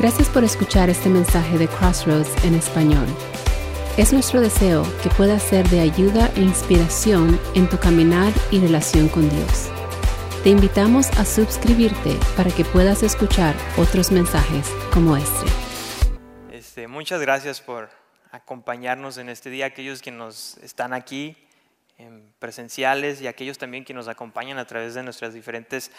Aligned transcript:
Gracias 0.00 0.30
por 0.30 0.44
escuchar 0.44 0.88
este 0.88 1.10
mensaje 1.10 1.58
de 1.58 1.68
Crossroads 1.68 2.42
en 2.46 2.54
español. 2.54 3.06
Es 3.98 4.14
nuestro 4.14 4.40
deseo 4.40 4.82
que 5.02 5.10
pueda 5.10 5.38
ser 5.38 5.68
de 5.68 5.80
ayuda 5.80 6.30
e 6.36 6.40
inspiración 6.40 7.38
en 7.54 7.68
tu 7.68 7.78
caminar 7.78 8.32
y 8.50 8.60
relación 8.60 9.10
con 9.10 9.28
Dios. 9.28 9.68
Te 10.42 10.48
invitamos 10.48 11.10
a 11.18 11.26
suscribirte 11.26 12.16
para 12.34 12.50
que 12.50 12.64
puedas 12.64 13.02
escuchar 13.02 13.54
otros 13.76 14.10
mensajes 14.10 14.72
como 14.90 15.18
este. 15.18 15.44
Este, 16.50 16.88
muchas 16.88 17.20
gracias 17.20 17.60
por 17.60 17.90
acompañarnos 18.32 19.18
en 19.18 19.28
este 19.28 19.50
día, 19.50 19.66
aquellos 19.66 20.00
que 20.00 20.12
nos 20.12 20.56
están 20.62 20.94
aquí 20.94 21.36
en 21.98 22.32
presenciales 22.38 23.20
y 23.20 23.26
aquellos 23.26 23.58
también 23.58 23.84
que 23.84 23.92
nos 23.92 24.08
acompañan 24.08 24.56
a 24.56 24.66
través 24.66 24.94
de 24.94 25.02
nuestras 25.02 25.34
diferentes 25.34 25.92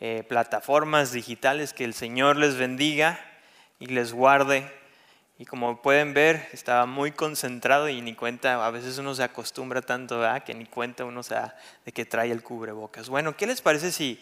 eh, 0.00 0.24
plataformas 0.28 1.12
digitales. 1.12 1.72
Que 1.72 1.84
el 1.84 1.94
Señor 1.94 2.36
les 2.36 2.56
bendiga 2.56 3.30
y 3.78 3.86
les 3.86 4.12
guarde. 4.12 4.70
Y 5.36 5.44
como 5.46 5.82
pueden 5.82 6.14
ver, 6.14 6.48
estaba 6.52 6.86
muy 6.86 7.10
concentrado 7.10 7.88
y 7.88 8.00
ni 8.00 8.14
cuenta, 8.14 8.64
a 8.64 8.70
veces 8.70 8.98
uno 8.98 9.14
se 9.14 9.24
acostumbra 9.24 9.82
tanto 9.82 10.22
que 10.46 10.54
ni 10.54 10.64
cuenta 10.64 11.04
uno 11.04 11.24
se 11.24 11.34
da 11.34 11.56
de 11.84 11.90
que 11.90 12.04
trae 12.04 12.30
el 12.30 12.42
cubrebocas. 12.42 13.08
Bueno, 13.08 13.36
¿qué 13.36 13.46
les 13.46 13.60
parece 13.60 13.90
si 13.90 14.20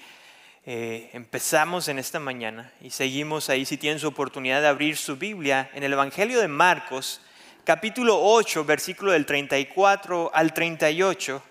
eh, 0.65 1.11
empezamos 1.13 1.89
en 1.89 1.99
esta 1.99 2.19
mañana 2.19 2.73
y 2.81 2.91
seguimos 2.91 3.51
ahí, 3.51 3.67
si 3.67 3.77
tienen 3.77 3.99
su 3.99 4.09
oportunidad 4.09 4.63
de 4.63 4.69
abrir 4.69 4.97
su 4.97 5.17
Biblia, 5.17 5.71
en 5.75 5.83
el 5.83 5.93
Evangelio 5.93 6.41
de 6.41 6.49
Marcos, 6.49 7.21
capítulo 7.65 8.19
8, 8.19 8.65
versículo 8.65 9.13
del 9.13 9.27
34 9.27 10.31
al 10.33 10.55
38? 10.55 11.43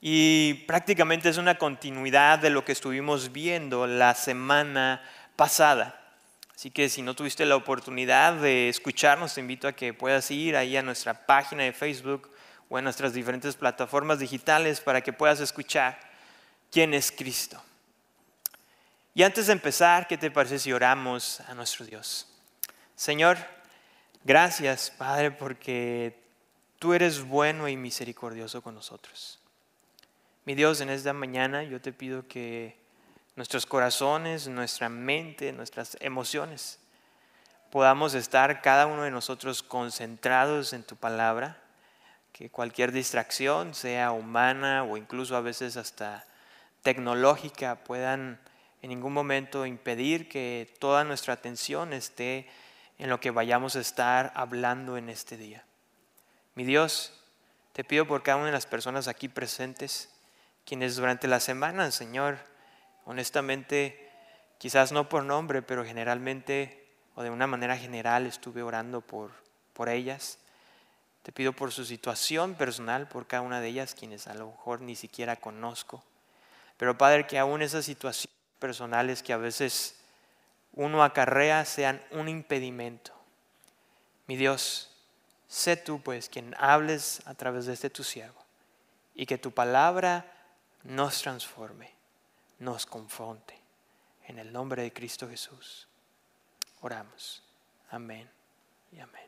Y 0.00 0.54
prácticamente 0.66 1.28
es 1.28 1.36
una 1.36 1.56
continuidad 1.56 2.40
de 2.40 2.50
lo 2.50 2.64
que 2.64 2.72
estuvimos 2.72 3.30
viendo 3.30 3.86
la 3.86 4.16
semana 4.16 5.00
pasada. 5.36 6.01
Así 6.62 6.70
que 6.70 6.88
si 6.88 7.02
no 7.02 7.16
tuviste 7.16 7.44
la 7.44 7.56
oportunidad 7.56 8.34
de 8.34 8.68
escucharnos, 8.68 9.34
te 9.34 9.40
invito 9.40 9.66
a 9.66 9.72
que 9.72 9.92
puedas 9.92 10.30
ir 10.30 10.54
ahí 10.54 10.76
a 10.76 10.82
nuestra 10.82 11.26
página 11.26 11.64
de 11.64 11.72
Facebook 11.72 12.30
o 12.68 12.78
en 12.78 12.84
nuestras 12.84 13.12
diferentes 13.12 13.56
plataformas 13.56 14.20
digitales 14.20 14.80
para 14.80 15.00
que 15.00 15.12
puedas 15.12 15.40
escuchar 15.40 15.98
quién 16.70 16.94
es 16.94 17.10
Cristo. 17.10 17.60
Y 19.12 19.24
antes 19.24 19.48
de 19.48 19.54
empezar, 19.54 20.06
¿qué 20.06 20.16
te 20.16 20.30
parece 20.30 20.60
si 20.60 20.72
oramos 20.72 21.40
a 21.40 21.54
nuestro 21.54 21.84
Dios? 21.84 22.28
Señor, 22.94 23.38
gracias 24.22 24.92
Padre 24.96 25.32
porque 25.32 26.16
tú 26.78 26.94
eres 26.94 27.24
bueno 27.24 27.66
y 27.68 27.76
misericordioso 27.76 28.62
con 28.62 28.76
nosotros. 28.76 29.40
Mi 30.44 30.54
Dios, 30.54 30.80
en 30.80 30.90
esta 30.90 31.12
mañana 31.12 31.64
yo 31.64 31.80
te 31.80 31.92
pido 31.92 32.28
que 32.28 32.81
nuestros 33.36 33.66
corazones, 33.66 34.48
nuestra 34.48 34.88
mente, 34.88 35.52
nuestras 35.52 35.96
emociones, 36.00 36.78
podamos 37.70 38.14
estar 38.14 38.60
cada 38.60 38.86
uno 38.86 39.02
de 39.02 39.10
nosotros 39.10 39.62
concentrados 39.62 40.72
en 40.72 40.82
tu 40.82 40.96
palabra, 40.96 41.58
que 42.32 42.50
cualquier 42.50 42.92
distracción, 42.92 43.74
sea 43.74 44.12
humana 44.12 44.84
o 44.84 44.96
incluso 44.96 45.36
a 45.36 45.40
veces 45.40 45.76
hasta 45.76 46.26
tecnológica, 46.82 47.76
puedan 47.84 48.38
en 48.82 48.90
ningún 48.90 49.12
momento 49.12 49.64
impedir 49.64 50.28
que 50.28 50.74
toda 50.80 51.04
nuestra 51.04 51.34
atención 51.34 51.92
esté 51.92 52.48
en 52.98 53.08
lo 53.08 53.20
que 53.20 53.30
vayamos 53.30 53.76
a 53.76 53.80
estar 53.80 54.32
hablando 54.34 54.96
en 54.96 55.08
este 55.08 55.36
día. 55.36 55.64
Mi 56.54 56.64
Dios, 56.64 57.14
te 57.72 57.84
pido 57.84 58.06
por 58.06 58.22
cada 58.22 58.36
una 58.36 58.46
de 58.46 58.52
las 58.52 58.66
personas 58.66 59.08
aquí 59.08 59.28
presentes, 59.28 60.10
quienes 60.66 60.96
durante 60.96 61.26
la 61.28 61.40
semana, 61.40 61.90
Señor, 61.90 62.38
Honestamente, 63.04 64.10
quizás 64.58 64.92
no 64.92 65.08
por 65.08 65.24
nombre, 65.24 65.62
pero 65.62 65.84
generalmente 65.84 66.82
o 67.14 67.22
de 67.22 67.30
una 67.30 67.46
manera 67.46 67.76
general 67.76 68.26
estuve 68.26 68.62
orando 68.62 69.00
por, 69.00 69.32
por 69.72 69.88
ellas. 69.88 70.38
Te 71.22 71.32
pido 71.32 71.52
por 71.52 71.72
su 71.72 71.84
situación 71.84 72.54
personal, 72.54 73.08
por 73.08 73.26
cada 73.26 73.42
una 73.42 73.60
de 73.60 73.68
ellas, 73.68 73.94
quienes 73.94 74.26
a 74.26 74.34
lo 74.34 74.46
mejor 74.46 74.80
ni 74.80 74.96
siquiera 74.96 75.36
conozco. 75.36 76.02
Pero 76.76 76.98
Padre, 76.98 77.26
que 77.26 77.38
aún 77.38 77.62
esas 77.62 77.84
situaciones 77.84 78.34
personales 78.58 79.22
que 79.22 79.32
a 79.32 79.36
veces 79.36 79.96
uno 80.72 81.04
acarrea 81.04 81.64
sean 81.64 82.02
un 82.10 82.28
impedimento. 82.28 83.12
Mi 84.26 84.36
Dios, 84.36 84.90
sé 85.48 85.76
tú 85.76 86.00
pues 86.00 86.28
quien 86.28 86.54
hables 86.58 87.20
a 87.26 87.34
través 87.34 87.66
de 87.66 87.74
este 87.74 87.90
tu 87.90 88.04
siervo 88.04 88.42
y 89.14 89.26
que 89.26 89.38
tu 89.38 89.52
palabra 89.52 90.24
nos 90.82 91.20
transforme 91.20 92.01
nos 92.62 92.86
confronte. 92.86 93.58
En 94.28 94.38
el 94.38 94.52
nombre 94.52 94.82
de 94.82 94.92
Cristo 94.92 95.28
Jesús. 95.28 95.88
Oramos. 96.80 97.42
Amén 97.90 98.28
y 98.92 99.00
amén. 99.00 99.22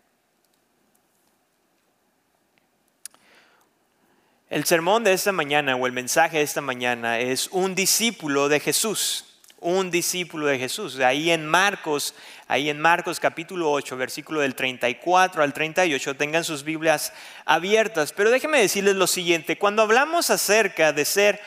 El 4.48 4.64
sermón 4.64 5.02
de 5.02 5.12
esta 5.12 5.32
mañana 5.32 5.74
o 5.74 5.86
el 5.86 5.92
mensaje 5.92 6.38
de 6.38 6.44
esta 6.44 6.60
mañana 6.60 7.18
es 7.18 7.48
un 7.50 7.74
discípulo 7.74 8.48
de 8.48 8.60
Jesús. 8.60 9.24
Un 9.58 9.90
discípulo 9.90 10.46
de 10.46 10.58
Jesús. 10.58 11.00
Ahí 11.00 11.30
en 11.30 11.46
Marcos, 11.46 12.14
ahí 12.46 12.70
en 12.70 12.78
Marcos 12.78 13.18
capítulo 13.18 13.72
8, 13.72 13.96
versículo 13.96 14.40
del 14.42 14.54
34 14.54 15.42
al 15.42 15.52
38, 15.52 16.16
tengan 16.16 16.44
sus 16.44 16.62
Biblias 16.62 17.12
abiertas. 17.46 18.12
Pero 18.12 18.30
déjenme 18.30 18.60
decirles 18.60 18.94
lo 18.94 19.06
siguiente, 19.06 19.58
cuando 19.58 19.82
hablamos 19.82 20.30
acerca 20.30 20.92
de 20.92 21.04
ser 21.04 21.40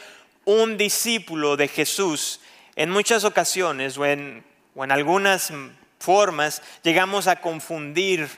un 0.47 0.77
discípulo 0.77 1.57
de 1.57 1.67
Jesús, 1.67 2.39
en 2.77 2.89
muchas 2.89 3.25
ocasiones 3.25 3.97
o 3.97 4.05
en, 4.05 4.45
algunas 4.89 5.51
formas 5.99 6.61
llegamos 6.83 7.27
a 7.27 7.41
confundir 7.41 8.29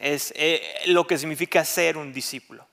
eh, 0.00 0.62
lo 0.86 1.06
que 1.06 1.18
significa 1.18 1.62
ser 1.66 1.98
un 1.98 2.10
discípulo. 2.10 2.66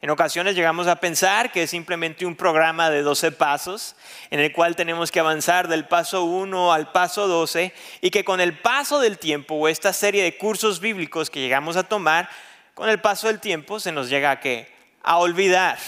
En 0.00 0.10
ocasiones 0.10 0.54
llegamos 0.54 0.86
a 0.86 1.00
pensar 1.00 1.50
que 1.50 1.64
es 1.64 1.70
simplemente 1.70 2.24
un 2.24 2.36
programa 2.36 2.88
de 2.88 3.02
12 3.02 3.32
pasos 3.32 3.96
en 4.30 4.38
el 4.38 4.52
cual 4.52 4.76
tenemos 4.76 5.10
que 5.10 5.18
avanzar 5.18 5.66
del 5.66 5.88
paso 5.88 6.22
1 6.22 6.72
al 6.72 6.92
paso 6.92 7.26
12 7.26 7.74
y 8.00 8.10
que 8.10 8.24
con 8.24 8.40
el 8.40 8.56
paso 8.56 9.00
del 9.00 9.18
tiempo 9.18 9.56
o 9.56 9.66
esta 9.66 9.92
serie 9.92 10.22
de 10.22 10.38
cursos 10.38 10.78
bíblicos 10.78 11.30
que 11.30 11.40
llegamos 11.40 11.76
a 11.76 11.82
tomar, 11.82 12.28
con 12.74 12.88
el 12.88 13.00
paso 13.00 13.26
del 13.26 13.40
tiempo 13.40 13.80
se 13.80 13.90
nos 13.90 14.08
llega 14.08 14.30
a, 14.30 14.40
a 15.02 15.18
olvidar 15.18 15.78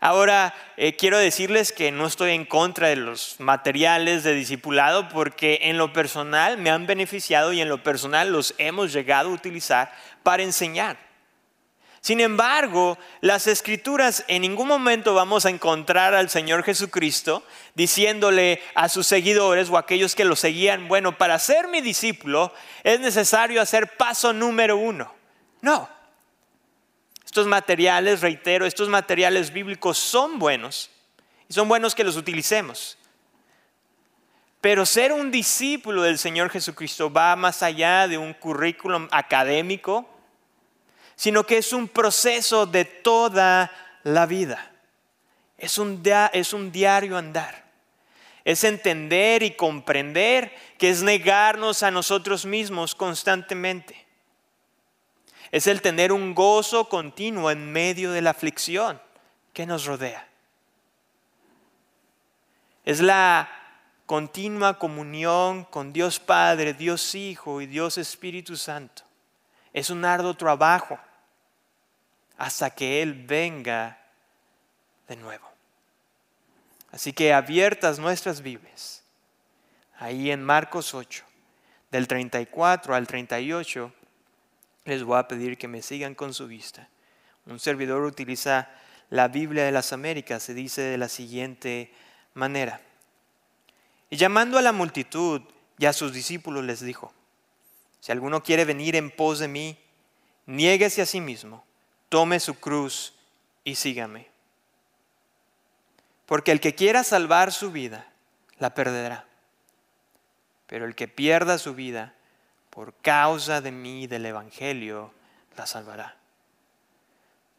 Ahora, 0.00 0.54
eh, 0.76 0.96
quiero 0.96 1.18
decirles 1.18 1.72
que 1.72 1.90
no 1.90 2.06
estoy 2.06 2.32
en 2.32 2.44
contra 2.44 2.88
de 2.88 2.96
los 2.96 3.36
materiales 3.38 4.22
de 4.22 4.34
discipulado 4.34 5.08
porque 5.08 5.60
en 5.62 5.78
lo 5.78 5.92
personal 5.92 6.58
me 6.58 6.70
han 6.70 6.86
beneficiado 6.86 7.52
y 7.52 7.60
en 7.60 7.68
lo 7.68 7.82
personal 7.82 8.30
los 8.30 8.54
hemos 8.58 8.92
llegado 8.92 9.30
a 9.30 9.32
utilizar 9.32 9.92
para 10.22 10.42
enseñar. 10.42 10.98
Sin 12.04 12.20
embargo, 12.20 12.98
las 13.22 13.46
escrituras 13.46 14.26
en 14.28 14.42
ningún 14.42 14.68
momento 14.68 15.14
vamos 15.14 15.46
a 15.46 15.48
encontrar 15.48 16.14
al 16.14 16.28
Señor 16.28 16.62
Jesucristo 16.62 17.42
diciéndole 17.74 18.60
a 18.74 18.90
sus 18.90 19.06
seguidores 19.06 19.70
o 19.70 19.78
a 19.78 19.80
aquellos 19.80 20.14
que 20.14 20.26
lo 20.26 20.36
seguían, 20.36 20.86
bueno, 20.86 21.16
para 21.16 21.38
ser 21.38 21.66
mi 21.68 21.80
discípulo 21.80 22.52
es 22.82 23.00
necesario 23.00 23.62
hacer 23.62 23.96
paso 23.96 24.34
número 24.34 24.76
uno. 24.76 25.14
No, 25.62 25.88
estos 27.34 27.48
materiales, 27.48 28.20
reitero, 28.20 28.64
estos 28.64 28.88
materiales 28.88 29.52
bíblicos 29.52 29.98
son 29.98 30.38
buenos 30.38 30.88
y 31.48 31.52
son 31.52 31.66
buenos 31.66 31.92
que 31.92 32.04
los 32.04 32.16
utilicemos. 32.16 32.96
Pero 34.60 34.86
ser 34.86 35.12
un 35.12 35.32
discípulo 35.32 36.02
del 36.02 36.16
Señor 36.16 36.48
Jesucristo 36.48 37.12
va 37.12 37.34
más 37.34 37.64
allá 37.64 38.06
de 38.06 38.18
un 38.18 38.34
currículum 38.34 39.08
académico, 39.10 40.08
sino 41.16 41.44
que 41.44 41.58
es 41.58 41.72
un 41.72 41.88
proceso 41.88 42.66
de 42.66 42.84
toda 42.84 43.72
la 44.04 44.26
vida. 44.26 44.70
Es 45.58 45.76
un, 45.78 46.04
es 46.32 46.52
un 46.52 46.70
diario 46.70 47.18
andar. 47.18 47.64
Es 48.44 48.62
entender 48.62 49.42
y 49.42 49.56
comprender 49.56 50.54
que 50.78 50.88
es 50.88 51.02
negarnos 51.02 51.82
a 51.82 51.90
nosotros 51.90 52.46
mismos 52.46 52.94
constantemente 52.94 54.03
es 55.54 55.68
el 55.68 55.82
tener 55.82 56.10
un 56.10 56.34
gozo 56.34 56.88
continuo 56.88 57.48
en 57.48 57.70
medio 57.70 58.10
de 58.10 58.20
la 58.20 58.30
aflicción 58.30 59.00
que 59.52 59.66
nos 59.66 59.84
rodea. 59.84 60.26
Es 62.84 63.00
la 63.00 63.48
continua 64.04 64.80
comunión 64.80 65.62
con 65.62 65.92
Dios 65.92 66.18
Padre, 66.18 66.74
Dios 66.74 67.14
Hijo 67.14 67.60
y 67.60 67.66
Dios 67.66 67.98
Espíritu 67.98 68.56
Santo. 68.56 69.04
Es 69.72 69.90
un 69.90 70.04
arduo 70.04 70.34
trabajo 70.34 70.98
hasta 72.36 72.70
que 72.70 73.00
Él 73.00 73.14
venga 73.14 73.96
de 75.06 75.14
nuevo. 75.14 75.48
Así 76.90 77.12
que 77.12 77.32
abiertas 77.32 78.00
nuestras 78.00 78.40
Biblias, 78.40 79.04
ahí 80.00 80.32
en 80.32 80.42
Marcos 80.42 80.94
8, 80.94 81.24
del 81.92 82.08
34 82.08 82.92
al 82.92 83.06
38, 83.06 83.92
les 84.84 85.02
voy 85.02 85.18
a 85.18 85.28
pedir 85.28 85.56
que 85.58 85.68
me 85.68 85.82
sigan 85.82 86.14
con 86.14 86.34
su 86.34 86.46
vista. 86.46 86.88
Un 87.46 87.58
servidor 87.58 88.02
utiliza 88.04 88.70
la 89.10 89.28
Biblia 89.28 89.64
de 89.64 89.72
las 89.72 89.92
Américas, 89.92 90.42
se 90.42 90.54
dice 90.54 90.82
de 90.82 90.98
la 90.98 91.08
siguiente 91.08 91.92
manera. 92.34 92.80
Y 94.10 94.16
llamando 94.16 94.58
a 94.58 94.62
la 94.62 94.72
multitud, 94.72 95.42
y 95.78 95.86
a 95.86 95.92
sus 95.92 96.12
discípulos 96.12 96.64
les 96.64 96.80
dijo, 96.80 97.12
si 98.00 98.12
alguno 98.12 98.42
quiere 98.42 98.64
venir 98.64 98.96
en 98.96 99.10
pos 99.10 99.38
de 99.38 99.48
mí, 99.48 99.78
niéguese 100.46 101.02
a 101.02 101.06
sí 101.06 101.20
mismo, 101.20 101.64
tome 102.08 102.38
su 102.38 102.54
cruz 102.54 103.14
y 103.64 103.74
sígame. 103.74 104.28
Porque 106.26 106.52
el 106.52 106.60
que 106.60 106.74
quiera 106.74 107.02
salvar 107.02 107.52
su 107.52 107.72
vida, 107.72 108.06
la 108.58 108.74
perderá. 108.74 109.26
Pero 110.66 110.86
el 110.86 110.94
que 110.94 111.08
pierda 111.08 111.58
su 111.58 111.74
vida 111.74 112.14
por 112.74 112.92
causa 112.94 113.60
de 113.60 113.70
mí, 113.70 114.08
del 114.08 114.26
Evangelio, 114.26 115.12
la 115.56 115.64
salvará. 115.64 116.16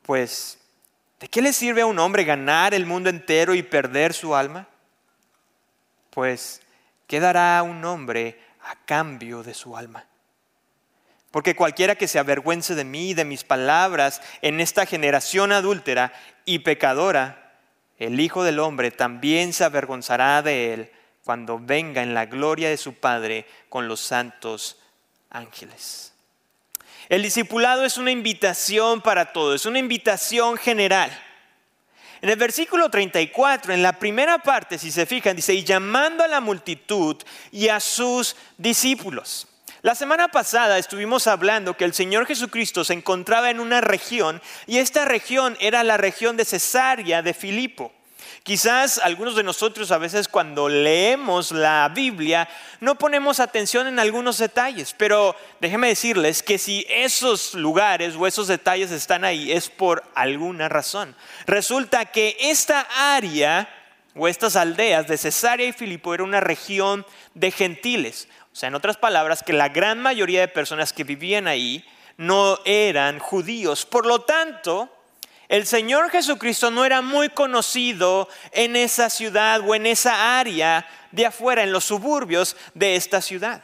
Pues, 0.02 0.60
¿de 1.22 1.30
qué 1.30 1.42
le 1.42 1.54
sirve 1.54 1.82
a 1.82 1.86
un 1.86 2.00
hombre 2.00 2.26
ganar 2.26 2.74
el 2.74 2.86
mundo 2.86 3.10
entero 3.10 3.56
y 3.56 3.64
perder 3.64 4.14
su 4.14 4.36
alma? 4.36 4.68
Pues, 6.10 6.62
¿qué 7.08 7.22
dará 7.22 7.64
un 7.64 7.84
hombre 7.86 8.38
a 8.62 8.76
cambio 8.84 9.42
de 9.42 9.54
su 9.54 9.78
alma? 9.78 10.06
Porque 11.32 11.56
cualquiera 11.56 11.96
que 11.96 12.10
se 12.10 12.20
avergüence 12.20 12.76
de 12.76 12.84
mí 12.84 13.12
y 13.12 13.14
de 13.14 13.24
mis 13.24 13.46
palabras 13.46 14.22
en 14.42 14.60
esta 14.60 14.86
generación 14.86 15.54
adúltera 15.54 16.12
y 16.44 16.60
pecadora, 16.60 17.58
el 18.00 18.20
Hijo 18.20 18.44
del 18.44 18.60
Hombre 18.60 18.92
también 18.92 19.54
se 19.54 19.64
avergonzará 19.64 20.42
de 20.42 20.74
él 20.74 20.92
cuando 21.24 21.58
venga 21.58 22.04
en 22.04 22.14
la 22.14 22.26
gloria 22.26 22.70
de 22.70 22.78
su 22.78 22.96
Padre 22.96 23.46
con 23.70 23.88
los 23.88 24.02
santos 24.02 24.78
ángeles. 25.36 26.14
El 27.10 27.22
discipulado 27.22 27.86
es 27.86 27.98
una 27.98 28.12
invitación 28.12 29.02
para 29.02 29.32
todos, 29.32 29.62
es 29.62 29.66
una 29.66 29.80
invitación 29.80 30.58
general. 30.58 31.12
En 32.22 32.30
el 32.30 32.38
versículo 32.38 32.90
34, 32.90 33.74
en 33.74 33.84
la 33.84 34.00
primera 34.00 34.40
parte, 34.40 34.80
si 34.80 34.92
se 34.92 35.06
fijan, 35.06 35.36
dice, 35.36 35.54
y 35.54 35.64
llamando 35.64 36.24
a 36.24 36.28
la 36.28 36.42
multitud 36.42 37.18
y 37.52 37.68
a 37.68 37.80
sus 37.80 38.36
discípulos. 38.58 39.48
La 39.84 39.94
semana 39.94 40.30
pasada 40.30 40.80
estuvimos 40.80 41.28
hablando 41.28 41.78
que 41.78 41.86
el 41.86 41.94
Señor 41.94 42.26
Jesucristo 42.26 42.84
se 42.84 42.94
encontraba 42.94 43.52
en 43.52 43.60
una 43.60 43.82
región 43.82 44.42
y 44.66 44.80
esta 44.80 45.06
región 45.06 45.56
era 45.60 45.84
la 45.84 45.98
región 45.98 46.38
de 46.38 46.46
Cesarea 46.46 47.22
de 47.22 47.36
Filipo. 47.36 47.94
Quizás 48.46 49.00
algunos 49.00 49.36
de 49.36 49.42
nosotros 49.42 49.90
a 49.90 49.98
veces 49.98 50.28
cuando 50.28 50.70
leemos 50.70 51.52
la 51.52 51.90
Biblia 51.92 52.48
no 52.80 52.94
ponemos 52.94 53.40
atención 53.40 53.88
en 53.88 53.98
algunos 53.98 54.38
detalles, 54.38 54.94
pero 54.96 55.36
déjenme 55.60 55.88
decirles 55.88 56.44
que 56.44 56.60
si 56.60 56.86
esos 56.88 57.56
lugares 57.56 58.14
o 58.16 58.28
esos 58.28 58.48
detalles 58.48 58.92
están 58.92 59.24
ahí 59.24 59.52
es 59.52 59.72
por 59.72 60.04
alguna 60.14 60.70
razón. 60.70 61.16
Resulta 61.48 62.06
que 62.06 62.38
esta 62.40 62.82
área 63.16 63.68
o 64.14 64.28
estas 64.28 64.56
aldeas 64.56 65.08
de 65.08 65.18
Cesarea 65.18 65.70
y 65.70 65.74
Filipo 65.74 66.14
era 66.14 66.24
una 66.24 66.40
región 66.40 67.04
de 67.34 67.50
gentiles. 67.50 68.28
O 68.54 68.56
sea, 68.56 68.68
en 68.68 68.76
otras 68.76 68.98
palabras, 68.98 69.42
que 69.42 69.54
la 69.54 69.70
gran 69.70 70.00
mayoría 70.00 70.42
de 70.42 70.50
personas 70.50 70.94
que 70.94 71.04
vivían 71.04 71.48
ahí 71.48 71.84
no 72.18 72.60
eran 72.64 73.18
judíos. 73.18 73.88
Por 73.88 74.06
lo 74.06 74.22
tanto, 74.22 74.95
el 75.48 75.66
Señor 75.66 76.10
Jesucristo 76.10 76.72
no 76.72 76.86
era 76.86 77.02
muy 77.02 77.30
conocido 77.30 78.28
en 78.52 78.76
esa 78.76 79.10
ciudad 79.10 79.62
o 79.62 79.76
en 79.76 79.86
esa 79.86 80.40
área 80.40 80.88
de 81.12 81.26
afuera, 81.26 81.64
en 81.64 81.72
los 81.72 81.86
suburbios 81.86 82.58
de 82.74 82.96
esta 82.96 83.22
ciudad. 83.22 83.64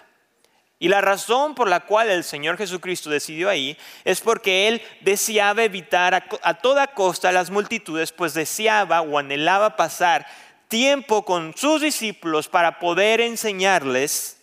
Y 0.82 0.88
la 0.88 1.02
razón 1.02 1.54
por 1.54 1.70
la 1.70 1.82
cual 1.82 2.10
el 2.10 2.24
Señor 2.24 2.58
Jesucristo 2.58 3.10
decidió 3.10 3.50
ahí 3.50 3.78
es 4.04 4.20
porque 4.20 4.68
Él 4.68 4.82
deseaba 5.02 5.64
evitar 5.64 6.28
a, 6.42 6.54
toda 6.56 6.88
costa 6.88 7.32
las 7.32 7.52
multitudes, 7.52 8.12
pues 8.12 8.34
deseaba 8.34 9.02
o 9.02 9.20
anhelaba 9.20 9.76
pasar 9.76 10.26
tiempo 10.70 11.24
con 11.24 11.56
sus 11.56 11.82
discípulos 11.82 12.48
para 12.48 12.80
poder 12.80 13.22
enseñarles 13.22 14.38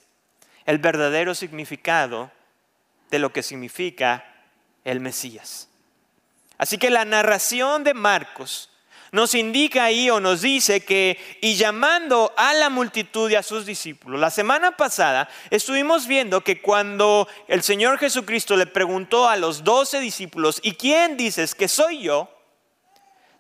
el 0.65 0.79
verdadero 0.79 1.35
significado 1.35 2.31
de 3.11 3.19
lo 3.19 3.33
que 3.33 3.43
significa 3.43 4.25
el 4.85 5.01
Mesías. 5.01 5.69
Así 6.59 6.77
que 6.77 6.91
la 6.91 7.05
narración 7.05 7.85
de 7.85 7.95
Marcos 7.95 8.69
nos 9.13 9.35
indica 9.35 9.85
ahí 9.85 10.11
o 10.11 10.21
nos 10.21 10.43
dice 10.43 10.81
que, 10.81 11.19
y 11.41 11.55
llamando 11.55 12.33
a 12.37 12.53
la 12.55 12.69
multitud 12.69 13.31
y 13.31 13.37
a 13.37 13.43
sus 13.43 13.65
discípulos, 13.65 14.21
la 14.21 14.31
semana 14.31 14.77
pasada 14.77 15.29
estuvimos 15.51 16.07
viendo 16.07 16.43
que 16.43 16.61
cuando 16.61 17.29
el 17.47 17.63
Señor 17.63 17.99
Jesucristo 17.99 18.57
le 18.57 18.67
preguntó 18.67 19.29
a 19.29 19.37
los 19.37 19.65
doce 19.65 20.01
discípulos, 20.01 20.61
¿y 20.63 20.73
quién 20.73 21.17
dices 21.17 21.55
que 21.55 21.69
soy 21.69 22.03
yo? 22.03 22.29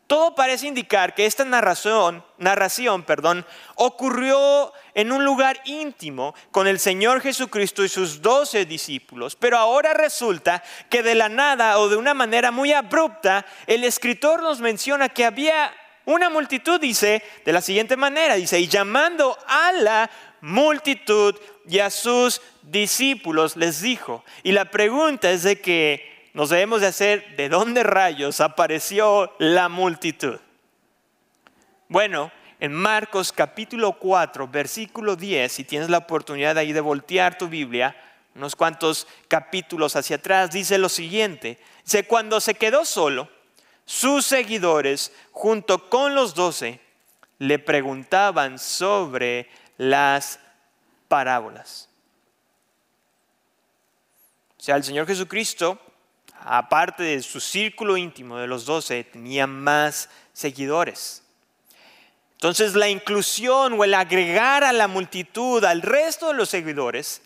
Todo 0.08 0.34
parece 0.34 0.66
indicar 0.66 1.14
que 1.14 1.26
esta 1.26 1.44
narración, 1.44 2.25
narración 2.38 3.02
perdón, 3.02 3.44
ocurrió 3.75 4.72
en 4.94 5.12
un 5.12 5.22
lugar 5.22 5.60
íntimo 5.66 6.34
con 6.50 6.66
el 6.66 6.78
Señor 6.78 7.20
Jesucristo 7.20 7.84
y 7.84 7.90
sus 7.90 8.22
doce 8.22 8.64
discípulos. 8.64 9.37
Pero 9.37 9.58
ahora 9.58 9.93
resulta 9.93 10.64
que 10.88 11.02
de 11.02 11.14
la 11.14 11.28
nada 11.28 11.78
o 11.78 11.90
de 11.90 11.96
una 11.96 12.14
manera 12.14 12.50
muy 12.50 12.72
abrupta, 12.72 13.44
el 13.66 13.84
escritor 13.84 14.43
nos 14.43 14.60
menciona 14.60 15.10
que 15.10 15.26
había 15.26 15.75
una 16.06 16.31
multitud, 16.31 16.81
dice, 16.81 17.22
de 17.44 17.52
la 17.52 17.60
siguiente 17.60 17.94
manera, 17.99 18.37
dice, 18.37 18.58
y 18.58 18.66
llamando 18.66 19.37
a 19.46 19.72
la 19.72 20.10
multitud 20.40 21.38
y 21.69 21.81
a 21.81 21.90
sus 21.90 22.40
discípulos 22.62 23.58
les 23.58 23.82
dijo. 23.82 24.25
Y 24.43 24.52
la 24.52 24.70
pregunta 24.70 25.31
es 25.31 25.43
de 25.43 25.60
que 25.60 26.18
nos 26.38 26.50
debemos 26.50 26.81
de 26.81 26.87
hacer 26.87 27.35
de 27.35 27.49
dónde 27.49 27.82
rayos 27.82 28.40
apareció 28.40 29.35
la 29.40 29.69
multitud. 29.69 30.38
Bueno, 31.88 32.31
en 32.61 32.73
Marcos 32.73 33.32
capítulo 33.32 33.99
4, 33.99 34.46
versículo 34.46 35.17
10, 35.17 35.50
si 35.50 35.64
tienes 35.64 35.90
la 35.90 35.99
oportunidad 35.99 36.56
ahí 36.56 36.73
de 36.73 36.81
voltear 36.81 37.37
tu 37.37 37.49
Biblia, 37.49 37.96
unos 38.37 38.55
cuantos 38.55 39.08
capítulos 39.26 39.96
hacia 39.96 40.14
atrás, 40.14 40.52
dice 40.52 40.79
lo 40.79 40.88
siguiente. 40.88 41.58
Dice, 41.82 42.05
cuando 42.05 42.41
se 42.41 42.55
quedó 42.55 42.84
solo, 42.84 43.29
sus 43.84 44.25
seguidores, 44.25 45.11
junto 45.32 45.91
con 45.91 46.14
los 46.14 46.37
doce, 46.37 46.79
le 47.41 47.58
preguntaban 47.58 48.61
sobre 48.61 49.50
las 49.76 50.38
parábolas. 51.08 51.88
O 54.56 54.62
sea, 54.62 54.76
el 54.76 54.84
Señor 54.84 55.08
Jesucristo 55.08 55.81
aparte 56.44 57.02
de 57.02 57.23
su 57.23 57.40
círculo 57.40 57.96
íntimo 57.96 58.37
de 58.38 58.46
los 58.46 58.64
doce, 58.64 59.05
tenía 59.05 59.46
más 59.46 60.08
seguidores. 60.32 61.23
Entonces 62.32 62.75
la 62.75 62.88
inclusión 62.88 63.75
o 63.79 63.85
el 63.85 63.94
agregar 63.94 64.62
a 64.62 64.73
la 64.73 64.87
multitud, 64.87 65.64
al 65.64 65.82
resto 65.82 66.29
de 66.29 66.34
los 66.34 66.48
seguidores, 66.48 67.20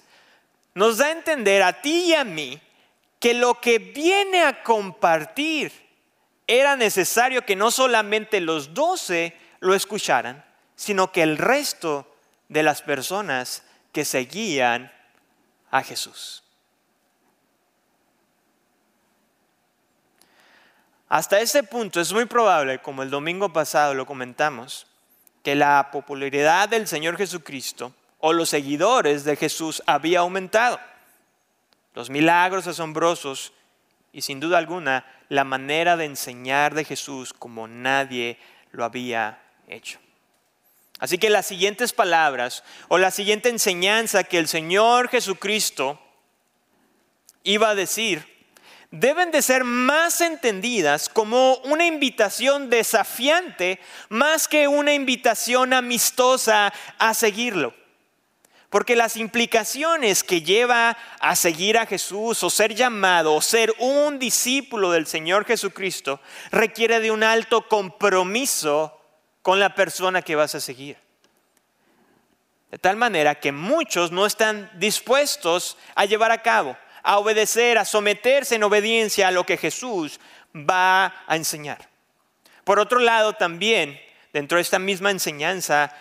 nos 0.75 0.99
da 0.99 1.07
a 1.07 1.13
entender 1.13 1.63
a 1.63 1.83
ti 1.83 2.05
y 2.07 2.15
a 2.15 2.25
mí 2.25 2.61
que 3.21 3.35
lo 3.35 3.61
que 3.61 3.79
viene 3.79 4.43
a 4.43 4.63
compartir 4.63 5.71
era 6.47 6.77
necesario 6.77 7.45
que 7.45 7.57
no 7.57 7.71
solamente 7.71 8.41
los 8.41 8.75
doce 8.75 9.37
lo 9.61 9.75
escucharan, 9.75 10.45
sino 10.77 11.13
que 11.13 11.23
el 11.23 11.39
resto 11.39 12.11
de 12.49 12.63
las 12.63 12.83
personas 12.83 13.63
que 13.93 14.05
seguían 14.05 14.91
a 15.71 15.83
Jesús. 15.83 16.42
Hasta 21.13 21.43
ese 21.43 21.63
punto 21.63 22.01
es 22.01 22.11
muy 22.15 22.25
probable, 22.25 22.79
como 22.79 23.03
el 23.03 23.11
domingo 23.11 23.53
pasado 23.53 23.93
lo 23.93 24.07
comentamos, 24.07 24.87
que 25.43 25.55
la 25.55 25.91
popularidad 25.93 26.71
del 26.71 26.89
Señor 26.89 27.19
Jesucristo 27.19 27.93
o 28.19 28.33
los 28.33 28.49
seguidores 28.49 29.23
de 29.23 29.37
Jesús 29.37 29.83
había 29.85 30.21
aumentado. 30.21 30.81
Los 31.95 32.09
milagros 32.09 32.67
asombrosos 32.67 33.53
y 34.11 34.23
sin 34.23 34.41
duda 34.41 34.57
alguna 34.57 35.05
la 35.29 35.45
manera 35.45 35.99
de 35.99 36.07
enseñar 36.07 36.73
de 36.73 36.87
Jesús 36.87 37.35
como 37.35 37.69
nadie 37.69 38.39
lo 38.71 38.83
había 38.83 39.39
hecho. 39.69 39.99
Así 40.99 41.19
que 41.19 41.29
las 41.29 41.45
siguientes 41.45 41.93
palabras 41.93 42.65
o 42.89 42.97
la 42.97 43.11
siguiente 43.11 43.51
enseñanza 43.51 44.25
que 44.25 44.39
el 44.39 44.49
Señor 44.49 45.11
Jesucristo 45.11 46.01
iba 47.45 47.69
a 47.69 47.75
decir 47.75 48.32
deben 48.93 49.31
de 49.31 49.41
ser 49.41 49.65
más 49.65 50.21
entendidas 50.21 51.09
como 51.09 51.57
una 51.65 51.87
invitación 51.87 52.69
desafiante 52.69 53.81
más 54.11 54.47
que 54.47 54.69
una 54.69 54.93
invitación 54.93 55.73
amistosa 55.73 56.73
a 56.99 57.15
seguirlo. 57.15 57.75
Porque 58.69 58.95
las 58.95 59.17
implicaciones 59.17 60.23
que 60.23 60.43
lleva 60.43 60.97
a 61.21 61.37
seguir 61.37 61.79
a 61.79 61.87
Jesús 61.87 62.43
o 62.43 62.51
ser 62.51 62.75
llamado 62.75 63.35
o 63.35 63.43
ser 63.43 63.75
un 63.79 64.19
discípulo 64.19 64.91
del 64.91 65.07
Señor 65.07 65.47
Jesucristo 65.47 66.21
requiere 66.51 67.01
de 67.01 67.11
un 67.11 67.23
alto 67.23 67.69
compromiso 67.69 68.99
con 69.41 69.59
la 69.59 69.75
persona 69.75 70.23
que 70.23 70.37
vas 70.37 70.55
a 70.55 70.61
seguir. 70.61 70.99
De 72.71 72.79
tal 72.79 72.97
manera 72.97 73.41
que 73.41 73.53
muchos 73.53 74.13
no 74.13 74.25
están 74.25 74.71
dispuestos 74.75 75.77
a 75.95 76.05
llevar 76.05 76.31
a 76.31 76.43
cabo 76.43 76.77
a 77.03 77.19
obedecer, 77.19 77.79
a 77.79 77.85
someterse 77.85 78.55
en 78.55 78.65
obediencia 78.65 79.29
a 79.29 79.33
lo 79.33 79.45
que 79.45 79.57
Jesús 79.57 80.21
va 80.55 81.15
a 81.27 81.37
enseñar. 81.37 81.89
Por 82.65 82.79
otro 82.79 83.01
lado, 83.01 83.33
también, 83.35 84.01
dentro 84.33 84.57
de 84.57 84.63
esta 84.63 84.79
misma 84.79 85.11
enseñanza, 85.11 85.95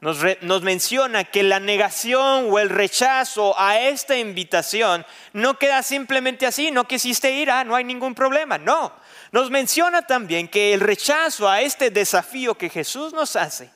nos, 0.00 0.62
menciona 0.62 1.24
que 1.24 1.42
la 1.42 1.60
negación 1.60 2.48
o 2.50 2.58
el 2.58 2.68
rechazo 2.68 3.58
a 3.58 3.80
esta 3.80 4.14
invitación 4.16 5.06
no 5.32 5.58
queda 5.58 5.82
simplemente 5.82 6.46
así, 6.46 6.70
no 6.70 6.86
quisiste 6.86 7.32
ir, 7.32 7.50
ah, 7.50 7.64
no 7.64 7.74
hay 7.74 7.84
ningún 7.84 8.14
problema, 8.14 8.58
no. 8.58 8.92
Nos 9.32 9.50
menciona 9.50 10.02
también 10.02 10.46
que 10.48 10.74
el 10.74 10.80
rechazo 10.80 11.48
a 11.48 11.62
este 11.62 11.88
desafío 11.88 12.54
que 12.54 12.68
Jesús 12.68 13.14
nos 13.14 13.34
hace 13.34 13.70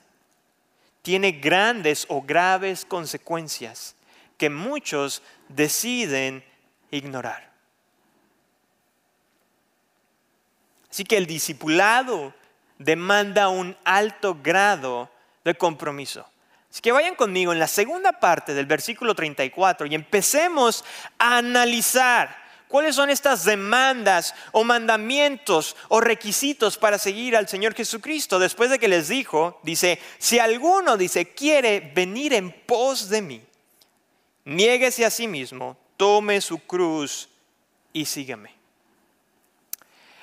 tiene 1.01 1.33
grandes 1.33 2.05
o 2.11 2.21
graves 2.21 2.85
consecuencias 2.85 3.97
que 4.37 4.51
muchos 4.51 5.23
deciden 5.49 6.45
ignorar. 6.91 7.49
Así 10.91 11.05
que 11.05 11.17
el 11.17 11.27
discipulado 11.27 12.35
demanda 12.79 13.49
un 13.49 13.77
alto 13.85 14.39
grado 14.43 15.11
de 15.45 15.55
compromiso. 15.55 16.27
Así 16.71 16.81
que 16.81 16.93
vayan 16.93 17.15
conmigo 17.15 17.53
en 17.53 17.59
la 17.59 17.67
segunda 17.67 18.13
parte 18.13 18.55
del 18.55 18.67
versículo 18.67 19.15
34 19.15 19.87
y 19.87 19.95
empecemos 19.95 20.85
a 21.19 21.39
analizar 21.39 22.49
cuáles 22.69 22.95
son 22.95 23.11
estas 23.11 23.45
demandas 23.45 24.35
o 24.53 24.65
mandamientos 24.65 25.77
o 25.89 26.01
requisitos 26.01 26.77
para 26.77 26.99
seguir 26.99 27.37
al 27.37 27.49
Señor 27.49 27.75
Jesucristo. 27.75 28.39
Después 28.39 28.71
de 28.71 28.79
que 28.79 28.89
les 28.89 29.09
dijo, 29.09 29.61
dice, 29.63 29.99
si 30.19 30.39
alguno 30.39 30.97
dice 30.97 31.33
quiere 31.33 31.93
venir 31.95 32.35
en 32.35 32.53
pos 32.53 33.09
de 33.09 33.23
mí, 33.23 33.43
niéguese 34.45 35.07
a 35.07 35.11
sí 35.11 35.27
mismo, 35.27 35.77
tome 35.99 36.41
su 36.41 36.61
cruz 36.61 37.29
y 37.93 38.07
sígueme. 38.07 38.55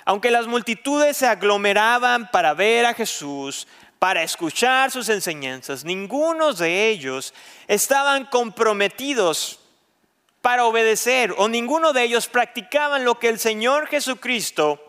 Aunque 0.05 0.31
las 0.31 0.47
multitudes 0.47 1.17
se 1.17 1.27
aglomeraban 1.27 2.31
para 2.31 2.53
ver 2.55 2.85
a 2.85 2.93
Jesús, 2.93 3.67
para 3.99 4.23
escuchar 4.23 4.89
sus 4.89 5.09
enseñanzas, 5.09 5.83
ninguno 5.83 6.53
de 6.53 6.89
ellos 6.89 7.33
estaban 7.67 8.25
comprometidos 8.25 9.59
para 10.41 10.65
obedecer 10.65 11.33
o 11.37 11.47
ninguno 11.47 11.91
de 11.91 12.03
ellos 12.03 12.27
practicaban 12.27 13.03
lo 13.03 13.19
que 13.19 13.29
el 13.29 13.39
Señor 13.39 13.87
Jesucristo 13.87 14.79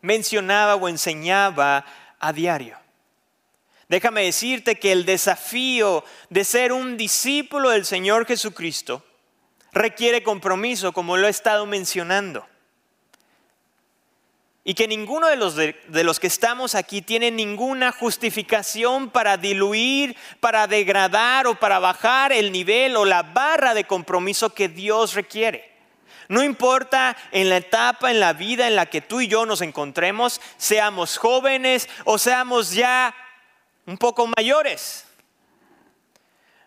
mencionaba 0.00 0.76
o 0.76 0.88
enseñaba 0.88 1.84
a 2.20 2.32
diario. 2.32 2.78
Déjame 3.88 4.22
decirte 4.22 4.78
que 4.78 4.92
el 4.92 5.04
desafío 5.04 6.04
de 6.30 6.44
ser 6.44 6.72
un 6.72 6.96
discípulo 6.96 7.70
del 7.70 7.84
Señor 7.84 8.24
Jesucristo 8.24 9.02
requiere 9.72 10.22
compromiso, 10.22 10.92
como 10.92 11.16
lo 11.16 11.26
he 11.26 11.30
estado 11.30 11.66
mencionando. 11.66 12.46
Y 14.64 14.74
que 14.74 14.86
ninguno 14.86 15.28
de 15.28 15.36
los, 15.36 15.56
de, 15.56 15.74
los 16.04 16.20
que 16.20 16.26
estamos 16.26 16.74
aquí 16.74 17.00
tiene 17.00 17.30
ninguna 17.30 17.90
justificación 17.90 19.08
para 19.08 19.38
diluir, 19.38 20.14
para 20.40 20.66
degradar 20.66 21.46
o 21.46 21.54
para 21.54 21.78
bajar 21.78 22.32
el 22.32 22.52
nivel 22.52 22.96
o 22.96 23.06
la 23.06 23.22
barra 23.22 23.72
de 23.72 23.84
compromiso 23.84 24.52
que 24.52 24.68
Dios 24.68 25.14
requiere. 25.14 25.72
No 26.28 26.42
importa 26.42 27.16
en 27.32 27.48
la 27.48 27.56
etapa 27.56 28.10
en 28.10 28.20
la 28.20 28.34
vida 28.34 28.68
en 28.68 28.76
la 28.76 28.86
que 28.86 29.00
tú 29.00 29.22
y 29.22 29.28
yo 29.28 29.46
nos 29.46 29.62
encontremos, 29.62 30.38
seamos 30.58 31.16
jóvenes 31.16 31.88
o 32.04 32.18
seamos 32.18 32.72
ya 32.72 33.14
un 33.86 33.96
poco 33.96 34.28
mayores. 34.36 35.07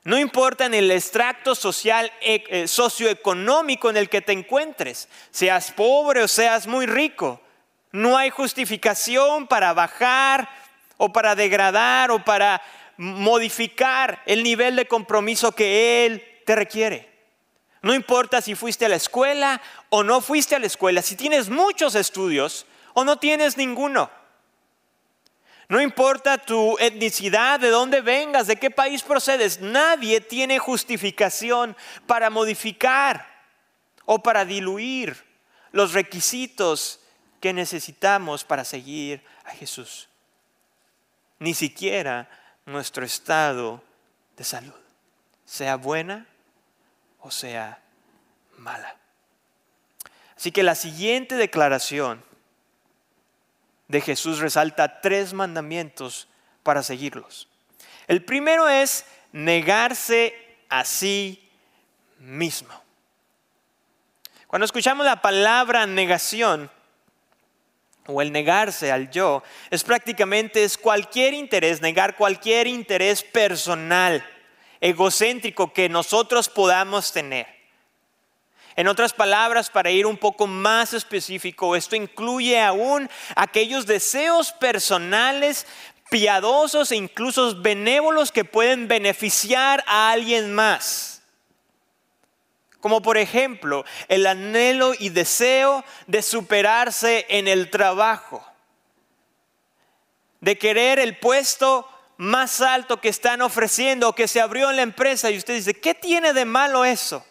No 0.03 0.17
importa 0.17 0.65
en 0.65 0.74
el 0.74 0.89
extracto 0.89 1.53
social, 1.53 2.12
eh, 2.22 2.43
eh, 2.50 2.67
socioeconómico 2.67 3.89
en 3.89 3.98
el 3.98 4.10
que 4.10 4.22
te 4.22 4.31
encuentres, 4.31 5.08
seas 5.29 5.72
pobre 5.72 6.24
o 6.24 6.27
seas 6.27 6.65
muy 6.65 6.88
rico. 6.88 7.39
No 7.91 8.17
hay 8.17 8.31
justificación 8.31 9.48
para 9.48 9.74
bajar 9.74 10.50
o 10.98 11.12
para 11.12 11.36
degradar 11.36 12.10
o 12.10 12.24
para 12.24 12.62
modificar 12.98 14.24
el 14.25 14.43
nivel 14.43 14.75
de 14.75 14.88
compromiso 14.88 15.51
que 15.51 16.05
Él 16.05 16.25
te 16.46 16.55
requiere. 16.55 17.12
No 17.84 17.93
importa 17.93 18.41
si 18.41 18.55
fuiste 18.55 18.86
a 18.86 18.89
la 18.89 18.96
escuela 18.96 19.62
o 19.89 20.03
no 20.03 20.22
fuiste 20.22 20.55
a 20.55 20.60
la 20.60 20.67
escuela, 20.67 21.01
si 21.01 21.15
tienes 21.15 21.50
muchos 21.50 21.96
estudios 21.96 22.65
o 22.93 23.03
no 23.03 23.17
tienes 23.17 23.58
ninguno. 23.58 24.10
No 25.72 25.80
importa 25.80 26.38
tu 26.38 26.78
etnicidad, 26.80 27.58
de 27.58 27.70
dónde 27.70 28.01
vengas, 28.01 28.46
de 28.46 28.58
qué 28.58 28.70
país 28.70 29.04
procedes, 29.04 29.62
nadie 29.62 30.20
tiene 30.20 30.60
justificación 30.60 31.78
para 32.08 32.30
modificar 32.30 33.25
o 34.04 34.22
para 34.22 34.44
diluir 34.44 35.25
los 35.72 35.94
requisitos 35.94 37.00
que 37.40 37.54
necesitamos 37.54 38.44
para 38.44 38.66
seguir 38.66 39.24
a 39.46 39.51
Jesús. 39.51 40.10
Ni 41.40 41.54
siquiera 41.54 42.30
nuestro 42.66 43.06
estado 43.06 43.82
de 44.36 44.44
salud, 44.44 44.82
sea 45.46 45.78
buena 45.78 46.28
o 47.22 47.32
sea 47.32 47.82
mala. 48.58 48.98
Así 50.36 50.51
que 50.51 50.63
la 50.63 50.75
siguiente 50.75 51.36
declaración 51.36 52.25
de 53.92 54.00
Jesús 54.00 54.40
resalta 54.40 55.02
tres 55.02 55.34
mandamientos 55.34 56.30
para 56.64 56.82
seguirlos. 56.82 57.50
El 58.08 58.24
primero 58.24 58.70
es 58.70 59.06
negarse 59.34 60.34
a 60.70 60.86
sí 60.86 61.50
mismo. 62.20 62.70
Cuando 64.48 64.66
escuchamos 64.66 65.06
la 65.06 65.22
palabra 65.22 65.86
negación, 65.86 66.72
o 68.08 68.22
el 68.22 68.32
negarse 68.32 68.92
al 68.92 69.12
yo, 69.12 69.44
es 69.70 69.84
prácticamente 69.84 70.64
es 70.64 70.78
cualquier 70.78 71.34
interés, 71.34 71.82
negar 71.82 72.16
cualquier 72.16 72.68
interés 72.68 73.22
personal, 73.22 74.26
egocéntrico 74.80 75.74
que 75.74 75.90
nosotros 75.90 76.48
podamos 76.50 77.12
tener. 77.12 77.61
En 78.75 78.88
otras 78.88 79.13
palabras, 79.13 79.70
para 79.70 79.92
ir 79.92 80.06
un 80.06 80.18
poco 80.18 80.48
más 80.48 80.94
específico, 80.94 81.75
esto 81.75 81.96
incluye 81.96 82.60
aún 82.62 83.10
aquellos 83.36 83.86
deseos 83.86 84.54
personales, 84.54 85.68
piadosos 86.10 86.92
e 86.92 86.96
incluso 86.96 87.62
benévolos 87.62 88.32
que 88.32 88.46
pueden 88.46 88.88
beneficiar 88.88 89.84
a 89.88 90.12
alguien 90.12 90.54
más. 90.54 91.22
Como 92.80 93.01
por 93.01 93.18
ejemplo 93.18 93.86
el 94.08 94.25
anhelo 94.25 94.94
y 94.98 95.10
deseo 95.10 95.86
de 96.08 96.22
superarse 96.22 97.25
en 97.30 97.48
el 97.48 97.70
trabajo, 97.70 98.46
de 100.40 100.58
querer 100.58 101.00
el 101.00 101.18
puesto 101.18 101.88
más 102.18 102.62
alto 102.62 103.00
que 103.00 103.10
están 103.10 103.42
ofreciendo 103.42 104.10
o 104.10 104.16
que 104.16 104.28
se 104.28 104.42
abrió 104.42 104.70
en 104.70 104.75
la 104.75 104.82
empresa 104.82 105.32
y 105.32 105.38
usted 105.38 105.56
dice, 105.56 105.80
¿qué 105.80 105.94
tiene 105.94 106.34
de 106.34 106.46
malo 106.46 106.84
eso? 106.84 107.25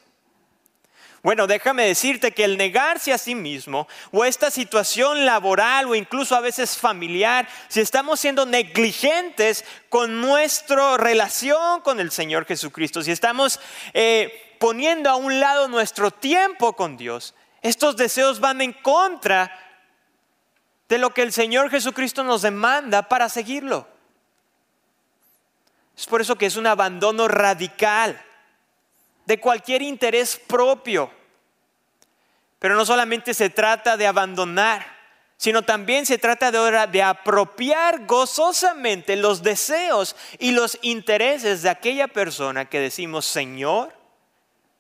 Bueno, 1.22 1.46
déjame 1.46 1.84
decirte 1.84 2.32
que 2.32 2.44
el 2.44 2.56
negarse 2.56 3.12
a 3.12 3.18
sí 3.18 3.34
mismo 3.34 3.86
o 4.10 4.24
esta 4.24 4.50
situación 4.50 5.26
laboral 5.26 5.86
o 5.86 5.94
incluso 5.94 6.34
a 6.34 6.40
veces 6.40 6.78
familiar, 6.78 7.46
si 7.68 7.80
estamos 7.80 8.20
siendo 8.20 8.46
negligentes 8.46 9.66
con 9.90 10.22
nuestra 10.22 10.96
relación 10.96 11.82
con 11.82 12.00
el 12.00 12.10
Señor 12.10 12.46
Jesucristo, 12.46 13.02
si 13.02 13.10
estamos 13.10 13.60
eh, 13.92 14.56
poniendo 14.58 15.10
a 15.10 15.16
un 15.16 15.40
lado 15.40 15.68
nuestro 15.68 16.10
tiempo 16.10 16.72
con 16.72 16.96
Dios, 16.96 17.34
estos 17.60 17.96
deseos 17.96 18.40
van 18.40 18.62
en 18.62 18.72
contra 18.72 19.54
de 20.88 20.96
lo 20.96 21.12
que 21.12 21.20
el 21.20 21.34
Señor 21.34 21.68
Jesucristo 21.70 22.24
nos 22.24 22.40
demanda 22.40 23.10
para 23.10 23.28
seguirlo. 23.28 23.86
Es 25.98 26.06
por 26.06 26.22
eso 26.22 26.36
que 26.36 26.46
es 26.46 26.56
un 26.56 26.66
abandono 26.66 27.28
radical 27.28 28.24
de 29.30 29.38
cualquier 29.38 29.80
interés 29.80 30.36
propio. 30.44 31.08
Pero 32.58 32.74
no 32.74 32.84
solamente 32.84 33.32
se 33.32 33.48
trata 33.48 33.96
de 33.96 34.08
abandonar, 34.08 34.84
sino 35.36 35.62
también 35.62 36.04
se 36.04 36.18
trata 36.18 36.50
de, 36.50 36.88
de 36.88 37.00
apropiar 37.00 38.06
gozosamente 38.06 39.14
los 39.14 39.44
deseos 39.44 40.16
y 40.40 40.50
los 40.50 40.80
intereses 40.82 41.62
de 41.62 41.70
aquella 41.70 42.08
persona 42.08 42.64
que 42.64 42.80
decimos, 42.80 43.24
Señor, 43.24 43.96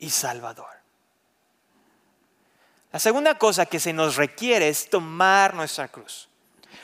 y 0.00 0.10
Salvador. 0.10 0.66
La 2.90 2.98
segunda 2.98 3.38
cosa 3.38 3.66
que 3.66 3.78
se 3.78 3.92
nos 3.92 4.16
requiere 4.16 4.68
es 4.68 4.90
tomar 4.90 5.54
nuestra 5.54 5.86
cruz. 5.86 6.28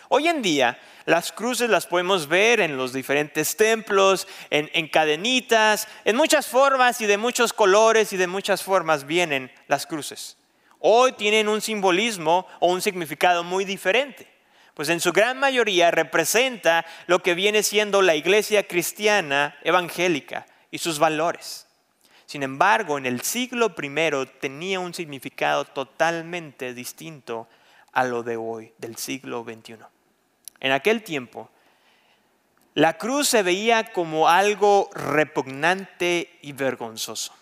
Hoy 0.08 0.28
en 0.28 0.42
día 0.42 0.78
las 1.04 1.32
cruces 1.32 1.70
las 1.70 1.86
podemos 1.86 2.28
ver 2.28 2.60
en 2.60 2.76
los 2.76 2.92
diferentes 2.92 3.56
templos, 3.56 4.26
en, 4.50 4.70
en, 4.74 4.88
cadenitas, 4.88 5.88
en 6.04 6.16
muchas 6.16 6.46
formas 6.46 7.00
y 7.00 7.06
de 7.06 7.16
muchos 7.16 7.52
colores 7.52 8.12
y 8.12 8.16
de 8.16 8.26
muchas 8.26 8.62
formas 8.62 9.06
vienen 9.06 9.50
las 9.68 9.86
cruces. 9.86 10.36
Hoy 10.80 11.12
tienen 11.12 11.48
un 11.48 11.60
simbolismo 11.60 12.46
o 12.60 12.68
un 12.68 12.82
significado 12.82 13.44
muy 13.44 13.64
diferente, 13.64 14.28
pues 14.74 14.88
en 14.88 15.00
su 15.00 15.12
gran 15.12 15.38
mayoría 15.38 15.90
representa 15.90 16.84
lo 17.06 17.22
que 17.22 17.34
viene 17.34 17.62
siendo 17.62 18.02
la 18.02 18.14
iglesia 18.14 18.66
cristiana 18.66 19.56
evangélica 19.62 20.46
y 20.70 20.78
sus 20.78 20.98
valores. 20.98 21.66
Sin 22.26 22.42
embargo, 22.42 22.98
en 22.98 23.06
el 23.06 23.20
siglo 23.20 23.74
I 23.80 24.26
tenía 24.40 24.80
un 24.80 24.92
significado 24.92 25.64
totalmente 25.64 26.74
distinto 26.74 27.48
a 27.96 28.04
lo 28.04 28.22
de 28.22 28.36
hoy, 28.36 28.74
del 28.76 28.96
siglo 28.96 29.42
XXI. 29.42 29.78
En 30.60 30.72
aquel 30.72 31.02
tiempo, 31.02 31.48
la 32.74 32.98
cruz 32.98 33.26
se 33.26 33.42
veía 33.42 33.90
como 33.94 34.28
algo 34.28 34.90
repugnante 34.92 36.38
y 36.42 36.52
vergonzoso. 36.52 37.32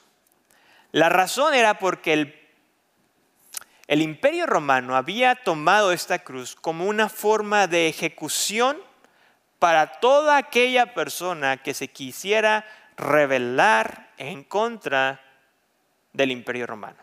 La 0.92 1.08
razón 1.08 1.54
era 1.54 1.80
porque 1.80 2.12
el, 2.12 2.40
el 3.88 4.00
imperio 4.00 4.46
romano 4.46 4.94
había 4.94 5.34
tomado 5.34 5.90
esta 5.90 6.20
cruz 6.20 6.54
como 6.54 6.86
una 6.86 7.08
forma 7.08 7.66
de 7.66 7.88
ejecución 7.88 8.78
para 9.58 9.98
toda 9.98 10.36
aquella 10.36 10.94
persona 10.94 11.56
que 11.56 11.74
se 11.74 11.88
quisiera 11.88 12.64
rebelar 12.96 14.12
en 14.18 14.44
contra 14.44 15.20
del 16.12 16.30
imperio 16.30 16.68
romano. 16.68 16.98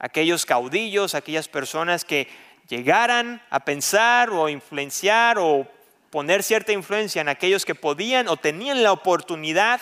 Aquellos 0.00 0.44
caudillos, 0.44 1.14
aquellas 1.14 1.46
personas 1.46 2.04
que 2.04 2.26
llegaran 2.72 3.42
a 3.50 3.60
pensar 3.66 4.30
o 4.30 4.48
influenciar 4.48 5.36
o 5.38 5.68
poner 6.08 6.42
cierta 6.42 6.72
influencia 6.72 7.20
en 7.20 7.28
aquellos 7.28 7.66
que 7.66 7.74
podían 7.74 8.28
o 8.28 8.38
tenían 8.38 8.82
la 8.82 8.92
oportunidad 8.92 9.78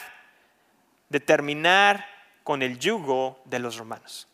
de 1.08 1.20
terminar 1.20 2.04
con 2.42 2.62
el 2.62 2.80
yugo 2.80 3.40
de 3.44 3.60
los 3.60 3.76
romanos. 3.76 4.26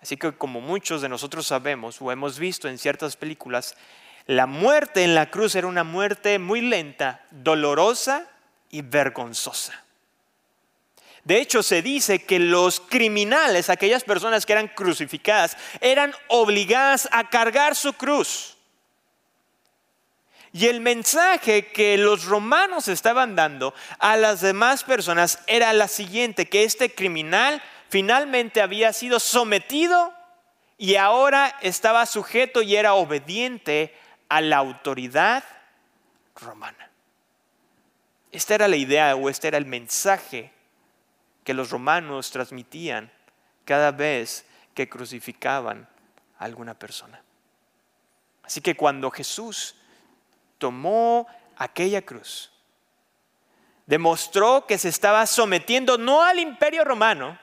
Así 0.00 0.16
que 0.16 0.32
como 0.32 0.62
muchos 0.62 1.02
de 1.02 1.10
nosotros 1.10 1.46
sabemos 1.46 2.00
o 2.00 2.10
hemos 2.10 2.38
visto 2.38 2.68
en 2.68 2.78
ciertas 2.78 3.18
películas, 3.18 3.76
la 4.24 4.46
muerte 4.46 5.04
en 5.04 5.14
la 5.14 5.30
cruz 5.30 5.56
era 5.56 5.66
una 5.66 5.84
muerte 5.84 6.38
muy 6.38 6.62
lenta, 6.62 7.22
dolorosa 7.30 8.30
y 8.70 8.80
vergonzosa. 8.80 9.84
De 11.26 11.40
hecho, 11.40 11.64
se 11.64 11.82
dice 11.82 12.20
que 12.20 12.38
los 12.38 12.78
criminales, 12.78 13.68
aquellas 13.68 14.04
personas 14.04 14.46
que 14.46 14.52
eran 14.52 14.68
crucificadas, 14.68 15.56
eran 15.80 16.14
obligadas 16.28 17.08
a 17.10 17.28
cargar 17.28 17.74
su 17.74 17.94
cruz. 17.94 18.56
Y 20.52 20.68
el 20.68 20.80
mensaje 20.80 21.66
que 21.66 21.98
los 21.98 22.26
romanos 22.26 22.86
estaban 22.86 23.34
dando 23.34 23.74
a 23.98 24.16
las 24.16 24.40
demás 24.40 24.84
personas 24.84 25.40
era 25.48 25.72
la 25.72 25.88
siguiente, 25.88 26.48
que 26.48 26.62
este 26.62 26.94
criminal 26.94 27.60
finalmente 27.88 28.62
había 28.62 28.92
sido 28.92 29.18
sometido 29.18 30.14
y 30.78 30.94
ahora 30.94 31.56
estaba 31.60 32.06
sujeto 32.06 32.62
y 32.62 32.76
era 32.76 32.94
obediente 32.94 33.92
a 34.28 34.40
la 34.40 34.58
autoridad 34.58 35.42
romana. 36.36 36.88
Esta 38.30 38.54
era 38.54 38.68
la 38.68 38.76
idea 38.76 39.16
o 39.16 39.28
este 39.28 39.48
era 39.48 39.58
el 39.58 39.66
mensaje 39.66 40.52
que 41.46 41.54
los 41.54 41.70
romanos 41.70 42.32
transmitían 42.32 43.08
cada 43.64 43.92
vez 43.92 44.44
que 44.74 44.88
crucificaban 44.88 45.88
a 46.40 46.44
alguna 46.44 46.74
persona. 46.74 47.22
Así 48.42 48.60
que 48.60 48.74
cuando 48.74 49.12
Jesús 49.12 49.76
tomó 50.58 51.28
aquella 51.56 52.02
cruz, 52.02 52.50
demostró 53.86 54.66
que 54.66 54.76
se 54.76 54.88
estaba 54.88 55.24
sometiendo 55.24 55.96
no 55.98 56.24
al 56.24 56.40
imperio 56.40 56.84
romano, 56.84 57.38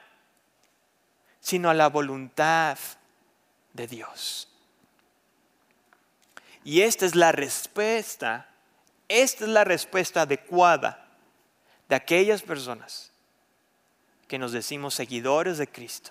sino 1.39 1.69
a 1.69 1.73
la 1.73 1.87
voluntad 1.87 2.77
de 3.71 3.87
Dios. 3.87 4.49
Y 6.65 6.81
esta 6.81 7.05
es 7.05 7.15
la 7.15 7.31
respuesta, 7.31 8.49
esta 9.07 9.45
es 9.45 9.49
la 9.49 9.63
respuesta 9.63 10.23
adecuada 10.23 11.07
de 11.87 11.95
aquellas 11.95 12.41
personas 12.41 13.12
que 14.33 14.39
nos 14.39 14.51
decimos 14.51 14.95
seguidores 14.95 15.59
de 15.59 15.67
Cristo. 15.67 16.09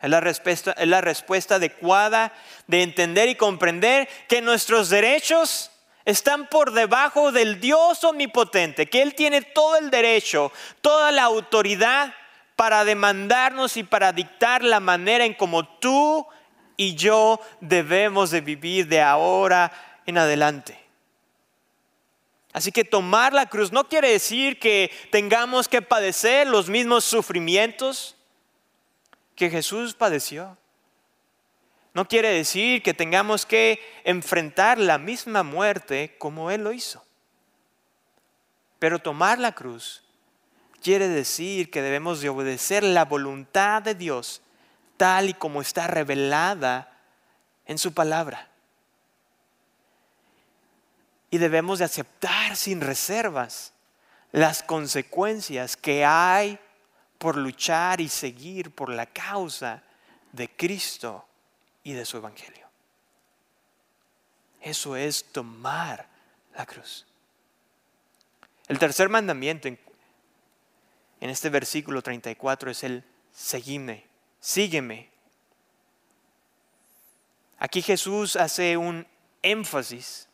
Es 0.00 0.10
la, 0.10 0.18
respuesta, 0.18 0.72
es 0.72 0.88
la 0.88 1.00
respuesta 1.00 1.54
adecuada 1.54 2.32
de 2.66 2.82
entender 2.82 3.28
y 3.28 3.36
comprender 3.36 4.08
que 4.26 4.42
nuestros 4.42 4.88
derechos 4.88 5.70
están 6.04 6.48
por 6.48 6.72
debajo 6.72 7.30
del 7.30 7.60
Dios 7.60 8.02
omnipotente, 8.02 8.88
que 8.90 9.00
Él 9.00 9.14
tiene 9.14 9.42
todo 9.42 9.76
el 9.76 9.90
derecho, 9.90 10.50
toda 10.80 11.12
la 11.12 11.22
autoridad 11.22 12.12
para 12.56 12.84
demandarnos 12.84 13.76
y 13.76 13.84
para 13.84 14.12
dictar 14.12 14.64
la 14.64 14.80
manera 14.80 15.24
en 15.24 15.34
como 15.34 15.68
tú 15.78 16.26
y 16.76 16.96
yo 16.96 17.38
debemos 17.60 18.32
de 18.32 18.40
vivir 18.40 18.88
de 18.88 19.02
ahora 19.02 19.70
en 20.04 20.18
adelante. 20.18 20.87
Así 22.52 22.72
que 22.72 22.84
tomar 22.84 23.32
la 23.32 23.46
cruz 23.46 23.72
no 23.72 23.88
quiere 23.88 24.10
decir 24.10 24.58
que 24.58 24.90
tengamos 25.10 25.68
que 25.68 25.82
padecer 25.82 26.46
los 26.46 26.68
mismos 26.68 27.04
sufrimientos 27.04 28.16
que 29.36 29.50
Jesús 29.50 29.94
padeció. 29.94 30.56
No 31.92 32.08
quiere 32.08 32.30
decir 32.30 32.82
que 32.82 32.94
tengamos 32.94 33.44
que 33.44 33.80
enfrentar 34.04 34.78
la 34.78 34.98
misma 34.98 35.42
muerte 35.42 36.16
como 36.18 36.50
Él 36.50 36.64
lo 36.64 36.72
hizo. 36.72 37.04
Pero 38.78 38.98
tomar 38.98 39.38
la 39.38 39.52
cruz 39.52 40.04
quiere 40.82 41.08
decir 41.08 41.70
que 41.70 41.82
debemos 41.82 42.20
de 42.20 42.28
obedecer 42.28 42.82
la 42.82 43.04
voluntad 43.04 43.82
de 43.82 43.94
Dios 43.94 44.42
tal 44.96 45.28
y 45.28 45.34
como 45.34 45.60
está 45.60 45.86
revelada 45.86 46.96
en 47.66 47.78
su 47.78 47.92
palabra 47.92 48.47
y 51.30 51.38
debemos 51.38 51.78
de 51.78 51.84
aceptar 51.84 52.56
sin 52.56 52.80
reservas 52.80 53.72
las 54.32 54.62
consecuencias 54.62 55.76
que 55.76 56.04
hay 56.04 56.58
por 57.18 57.36
luchar 57.36 58.00
y 58.00 58.08
seguir 58.08 58.70
por 58.70 58.90
la 58.90 59.06
causa 59.06 59.82
de 60.32 60.48
Cristo 60.48 61.26
y 61.82 61.92
de 61.92 62.04
su 62.04 62.16
Evangelio. 62.16 62.68
Eso 64.60 64.96
es 64.96 65.24
tomar 65.32 66.08
la 66.54 66.66
cruz. 66.66 67.06
El 68.68 68.78
tercer 68.78 69.08
mandamiento 69.08 69.68
en, 69.68 69.78
este 71.20 71.48
versículo 71.48 72.02
34 72.02 72.70
es 72.70 72.84
el 72.84 73.04
seguime, 73.32 74.06
sígueme. 74.40 75.10
Aquí 77.58 77.82
Jesús 77.82 78.36
hace 78.36 78.76
un 78.76 79.06
énfasis 79.42 80.27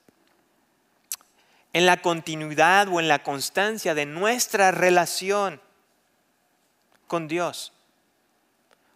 en 1.74 1.86
la 1.86 2.00
continuidad 2.00 2.88
o 2.88 3.00
en 3.00 3.08
la 3.08 3.22
constancia 3.22 3.94
de 3.94 4.06
nuestra 4.06 4.70
relación 4.70 5.60
con 7.08 7.26
Dios. 7.26 7.72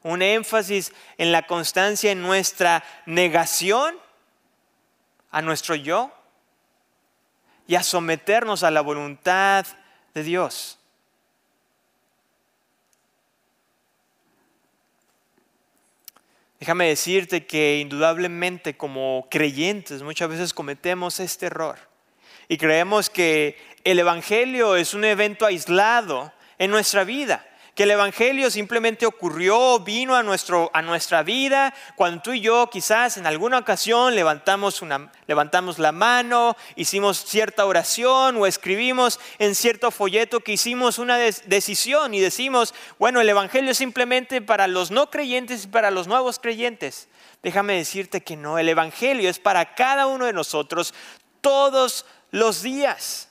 Un 0.05 0.23
énfasis 0.23 0.93
en 1.19 1.33
la 1.33 1.47
constancia 1.47 2.13
en 2.13 2.23
nuestra 2.23 2.85
negación 3.05 3.99
a 5.33 5.43
nuestro 5.43 5.75
yo 5.75 6.13
y 7.67 7.75
a 7.75 7.83
someternos 7.83 8.63
a 8.63 8.71
la 8.71 8.81
voluntad 8.81 9.67
de 10.15 10.23
Dios. 10.23 10.79
Déjame 16.61 16.87
decirte 16.87 17.45
que 17.45 17.79
indudablemente 17.81 18.77
como 18.77 19.27
creyentes 19.29 20.03
muchas 20.05 20.29
veces 20.29 20.55
cometemos 20.55 21.19
este 21.19 21.47
error 21.47 21.88
y 22.49 22.57
creemos 22.57 23.11
que 23.11 23.57
el 23.85 23.99
Evangelio 23.99 24.77
es 24.77 24.95
un 24.95 25.05
evento 25.05 25.47
aislado 25.47 26.33
en 26.59 26.71
nuestra 26.71 27.05
vida, 27.05 27.45
que 27.75 27.85
el 27.85 27.93
Evangelio 27.93 28.51
simplemente 28.51 29.07
ocurrió, 29.07 29.79
vino 29.79 30.17
a, 30.17 30.25
nuestro, 30.25 30.69
a 30.75 30.83
nuestra 30.83 31.23
vida 31.23 31.73
cuando 31.95 32.23
tú 32.23 32.33
y 32.33 32.41
yo 32.41 32.69
quizás 32.69 33.19
en 33.19 33.27
alguna 33.27 33.59
ocasión 33.59 34.17
levantamos, 34.17 34.83
una, 34.83 35.13
levantamos 35.29 35.79
la 35.79 35.93
mano, 35.93 36.57
hicimos 36.75 37.25
cierta 37.25 37.65
oración 37.67 38.37
o 38.37 38.47
escribimos 38.47 39.21
en 39.39 39.55
cierto 39.55 39.93
folleto 39.93 40.41
que 40.41 40.55
hicimos 40.55 40.99
una 40.99 41.19
decisión 41.19 42.15
y 42.15 42.21
decimos, 42.21 42.75
bueno, 42.99 43.21
el 43.21 43.29
Evangelio 43.29 43.71
es 43.71 43.79
simplemente 43.79 44.43
para 44.43 44.67
los 44.67 44.91
no 44.91 45.09
creyentes 45.09 45.65
y 45.65 45.69
para 45.69 45.93
los 45.93 46.09
nuevos 46.09 46.41
creyentes. 46.41 47.09
Déjame 47.45 47.75
decirte 47.75 48.23
que 48.23 48.37
no, 48.37 48.59
el 48.59 48.69
Evangelio 48.69 49.31
es 49.31 49.39
para 49.39 49.77
cada 49.77 50.09
uno 50.09 50.25
de 50.25 50.33
nosotros 50.33 50.93
todos 51.41 52.05
los 52.31 52.63
días. 52.63 53.29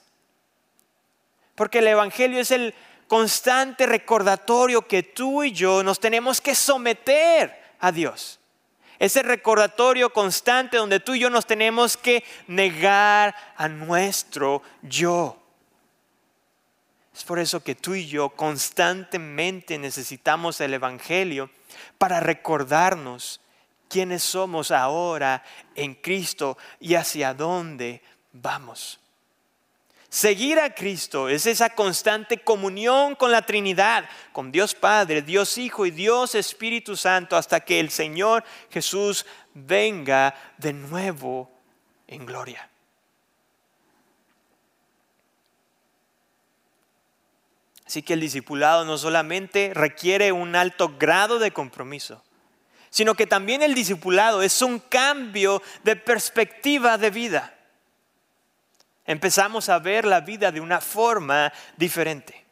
Porque 1.56 1.80
el 1.80 1.88
Evangelio 1.88 2.40
es 2.40 2.52
el 2.52 2.74
constante 3.08 3.86
recordatorio 3.86 4.88
que 4.88 5.04
tú 5.04 5.44
y 5.44 5.52
yo 5.52 5.84
nos 5.84 6.00
tenemos 6.00 6.42
que 6.42 6.56
someter 6.56 7.58
a 7.80 7.92
Dios. 7.92 8.40
Ese 9.00 9.22
recordatorio 9.22 10.12
constante 10.12 10.78
donde 10.78 11.00
tú 11.00 11.14
y 11.14 11.20
yo 11.20 11.30
nos 11.30 11.46
tenemos 11.46 11.98
que 11.98 12.24
negar 12.48 13.36
a 13.56 13.68
nuestro 13.68 14.64
yo. 14.82 15.42
Es 17.14 17.24
por 17.24 17.40
eso 17.40 17.64
que 17.64 17.76
tú 17.76 17.96
y 17.96 18.08
yo 18.08 18.30
constantemente 18.30 19.78
necesitamos 19.78 20.62
el 20.62 20.74
Evangelio 20.76 21.50
para 21.98 22.20
recordarnos 22.20 23.42
quiénes 23.88 24.22
somos 24.24 24.72
ahora 24.72 25.44
en 25.76 25.96
Cristo 25.96 26.58
y 26.80 26.96
hacia 26.96 27.34
dónde 27.34 28.02
vamos. 28.42 29.00
Seguir 30.10 30.60
a 30.60 30.74
Cristo 30.74 31.28
es 31.28 31.46
esa 31.46 31.70
constante 31.72 32.38
comunión 32.38 33.16
con 33.16 33.30
la 33.30 33.42
Trinidad, 33.42 34.10
con 34.32 34.52
Dios 34.52 34.74
Padre, 34.74 35.22
Dios 35.22 35.58
Hijo 35.58 35.86
y 35.86 35.92
Dios 35.92 36.34
Espíritu 36.34 36.96
Santo, 36.96 37.36
hasta 37.36 37.60
que 37.60 37.80
el 37.80 37.90
Señor 37.90 38.44
Jesús 38.70 39.26
venga 39.54 40.34
de 40.58 40.72
nuevo 40.72 41.52
en 42.08 42.26
gloria. 42.26 42.70
Así 47.86 48.02
que 48.02 48.14
el 48.14 48.22
discipulado 48.22 48.86
no 48.86 48.98
solamente 48.98 49.72
requiere 49.74 50.32
un 50.32 50.56
alto 50.56 50.96
grado 50.98 51.38
de 51.40 51.52
compromiso, 51.52 52.24
sino 52.90 53.16
que 53.16 53.28
también 53.28 53.62
el 53.62 53.74
discipulado 53.74 54.42
es 54.42 54.62
un 54.62 54.80
cambio 54.80 55.62
de 55.84 55.96
perspectiva 55.98 56.98
de 56.98 57.10
vida. 57.10 57.57
Empezamos 59.08 59.70
a 59.70 59.80
ver 59.80 60.06
la 60.06 60.20
vida 60.20 60.52
de 60.52 60.60
una 60.60 60.82
forma 60.82 61.52
diferente. 61.78 62.46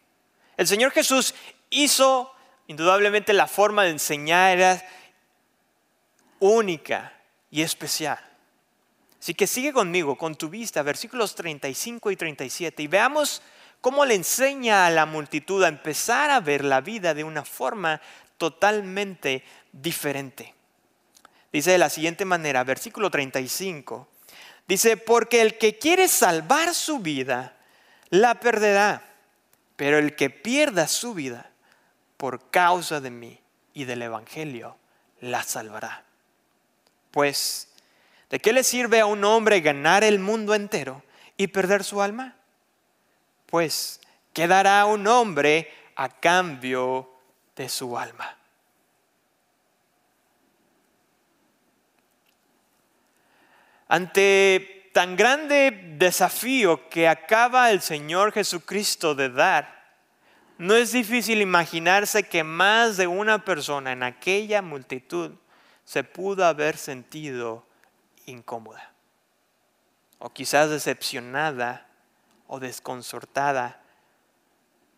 El 0.55 0.65
Señor 0.67 0.91
Jesús 0.91 1.35
hizo, 1.69 2.33
indudablemente 2.67 3.33
la 3.33 3.45
forma 3.45 3.83
de 3.83 3.89
enseñar 3.91 4.57
era 4.57 4.89
única 6.39 7.11
y 7.51 7.61
especial. 7.61 8.19
Así 9.19 9.33
que 9.33 9.47
sigue 9.47 9.73
conmigo, 9.73 10.17
con 10.17 10.35
tu 10.35 10.47
vista, 10.49 10.81
versículos 10.81 11.35
35 11.35 12.11
y 12.11 12.15
37, 12.15 12.83
y 12.83 12.87
veamos 12.87 13.41
cómo 13.81 14.05
le 14.05 14.15
enseña 14.15 14.85
a 14.85 14.91
la 14.91 15.05
multitud 15.05 15.61
a 15.63 15.67
empezar 15.67 16.29
a 16.31 16.39
ver 16.39 16.63
la 16.63 16.79
vida 16.79 17.13
de 17.13 17.23
una 17.23 17.43
forma 17.43 17.99
totalmente 18.37 19.43
diferente. 19.73 20.53
Dice 21.51 21.71
de 21.71 21.77
la 21.77 21.89
siguiente 21.89 22.23
manera, 22.23 22.63
versículo 22.63 23.09
35, 23.09 24.07
dice, 24.67 24.97
porque 24.97 25.41
el 25.41 25.57
que 25.57 25.77
quiere 25.77 26.07
salvar 26.07 26.73
su 26.73 26.99
vida, 26.99 27.55
la 28.09 28.39
perderá, 28.39 29.01
pero 29.75 29.97
el 29.97 30.15
que 30.15 30.29
pierda 30.29 30.87
su 30.87 31.13
vida 31.13 31.51
por 32.17 32.49
causa 32.49 33.01
de 33.01 33.11
mí 33.11 33.39
y 33.73 33.85
del 33.85 34.01
Evangelio, 34.01 34.77
la 35.21 35.43
salvará. 35.43 36.03
Pues, 37.11 37.69
¿de 38.29 38.39
qué 38.39 38.53
le 38.53 38.63
sirve 38.63 38.99
a 38.99 39.05
un 39.05 39.23
hombre 39.23 39.61
ganar 39.61 40.03
el 40.03 40.19
mundo 40.19 40.53
entero 40.53 41.03
y 41.37 41.47
perder 41.47 41.83
su 41.83 42.01
alma? 42.01 42.35
Pues, 43.45 43.99
¿qué 44.33 44.47
dará 44.47 44.85
un 44.85 45.07
hombre 45.07 45.71
a 45.95 46.09
cambio 46.09 47.09
de 47.55 47.69
su 47.69 47.97
alma? 47.97 48.37
Ante 53.87 54.89
tan 54.93 55.15
grande 55.15 55.95
desafío 55.97 56.89
que 56.89 57.07
acaba 57.07 57.71
el 57.71 57.81
Señor 57.81 58.31
Jesucristo 58.31 59.13
de 59.13 59.29
dar, 59.29 59.75
no 60.57 60.73
es 60.75 60.91
difícil 60.93 61.41
imaginarse 61.41 62.23
que 62.23 62.43
más 62.43 62.97
de 62.97 63.07
una 63.07 63.43
persona 63.43 63.91
en 63.91 64.03
aquella 64.03 64.61
multitud 64.61 65.31
se 65.83 66.03
pudo 66.03 66.45
haber 66.45 66.77
sentido 66.77 67.65
incómoda 68.25 68.91
o 70.17 70.31
quizás 70.31 70.69
decepcionada 70.69 71.87
o 72.47 72.59
desconcertada 72.59 73.81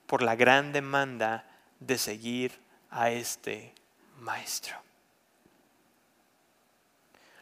por 0.05 0.21
la 0.21 0.35
gran 0.35 0.71
demanda 0.71 1.45
de 1.79 1.97
seguir 1.97 2.59
a 2.89 3.09
este 3.09 3.73
maestro. 4.19 4.86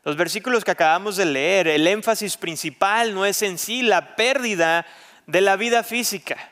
Los 0.06 0.16
versículos 0.16 0.64
que 0.64 0.70
acabamos 0.70 1.16
de 1.18 1.26
leer, 1.26 1.68
el 1.68 1.88
énfasis 1.88 2.38
principal 2.38 3.16
no 3.16 3.26
es 3.26 3.42
en 3.42 3.58
sí 3.58 3.82
la 3.82 4.16
pérdida 4.16 4.86
de 5.26 5.42
la 5.42 5.56
vida 5.56 5.82
física, 5.82 6.52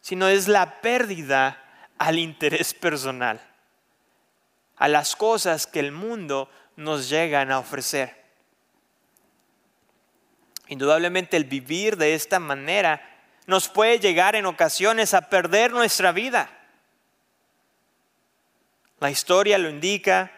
sino 0.00 0.28
es 0.28 0.46
la 0.46 0.80
pérdida 0.80 1.60
al 1.98 2.20
interés 2.20 2.72
personal, 2.72 3.40
a 4.76 4.86
las 4.86 5.16
cosas 5.16 5.66
que 5.66 5.80
el 5.80 5.90
mundo 5.90 6.48
nos 6.76 7.08
llegan 7.08 7.50
a 7.50 7.58
ofrecer. 7.58 8.22
Indudablemente 10.68 11.36
el 11.36 11.46
vivir 11.46 11.96
de 11.96 12.14
esta 12.14 12.38
manera 12.38 13.02
nos 13.46 13.68
puede 13.68 13.98
llegar 13.98 14.36
en 14.36 14.46
ocasiones 14.46 15.14
a 15.14 15.28
perder 15.28 15.72
nuestra 15.72 16.12
vida. 16.12 16.48
La 19.00 19.10
historia 19.10 19.58
lo 19.58 19.68
indica, 19.68 20.30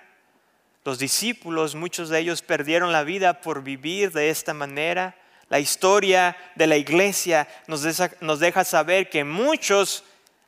los 0.86 0.98
discípulos, 1.00 1.74
muchos 1.74 2.08
de 2.08 2.20
ellos 2.20 2.42
perdieron 2.42 2.92
la 2.92 3.02
vida 3.02 3.40
por 3.40 3.64
vivir 3.64 4.12
de 4.12 4.30
esta 4.30 4.54
manera. 4.54 5.16
La 5.48 5.58
historia 5.58 6.36
de 6.54 6.68
la 6.68 6.76
iglesia 6.76 7.48
nos 7.66 7.82
deja, 7.82 8.64
saber 8.64 9.10
que 9.10 9.24
muchos 9.24 10.04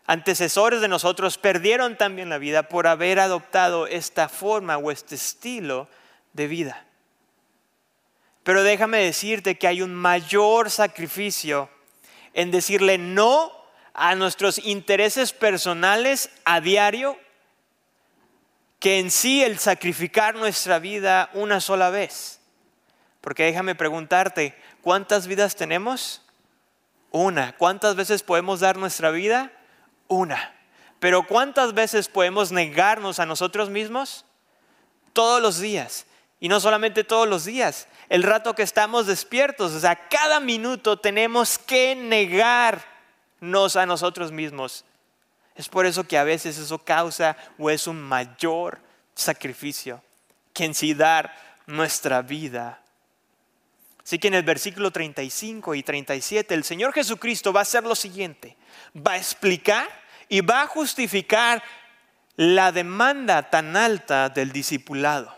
antecesores 0.06 0.80
de 0.80 0.86
nosotros 0.86 1.38
perdieron 1.38 1.96
también 1.96 2.28
la 2.28 2.38
vida 2.38 2.62
por 2.68 2.86
haber 2.86 3.18
adoptado 3.18 3.88
esta 3.88 4.28
forma 4.28 4.78
o 4.78 4.92
este 4.92 5.16
estilo 5.16 5.88
de 6.34 6.46
vida. 6.46 6.84
Pero 8.44 8.62
déjame 8.62 8.98
decirte 8.98 9.58
que 9.58 9.66
hay 9.66 9.82
un 9.82 9.92
mayor 9.92 10.70
sacrificio 10.70 11.68
en 12.32 12.52
decirle 12.52 12.96
no 12.96 13.52
a 13.92 14.14
nuestros 14.14 14.58
intereses 14.58 15.32
personales 15.32 16.30
a 16.44 16.60
diario 16.60 17.18
que 18.78 18.98
en 18.98 19.10
sí 19.10 19.42
el 19.42 19.58
sacrificar 19.58 20.36
nuestra 20.36 20.78
vida 20.78 21.30
una 21.34 21.60
sola 21.60 21.90
vez. 21.90 22.40
Porque 23.20 23.44
déjame 23.44 23.74
preguntarte, 23.74 24.56
¿cuántas 24.82 25.26
vidas 25.26 25.56
tenemos? 25.56 26.22
Una. 27.10 27.56
¿Cuántas 27.56 27.96
veces 27.96 28.22
podemos 28.22 28.60
dar 28.60 28.76
nuestra 28.76 29.10
vida? 29.10 29.52
Una. 30.06 30.54
Pero 31.00 31.26
¿cuántas 31.26 31.74
veces 31.74 32.08
podemos 32.08 32.52
negarnos 32.52 33.18
a 33.18 33.26
nosotros 33.26 33.70
mismos? 33.70 34.24
Todos 35.12 35.42
los 35.42 35.58
días. 35.58 36.06
Y 36.40 36.48
no 36.48 36.60
solamente 36.60 37.02
todos 37.02 37.28
los 37.28 37.44
días, 37.44 37.88
el 38.08 38.22
rato 38.22 38.54
que 38.54 38.62
estamos 38.62 39.08
despiertos, 39.08 39.72
o 39.72 39.80
sea, 39.80 40.08
cada 40.08 40.38
minuto 40.38 40.96
tenemos 40.96 41.58
que 41.58 41.96
negarnos 41.96 43.74
a 43.74 43.86
nosotros 43.86 44.30
mismos 44.30 44.84
es 45.58 45.68
por 45.68 45.86
eso 45.86 46.04
que 46.04 46.16
a 46.16 46.22
veces 46.22 46.56
eso 46.56 46.78
causa 46.78 47.36
o 47.58 47.68
es 47.68 47.88
un 47.88 48.00
mayor 48.00 48.78
sacrificio 49.12 50.00
que 50.54 50.64
en 50.64 50.72
sí 50.72 50.94
dar 50.94 51.34
nuestra 51.66 52.22
vida. 52.22 52.80
Así 54.04 54.20
que 54.20 54.28
en 54.28 54.34
el 54.34 54.44
versículo 54.44 54.92
35 54.92 55.74
y 55.74 55.82
37 55.82 56.54
el 56.54 56.62
Señor 56.62 56.92
Jesucristo 56.92 57.52
va 57.52 57.60
a 57.60 57.62
hacer 57.62 57.82
lo 57.82 57.96
siguiente. 57.96 58.56
Va 58.96 59.14
a 59.14 59.16
explicar 59.16 59.88
y 60.28 60.42
va 60.42 60.62
a 60.62 60.66
justificar 60.68 61.60
la 62.36 62.70
demanda 62.70 63.50
tan 63.50 63.76
alta 63.76 64.28
del 64.28 64.52
discipulado. 64.52 65.36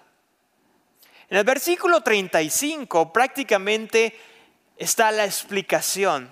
En 1.30 1.38
el 1.38 1.44
versículo 1.44 2.02
35 2.02 3.10
prácticamente 3.10 4.20
está 4.76 5.10
la 5.12 5.24
explicación 5.24 6.30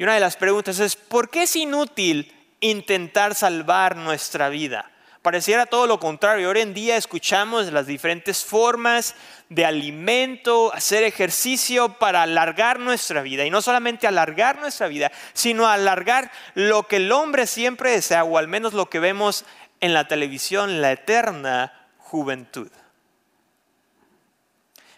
y 0.00 0.02
una 0.02 0.14
de 0.14 0.20
las 0.20 0.38
preguntas 0.38 0.78
es, 0.78 0.96
¿por 0.96 1.28
qué 1.28 1.42
es 1.42 1.54
inútil 1.56 2.34
intentar 2.60 3.34
salvar 3.34 3.96
nuestra 3.96 4.48
vida? 4.48 4.90
Pareciera 5.20 5.66
todo 5.66 5.86
lo 5.86 6.00
contrario. 6.00 6.48
Hoy 6.48 6.60
en 6.60 6.72
día 6.72 6.96
escuchamos 6.96 7.70
las 7.70 7.86
diferentes 7.86 8.42
formas 8.42 9.14
de 9.50 9.66
alimento, 9.66 10.72
hacer 10.72 11.02
ejercicio 11.02 11.98
para 11.98 12.22
alargar 12.22 12.78
nuestra 12.80 13.20
vida. 13.20 13.44
Y 13.44 13.50
no 13.50 13.60
solamente 13.60 14.06
alargar 14.06 14.58
nuestra 14.58 14.88
vida, 14.88 15.12
sino 15.34 15.68
alargar 15.68 16.32
lo 16.54 16.84
que 16.84 16.96
el 16.96 17.12
hombre 17.12 17.46
siempre 17.46 17.90
desea, 17.90 18.24
o 18.24 18.38
al 18.38 18.48
menos 18.48 18.72
lo 18.72 18.88
que 18.88 19.00
vemos 19.00 19.44
en 19.80 19.92
la 19.92 20.08
televisión, 20.08 20.80
la 20.80 20.92
eterna 20.92 21.88
juventud. 21.98 22.70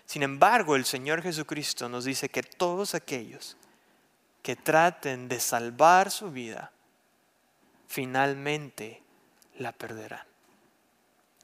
Sin 0.06 0.22
embargo, 0.22 0.76
el 0.76 0.84
Señor 0.84 1.22
Jesucristo 1.22 1.88
nos 1.88 2.04
dice 2.04 2.28
que 2.28 2.44
todos 2.44 2.94
aquellos 2.94 3.56
que 4.42 4.56
traten 4.56 5.28
de 5.28 5.40
salvar 5.40 6.10
su 6.10 6.30
vida, 6.30 6.72
finalmente 7.86 9.02
la 9.58 9.72
perderán. 9.72 10.26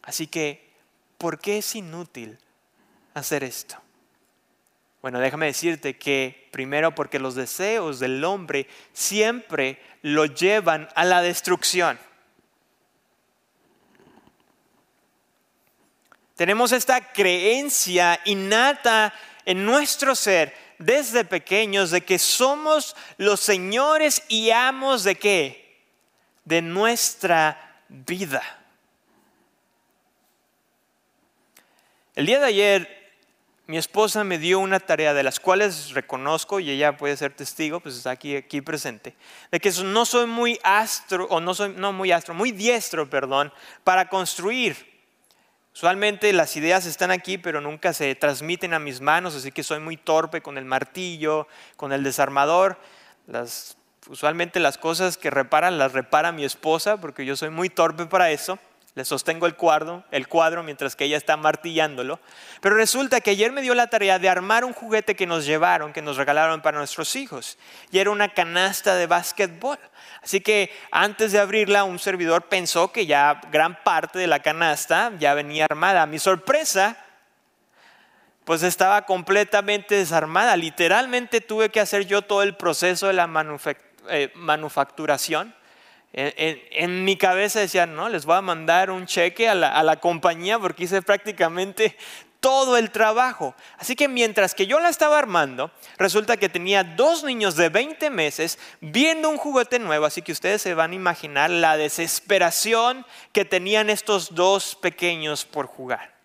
Así 0.03 0.27
que, 0.27 0.71
¿por 1.17 1.39
qué 1.39 1.59
es 1.59 1.75
inútil 1.75 2.39
hacer 3.15 3.45
esto? 3.45 3.77
Bueno, 5.01 5.21
déjame 5.21 5.47
decirte 5.47 5.97
que 5.97 6.49
primero 6.51 6.95
porque 6.95 7.21
los 7.21 7.35
deseos 7.35 8.01
del 8.01 8.25
hombre 8.25 8.67
siempre 8.93 9.81
lo 10.03 10.27
llevan 10.27 10.89
a 10.95 11.05
la 11.05 11.23
destrucción. 11.23 11.99
Tenemos 16.35 16.73
esta 16.73 17.13
creencia 17.13 18.21
innata 18.25 19.13
en 19.45 19.65
nuestro 19.65 20.15
ser 20.15 20.55
desde 20.79 21.25
pequeños 21.25 21.91
de 21.91 22.03
que 22.03 22.19
somos 22.19 22.97
los 23.17 23.41
señores 23.41 24.23
y 24.29 24.51
amos 24.51 25.05
de 25.05 25.17
qué? 25.17 25.83
De 26.45 26.63
nuestra 26.63 27.83
vida. 27.89 28.43
El 32.15 32.27
día 32.27 32.41
de 32.41 32.47
ayer 32.47 32.99
mi 33.69 33.77
esposa 33.77 34.25
me 34.25 34.39
dio 34.39 34.61
una 34.61 34.81
tarea 34.81 35.13
de 35.13 35.23
las 35.23 35.39
cuales 35.39 35.91
reconozco 35.91 36.59
y 36.59 36.71
ella 36.71 36.97
puede 36.97 37.19
ser 37.19 37.35
testigo, 37.35 37.81
pues 37.81 37.97
está 37.97 38.11
aquí, 38.11 38.35
aquí 38.35 38.63
presente, 38.63 39.15
de 39.53 39.61
que 39.61 39.71
no 39.85 40.07
soy 40.07 40.27
muy 40.27 40.59
astro, 40.63 41.27
o 41.29 41.39
no 41.39 41.53
soy, 41.53 41.75
no 41.77 41.93
muy 41.93 42.11
astro, 42.11 42.33
muy 42.33 42.51
diestro, 42.51 43.11
perdón, 43.11 43.53
para 43.85 44.09
construir. 44.09 44.98
Usualmente 45.79 46.33
las 46.33 46.57
ideas 46.57 46.87
están 46.87 47.13
aquí, 47.13 47.39
pero 47.39 47.61
nunca 47.61 47.93
se 47.93 48.13
transmiten 48.17 48.75
a 48.75 48.81
mis 48.81 49.01
manos, 49.01 49.37
así 49.37 49.53
que 49.53 49.63
soy 49.63 49.79
muy 49.79 49.97
torpe 49.97 50.41
con 50.41 50.59
el 50.59 50.65
martillo, 50.65 51.47
con 51.77 51.93
el 51.93 52.03
desarmador. 52.03 52.81
Las 53.29 53.79
Usualmente 54.09 54.59
las 54.59 54.79
cosas 54.79 55.19
que 55.19 55.31
reparan 55.31 55.77
las 55.79 55.93
repara 55.93 56.33
mi 56.33 56.45
esposa 56.45 56.97
porque 56.97 57.27
yo 57.27 57.37
soy 57.37 57.51
muy 57.51 57.69
torpe 57.69 58.07
para 58.07 58.31
eso. 58.31 58.59
Le 58.95 59.05
sostengo 59.05 59.47
el 59.47 59.55
cuadro, 59.55 60.03
el 60.11 60.27
cuadro 60.27 60.65
mientras 60.65 60.97
que 60.97 61.05
ella 61.05 61.17
está 61.17 61.37
martillándolo. 61.37 62.19
Pero 62.61 62.75
resulta 62.75 63.21
que 63.21 63.31
ayer 63.31 63.53
me 63.53 63.63
dio 63.63 63.75
la 63.75 63.87
tarea 63.87 64.19
de 64.19 64.29
armar 64.29 64.65
un 64.65 64.73
juguete 64.73 65.15
que 65.15 65.27
nos 65.27 65.47
llevaron, 65.47 65.93
que 65.93 66.03
nos 66.03 66.17
regalaron 66.17 66.63
para 66.63 66.79
nuestros 66.79 67.15
hijos. 67.15 67.59
Y 67.93 67.99
era 67.99 68.11
una 68.11 68.33
canasta 68.33 68.97
de 68.97 69.07
básquetbol. 69.07 69.79
Así 70.23 70.41
que 70.41 70.71
antes 70.91 71.33
de 71.33 71.39
abrirla, 71.39 71.85
un 71.85 71.99
servidor 71.99 72.45
pensó 72.49 72.93
que 72.93 73.07
ya 73.07 73.41
gran 73.51 73.83
parte 73.83 74.19
de 74.19 74.27
la 74.27 74.41
canasta 74.41 75.13
ya 75.19 75.35
venía 75.35 75.65
armada. 75.65 76.03
A 76.03 76.07
mi 76.07 76.19
sorpresa, 76.19 76.97
pues 78.45 78.63
estaba 78.63 79.07
completamente 79.07 79.95
desarmada. 79.95 80.57
Literalmente 80.57 81.41
tuve 81.41 81.71
que 81.71 81.81
hacer 81.81 82.07
yo 82.07 82.23
todo 82.23 82.43
el 82.43 82.57
proceso 82.57 83.07
de 83.07 83.13
la 83.13 83.29
eh, 84.11 84.33
manufacturación 84.35 85.55
en, 86.13 87.05
mi 87.05 87.17
cabeza 87.17 87.61
decía, 87.61 87.87
no, 87.87 88.09
les 88.09 88.25
voy 88.25 88.37
a 88.37 88.41
mandar 88.41 88.91
un 88.91 89.07
cheque 89.07 89.49
a 89.49 89.55
la, 89.55 89.97
compañía 89.97 90.59
porque 90.59 90.85
hice 90.85 91.03
prácticamente 91.03 91.97
todo 92.41 92.77
el 92.77 92.91
trabajo. 92.91 93.55
Así 93.79 93.97
que 93.97 94.09
mientras 94.09 94.55
que 94.55 94.67
yo 94.67 94.81
la 94.81 94.89
estaba 94.89 95.19
armando, 95.19 95.71
resulta 95.97 96.37
que 96.37 96.49
tenía 96.49 96.85
dos 96.85 97.25
niños 97.25 97.57
de 97.57 97.69
20 97.69 98.11
meses 98.11 98.59
viendo 98.81 99.29
un 99.29 99.39
juguete 99.39 99.79
nuevo, 99.79 100.07
así 100.07 100.23
que 100.23 100.33
ustedes 100.33 100.63
se 100.63 100.75
van 100.75 100.93
a 100.93 100.97
imaginar 100.97 101.51
la 101.51 101.77
desesperación 101.77 103.05
que 103.33 103.45
tenían 103.45 103.91
estos 103.91 104.35
dos 104.35 104.77
pequeños 104.77 105.45
por 105.45 105.67
jugar. 105.67 106.17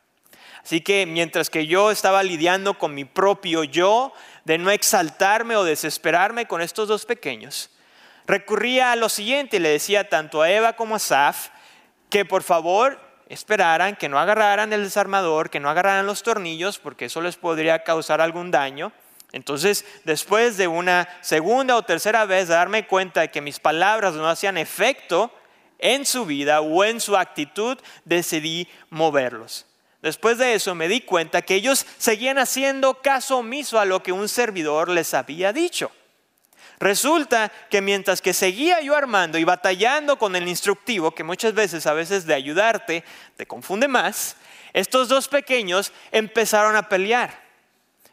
Así 0.63 0.79
que 0.81 1.05
mientras 1.05 1.49
que 1.49 1.67
yo 1.67 1.91
estaba 1.91 2.23
lidiando 2.23 2.77
con 2.77 2.93
mi 2.93 3.03
propio 3.03 3.63
yo, 3.63 4.13
de 4.45 4.57
no 4.57 4.71
exaltarme 4.71 5.55
o 5.55 5.63
desesperarme 5.63 6.47
con 6.47 6.61
estos 6.61 6.87
dos 6.87 7.05
pequeños, 7.05 7.69
recurría 8.25 8.91
a 8.91 8.95
lo 8.95 9.09
siguiente, 9.09 9.59
le 9.59 9.69
decía 9.69 10.07
tanto 10.07 10.41
a 10.41 10.49
Eva 10.49 10.73
como 10.73 10.95
a 10.95 10.99
Saf 10.99 11.49
que 12.09 12.23
por 12.23 12.43
favor 12.43 12.99
esperaran, 13.29 13.95
que 13.95 14.09
no 14.09 14.19
agarraran 14.19 14.73
el 14.73 14.83
desarmador, 14.83 15.49
que 15.49 15.59
no 15.59 15.69
agarraran 15.69 16.05
los 16.05 16.23
tornillos, 16.23 16.79
porque 16.79 17.05
eso 17.05 17.21
les 17.21 17.37
podría 17.37 17.83
causar 17.83 18.21
algún 18.21 18.51
daño. 18.51 18.91
Entonces, 19.31 19.85
después 20.03 20.57
de 20.57 20.67
una 20.67 21.09
segunda 21.21 21.75
o 21.75 21.83
tercera 21.83 22.25
vez 22.25 22.47
darme 22.47 22.85
cuenta 22.85 23.21
de 23.21 23.31
que 23.31 23.41
mis 23.41 23.59
palabras 23.59 24.13
no 24.13 24.29
hacían 24.29 24.57
efecto 24.57 25.33
en 25.79 26.05
su 26.05 26.25
vida 26.25 26.61
o 26.61 26.83
en 26.83 27.01
su 27.01 27.17
actitud, 27.17 27.77
decidí 28.05 28.69
moverlos. 28.89 29.65
Después 30.03 30.37
de 30.37 30.53
eso 30.53 30.75
me 30.75 30.87
di 30.87 31.01
cuenta 31.01 31.41
que 31.41 31.55
ellos 31.55 31.85
seguían 31.97 32.37
haciendo 32.37 33.01
caso 33.01 33.37
omiso 33.37 33.79
a 33.79 33.85
lo 33.85 34.03
que 34.03 34.11
un 34.11 34.29
servidor 34.29 34.89
les 34.89 35.13
había 35.13 35.51
dicho. 35.53 35.91
Resulta 36.83 37.49
que 37.69 37.79
mientras 37.81 38.21
que 38.21 38.33
seguía 38.33 38.81
yo 38.81 38.93
armando 38.93 39.37
y 39.37 39.45
batallando 39.45 40.17
con 40.17 40.35
el 40.35 40.49
instructivo, 40.49 41.15
que 41.15 41.23
muchas 41.23 41.53
veces 41.53 41.87
a 41.87 41.93
veces 41.93 42.25
de 42.25 42.33
ayudarte 42.33 43.05
te 43.37 43.45
confunde 43.45 43.87
más, 43.87 44.35
estos 44.73 45.07
dos 45.07 45.29
pequeños 45.29 45.93
empezaron 46.11 46.75
a 46.75 46.89
pelear. 46.89 47.41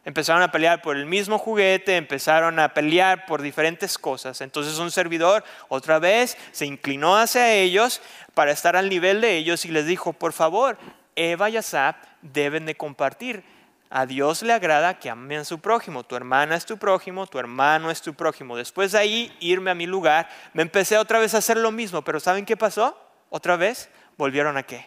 Empezaron 0.04 0.40
a 0.44 0.52
pelear 0.52 0.82
por 0.82 0.96
el 0.96 1.04
mismo 1.04 1.36
juguete, 1.36 1.96
empezaron 1.96 2.60
a 2.60 2.72
pelear 2.72 3.26
por 3.26 3.42
diferentes 3.42 3.98
cosas. 3.98 4.40
Entonces 4.40 4.78
un 4.78 4.92
servidor 4.92 5.42
otra 5.66 5.98
vez 5.98 6.38
se 6.52 6.64
inclinó 6.64 7.16
hacia 7.16 7.52
ellos 7.52 8.00
para 8.34 8.52
estar 8.52 8.76
al 8.76 8.88
nivel 8.88 9.20
de 9.20 9.36
ellos 9.36 9.64
y 9.64 9.72
les 9.72 9.86
dijo, 9.86 10.12
por 10.12 10.32
favor, 10.32 10.78
Eva 11.16 11.50
y 11.50 11.56
Asap 11.56 11.96
deben 12.22 12.66
de 12.66 12.76
compartir 12.76 13.42
a 13.90 14.06
Dios 14.06 14.42
le 14.42 14.52
agrada 14.52 15.00
que 15.00 15.10
amen 15.10 15.40
a 15.40 15.44
su 15.44 15.58
prójimo. 15.58 16.04
Tu 16.04 16.14
hermana 16.14 16.54
es 16.54 16.64
tu 16.64 16.78
prójimo, 16.78 17.26
tu 17.26 17.40
hermano 17.40 17.90
es 17.90 18.00
tu 18.00 18.14
prójimo. 18.14 18.56
Después 18.56 18.92
de 18.92 18.98
ahí, 18.98 19.36
irme 19.40 19.72
a 19.72 19.74
mi 19.74 19.86
lugar, 19.86 20.28
me 20.54 20.62
empecé 20.62 20.96
otra 20.96 21.18
vez 21.18 21.34
a 21.34 21.38
hacer 21.38 21.56
lo 21.56 21.72
mismo. 21.72 22.02
Pero 22.02 22.20
¿saben 22.20 22.46
qué 22.46 22.56
pasó? 22.56 22.96
Otra 23.30 23.56
vez, 23.56 23.90
volvieron 24.16 24.56
a 24.56 24.62
qué? 24.62 24.86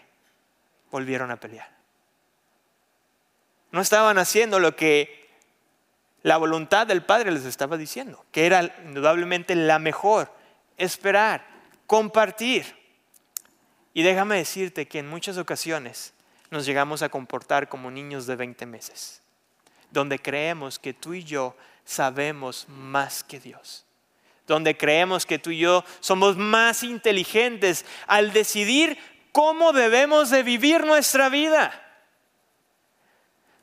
Volvieron 0.89 1.31
a 1.31 1.35
pelear. 1.35 1.69
No 3.71 3.81
estaban 3.81 4.17
haciendo 4.17 4.59
lo 4.59 4.75
que 4.77 5.29
la 6.21 6.37
voluntad 6.37 6.87
del 6.87 7.03
Padre 7.03 7.31
les 7.31 7.43
estaba 7.43 7.75
diciendo, 7.75 8.25
que 8.31 8.45
era 8.45 8.73
indudablemente 8.85 9.53
la 9.55 9.79
mejor, 9.79 10.31
esperar, 10.77 11.45
compartir. 11.87 12.77
Y 13.93 14.03
déjame 14.03 14.37
decirte 14.37 14.87
que 14.87 14.99
en 14.99 15.09
muchas 15.09 15.37
ocasiones 15.37 16.13
nos 16.53 16.65
llegamos 16.65 17.01
a 17.01 17.09
comportar 17.09 17.67
como 17.67 17.91
niños 17.91 18.25
de 18.27 18.37
20 18.37 18.65
meses, 18.67 19.21
donde 19.91 20.19
creemos 20.19 20.79
que 20.79 20.93
tú 20.93 21.13
y 21.13 21.23
yo 21.23 21.57
sabemos 21.83 22.67
más 22.69 23.23
que 23.23 23.39
Dios, 23.39 23.85
donde 24.47 24.77
creemos 24.77 25.25
que 25.25 25.39
tú 25.39 25.49
y 25.49 25.57
yo 25.57 25.83
somos 25.99 26.37
más 26.37 26.83
inteligentes 26.83 27.85
al 28.07 28.31
decidir 28.31 28.97
cómo 29.31 29.73
debemos 29.73 30.29
de 30.29 30.43
vivir 30.43 30.85
nuestra 30.85 31.27
vida. 31.27 31.79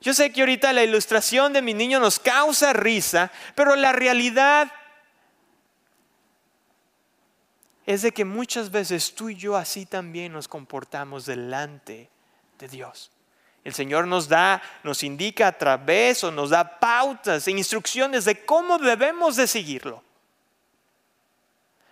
Yo 0.00 0.12
sé 0.12 0.32
que 0.32 0.40
ahorita 0.40 0.72
la 0.72 0.82
ilustración 0.82 1.52
de 1.52 1.62
mi 1.62 1.74
niño 1.74 2.00
nos 2.00 2.18
causa 2.18 2.72
risa, 2.72 3.30
pero 3.54 3.76
la 3.76 3.92
realidad 3.92 4.72
es 7.86 8.02
de 8.02 8.10
que 8.10 8.24
muchas 8.24 8.72
veces 8.72 9.14
tú 9.14 9.28
y 9.28 9.36
yo 9.36 9.56
así 9.56 9.86
también 9.86 10.32
nos 10.32 10.48
comportamos 10.48 11.26
delante 11.26 12.09
de 12.60 12.68
Dios. 12.68 13.10
El 13.64 13.74
Señor 13.74 14.06
nos 14.06 14.28
da, 14.28 14.62
nos 14.82 15.02
indica 15.02 15.48
a 15.48 15.52
través 15.52 16.24
o 16.24 16.30
nos 16.30 16.50
da 16.50 16.78
pautas 16.78 17.46
e 17.46 17.50
instrucciones 17.50 18.24
de 18.24 18.44
cómo 18.44 18.78
debemos 18.78 19.36
de 19.36 19.46
seguirlo. 19.46 20.02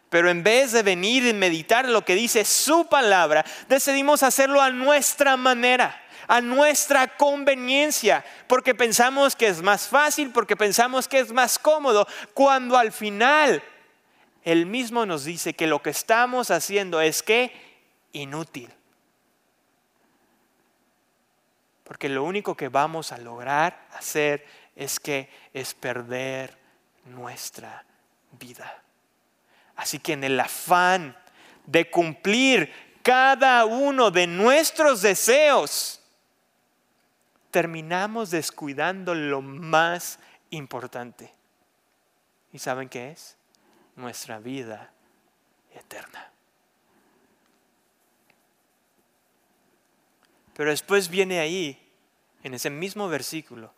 Pero 0.08 0.30
en 0.30 0.42
vez 0.42 0.72
de 0.72 0.82
venir 0.82 1.26
y 1.26 1.34
meditar 1.34 1.86
lo 1.86 2.02
que 2.04 2.14
dice 2.14 2.44
su 2.44 2.86
palabra, 2.86 3.44
decidimos 3.68 4.22
hacerlo 4.22 4.62
a 4.62 4.70
nuestra 4.70 5.36
manera, 5.36 6.00
a 6.26 6.40
nuestra 6.40 7.16
conveniencia, 7.18 8.24
porque 8.46 8.74
pensamos 8.74 9.36
que 9.36 9.48
es 9.48 9.60
más 9.60 9.86
fácil, 9.86 10.30
porque 10.30 10.56
pensamos 10.56 11.06
que 11.06 11.18
es 11.18 11.32
más 11.32 11.58
cómodo, 11.58 12.08
cuando 12.32 12.78
al 12.78 12.92
final 12.92 13.62
Él 14.42 14.64
mismo 14.64 15.04
nos 15.04 15.24
dice 15.24 15.52
que 15.52 15.66
lo 15.66 15.82
que 15.82 15.90
estamos 15.90 16.50
haciendo 16.50 17.02
es 17.02 17.22
que 17.22 17.52
inútil. 18.12 18.77
Porque 21.88 22.10
lo 22.10 22.22
único 22.22 22.54
que 22.54 22.68
vamos 22.68 23.12
a 23.12 23.18
lograr 23.18 23.88
hacer 23.92 24.46
es 24.76 25.00
que 25.00 25.30
es 25.54 25.72
perder 25.72 26.56
nuestra 27.06 27.82
vida. 28.38 28.82
Así 29.74 29.98
que 29.98 30.12
en 30.12 30.22
el 30.22 30.38
afán 30.38 31.16
de 31.64 31.90
cumplir 31.90 33.00
cada 33.02 33.64
uno 33.64 34.10
de 34.10 34.26
nuestros 34.26 35.00
deseos, 35.00 36.02
terminamos 37.50 38.30
descuidando 38.30 39.14
lo 39.14 39.40
más 39.40 40.18
importante. 40.50 41.32
¿Y 42.52 42.58
saben 42.58 42.90
qué 42.90 43.12
es? 43.12 43.38
Nuestra 43.96 44.38
vida 44.38 44.90
eterna. 45.74 46.30
Pero 50.58 50.70
después 50.70 51.08
viene 51.08 51.38
ahí, 51.38 51.78
en 52.42 52.52
ese 52.52 52.68
mismo 52.68 53.08
versículo, 53.08 53.72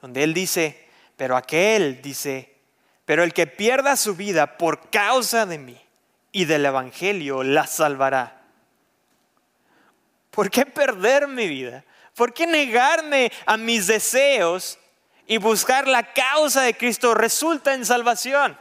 donde 0.00 0.22
él 0.22 0.34
dice, 0.34 0.86
pero 1.16 1.36
aquel 1.36 2.00
dice, 2.00 2.54
pero 3.04 3.24
el 3.24 3.34
que 3.34 3.48
pierda 3.48 3.96
su 3.96 4.14
vida 4.14 4.56
por 4.56 4.88
causa 4.88 5.46
de 5.46 5.58
mí 5.58 5.76
y 6.30 6.44
del 6.44 6.64
Evangelio 6.64 7.42
la 7.42 7.66
salvará. 7.66 8.40
¿Por 10.30 10.48
qué 10.48 10.64
perder 10.64 11.26
mi 11.26 11.48
vida? 11.48 11.84
¿Por 12.14 12.32
qué 12.32 12.46
negarme 12.46 13.32
a 13.44 13.56
mis 13.56 13.88
deseos 13.88 14.78
y 15.26 15.38
buscar 15.38 15.88
la 15.88 16.12
causa 16.12 16.62
de 16.62 16.76
Cristo 16.76 17.14
resulta 17.14 17.74
en 17.74 17.84
salvación? 17.84 18.56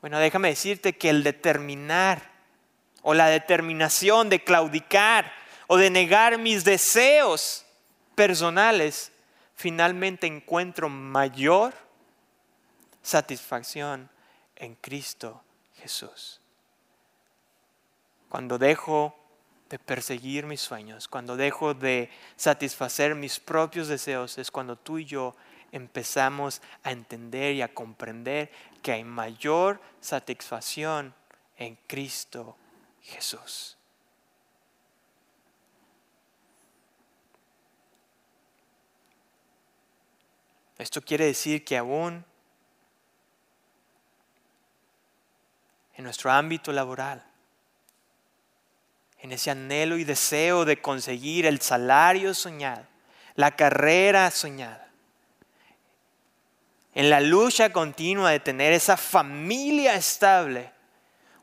Bueno, 0.00 0.18
déjame 0.18 0.48
decirte 0.48 0.98
que 0.98 1.08
el 1.08 1.22
determinar 1.22 2.29
o 3.02 3.14
la 3.14 3.28
determinación 3.28 4.28
de 4.28 4.42
claudicar 4.42 5.32
o 5.66 5.76
de 5.76 5.90
negar 5.90 6.38
mis 6.38 6.64
deseos 6.64 7.64
personales, 8.14 9.12
finalmente 9.54 10.26
encuentro 10.26 10.88
mayor 10.88 11.74
satisfacción 13.02 14.10
en 14.56 14.74
Cristo 14.74 15.42
Jesús. 15.76 16.40
Cuando 18.28 18.58
dejo 18.58 19.16
de 19.68 19.78
perseguir 19.78 20.44
mis 20.46 20.60
sueños, 20.60 21.08
cuando 21.08 21.36
dejo 21.36 21.74
de 21.74 22.10
satisfacer 22.36 23.14
mis 23.14 23.38
propios 23.38 23.88
deseos, 23.88 24.38
es 24.38 24.50
cuando 24.50 24.76
tú 24.76 24.98
y 24.98 25.04
yo 25.04 25.34
empezamos 25.72 26.60
a 26.82 26.90
entender 26.90 27.54
y 27.54 27.62
a 27.62 27.72
comprender 27.72 28.50
que 28.82 28.92
hay 28.92 29.04
mayor 29.04 29.80
satisfacción 30.00 31.14
en 31.56 31.78
Cristo 31.86 32.56
Jesús. 33.02 33.76
Esto 40.78 41.02
quiere 41.02 41.26
decir 41.26 41.62
que 41.62 41.76
aún 41.76 42.24
en 45.94 46.04
nuestro 46.04 46.30
ámbito 46.30 46.72
laboral, 46.72 47.22
en 49.18 49.32
ese 49.32 49.50
anhelo 49.50 49.98
y 49.98 50.04
deseo 50.04 50.64
de 50.64 50.80
conseguir 50.80 51.44
el 51.44 51.60
salario 51.60 52.32
soñado, 52.32 52.86
la 53.34 53.54
carrera 53.54 54.30
soñada, 54.30 54.88
en 56.94 57.10
la 57.10 57.20
lucha 57.20 57.70
continua 57.70 58.30
de 58.30 58.40
tener 58.40 58.72
esa 58.72 58.96
familia 58.96 59.94
estable 59.94 60.72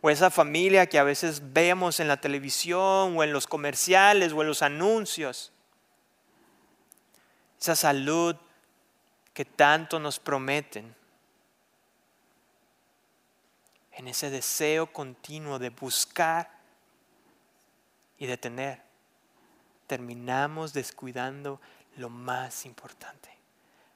o 0.02 0.10
esa 0.10 0.30
familia 0.30 0.88
que 0.88 1.00
a 1.00 1.04
veces 1.04 1.54
vemos 1.54 2.00
en 2.00 2.08
la 2.08 2.22
televisión 2.22 3.18
o 3.18 3.24
en 3.24 3.34
los 3.34 3.48
comerciales 3.48 4.34
o 4.34 4.42
en 4.42 4.48
los 4.48 4.62
anuncios, 4.62 5.52
esa 7.60 7.76
salud 7.76 8.36
que 9.34 9.46
tanto 9.46 10.00
nos 10.00 10.20
prometen, 10.20 10.96
en 13.92 14.08
ese 14.08 14.30
deseo 14.30 14.92
continuo 14.94 15.58
de 15.58 15.72
buscar 15.72 16.52
y 18.20 18.28
de 18.28 18.38
tener, 18.38 18.84
terminamos 19.88 20.72
descuidando 20.74 21.60
lo 21.98 22.10
más 22.10 22.66
importante. 22.66 23.30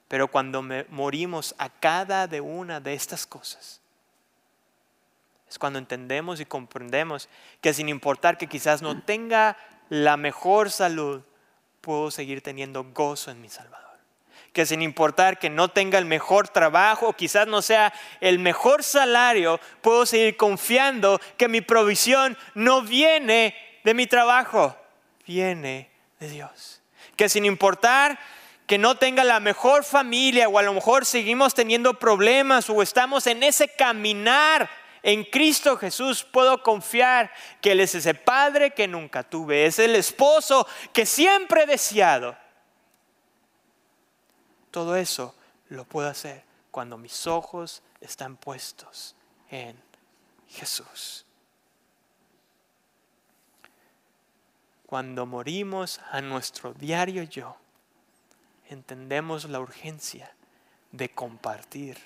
Pero 0.08 0.28
cuando 0.28 0.62
morimos 0.88 1.54
a 1.56 1.70
cada 1.70 2.26
de 2.26 2.40
una 2.40 2.80
de 2.80 2.94
estas 2.94 3.26
cosas, 3.26 3.81
es 5.52 5.58
cuando 5.58 5.78
entendemos 5.78 6.40
y 6.40 6.46
comprendemos 6.46 7.28
que 7.60 7.74
sin 7.74 7.88
importar 7.88 8.38
que 8.38 8.46
quizás 8.46 8.80
no 8.80 9.02
tenga 9.02 9.56
la 9.90 10.16
mejor 10.16 10.70
salud, 10.70 11.22
puedo 11.82 12.10
seguir 12.10 12.40
teniendo 12.40 12.84
gozo 12.84 13.30
en 13.30 13.40
mi 13.40 13.50
Salvador. 13.50 13.82
Que 14.54 14.64
sin 14.64 14.80
importar 14.80 15.38
que 15.38 15.50
no 15.50 15.68
tenga 15.68 15.98
el 15.98 16.06
mejor 16.06 16.48
trabajo, 16.48 17.12
quizás 17.12 17.46
no 17.46 17.60
sea 17.60 17.92
el 18.20 18.38
mejor 18.38 18.82
salario, 18.82 19.60
puedo 19.82 20.06
seguir 20.06 20.38
confiando 20.38 21.20
que 21.36 21.48
mi 21.48 21.60
provisión 21.60 22.38
no 22.54 22.80
viene 22.80 23.54
de 23.84 23.92
mi 23.92 24.06
trabajo, 24.06 24.74
viene 25.26 25.90
de 26.18 26.30
Dios. 26.30 26.80
Que 27.16 27.28
sin 27.28 27.44
importar 27.44 28.18
que 28.66 28.78
no 28.78 28.94
tenga 28.94 29.22
la 29.22 29.40
mejor 29.40 29.84
familia 29.84 30.48
o 30.48 30.58
a 30.58 30.62
lo 30.62 30.72
mejor 30.72 31.04
seguimos 31.04 31.52
teniendo 31.52 31.98
problemas 31.98 32.70
o 32.70 32.80
estamos 32.80 33.26
en 33.26 33.42
ese 33.42 33.68
caminar 33.68 34.70
en 35.02 35.24
Cristo 35.24 35.76
Jesús, 35.76 36.22
puedo 36.24 36.62
confiar 36.62 37.32
que 37.60 37.72
Él 37.72 37.80
es 37.80 37.94
ese 37.94 38.14
padre 38.14 38.72
que 38.72 38.86
nunca 38.86 39.22
tuve, 39.22 39.66
es 39.66 39.78
el 39.78 39.96
esposo 39.96 40.66
que 40.92 41.06
siempre 41.06 41.64
he 41.64 41.66
deseado. 41.66 42.36
Todo 44.70 44.96
eso 44.96 45.34
lo 45.68 45.84
puedo 45.84 46.08
hacer 46.08 46.44
cuando 46.70 46.96
mis 46.98 47.26
ojos 47.26 47.82
están 48.00 48.36
puestos 48.36 49.16
en 49.50 49.76
Jesús. 50.48 51.26
Cuando 54.86 55.26
morimos 55.26 56.00
a 56.10 56.20
nuestro 56.20 56.74
diario 56.74 57.22
yo, 57.24 57.56
entendemos 58.68 59.46
la 59.46 59.58
urgencia 59.58 60.34
de 60.92 61.10
compartir 61.10 61.98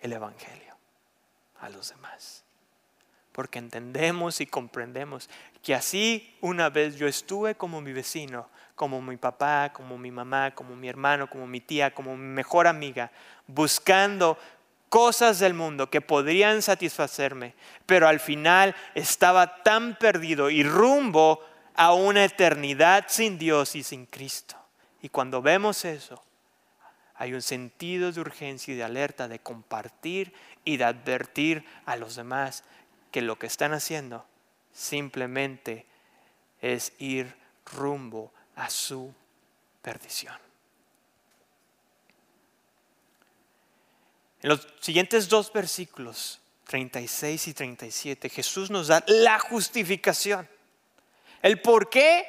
el 0.00 0.12
Evangelio 0.12 0.65
a 1.60 1.68
los 1.68 1.90
demás. 1.90 2.44
Porque 3.32 3.58
entendemos 3.58 4.40
y 4.40 4.46
comprendemos 4.46 5.28
que 5.62 5.74
así 5.74 6.36
una 6.40 6.70
vez 6.70 6.96
yo 6.96 7.06
estuve 7.06 7.54
como 7.54 7.80
mi 7.80 7.92
vecino, 7.92 8.48
como 8.74 9.02
mi 9.02 9.16
papá, 9.16 9.72
como 9.72 9.98
mi 9.98 10.10
mamá, 10.10 10.54
como 10.54 10.76
mi 10.76 10.88
hermano, 10.88 11.28
como 11.28 11.46
mi 11.46 11.60
tía, 11.60 11.94
como 11.94 12.16
mi 12.16 12.26
mejor 12.26 12.66
amiga, 12.66 13.10
buscando 13.46 14.38
cosas 14.88 15.38
del 15.38 15.54
mundo 15.54 15.90
que 15.90 16.00
podrían 16.00 16.62
satisfacerme, 16.62 17.54
pero 17.84 18.08
al 18.08 18.20
final 18.20 18.74
estaba 18.94 19.62
tan 19.62 19.96
perdido 19.96 20.50
y 20.50 20.62
rumbo 20.62 21.44
a 21.74 21.92
una 21.92 22.24
eternidad 22.24 23.04
sin 23.08 23.38
Dios 23.38 23.76
y 23.76 23.82
sin 23.82 24.06
Cristo. 24.06 24.56
Y 25.02 25.08
cuando 25.08 25.42
vemos 25.42 25.84
eso, 25.84 26.22
hay 27.18 27.32
un 27.32 27.42
sentido 27.42 28.12
de 28.12 28.20
urgencia 28.20 28.74
y 28.74 28.76
de 28.76 28.84
alerta 28.84 29.28
de 29.28 29.38
compartir 29.38 30.32
y 30.64 30.76
de 30.76 30.84
advertir 30.84 31.64
a 31.84 31.96
los 31.96 32.16
demás 32.16 32.64
que 33.10 33.22
lo 33.22 33.38
que 33.38 33.46
están 33.46 33.72
haciendo 33.72 34.26
simplemente 34.72 35.86
es 36.60 36.92
ir 36.98 37.34
rumbo 37.72 38.32
a 38.54 38.68
su 38.70 39.14
perdición. 39.82 40.36
En 44.42 44.50
los 44.50 44.68
siguientes 44.80 45.28
dos 45.28 45.52
versículos, 45.52 46.40
36 46.66 47.48
y 47.48 47.54
37, 47.54 48.28
Jesús 48.28 48.70
nos 48.70 48.88
da 48.88 49.02
la 49.06 49.38
justificación. 49.38 50.48
El 51.42 51.60
por 51.60 51.88
qué 51.88 52.26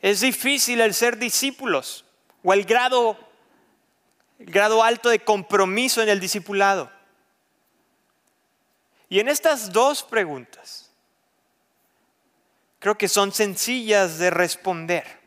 es 0.00 0.20
difícil 0.20 0.80
el 0.80 0.92
ser 0.92 1.16
discípulos 1.16 2.04
o 2.42 2.52
el 2.52 2.64
grado, 2.64 3.16
grado 4.46 4.82
alto 4.82 5.08
de 5.08 5.20
compromiso 5.20 6.02
en 6.02 6.08
el 6.08 6.20
discipulado. 6.20 6.90
Y 9.08 9.20
en 9.20 9.28
estas 9.28 9.72
dos 9.72 10.02
preguntas, 10.02 10.90
creo 12.78 12.96
que 12.96 13.08
son 13.08 13.32
sencillas 13.32 14.18
de 14.18 14.30
responder 14.30 15.20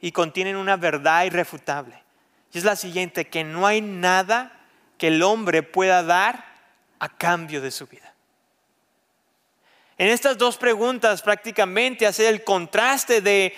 y 0.00 0.12
contienen 0.12 0.56
una 0.56 0.76
verdad 0.76 1.24
irrefutable. 1.24 2.02
Y 2.52 2.58
es 2.58 2.64
la 2.64 2.76
siguiente, 2.76 3.28
que 3.28 3.44
no 3.44 3.66
hay 3.66 3.80
nada 3.80 4.52
que 4.96 5.08
el 5.08 5.22
hombre 5.22 5.62
pueda 5.62 6.02
dar 6.02 6.44
a 6.98 7.08
cambio 7.08 7.60
de 7.60 7.70
su 7.70 7.86
vida. 7.86 8.12
En 9.96 10.08
estas 10.08 10.38
dos 10.38 10.56
preguntas 10.56 11.22
prácticamente 11.22 12.06
hace 12.06 12.28
el 12.28 12.44
contraste 12.44 13.20
de, 13.20 13.54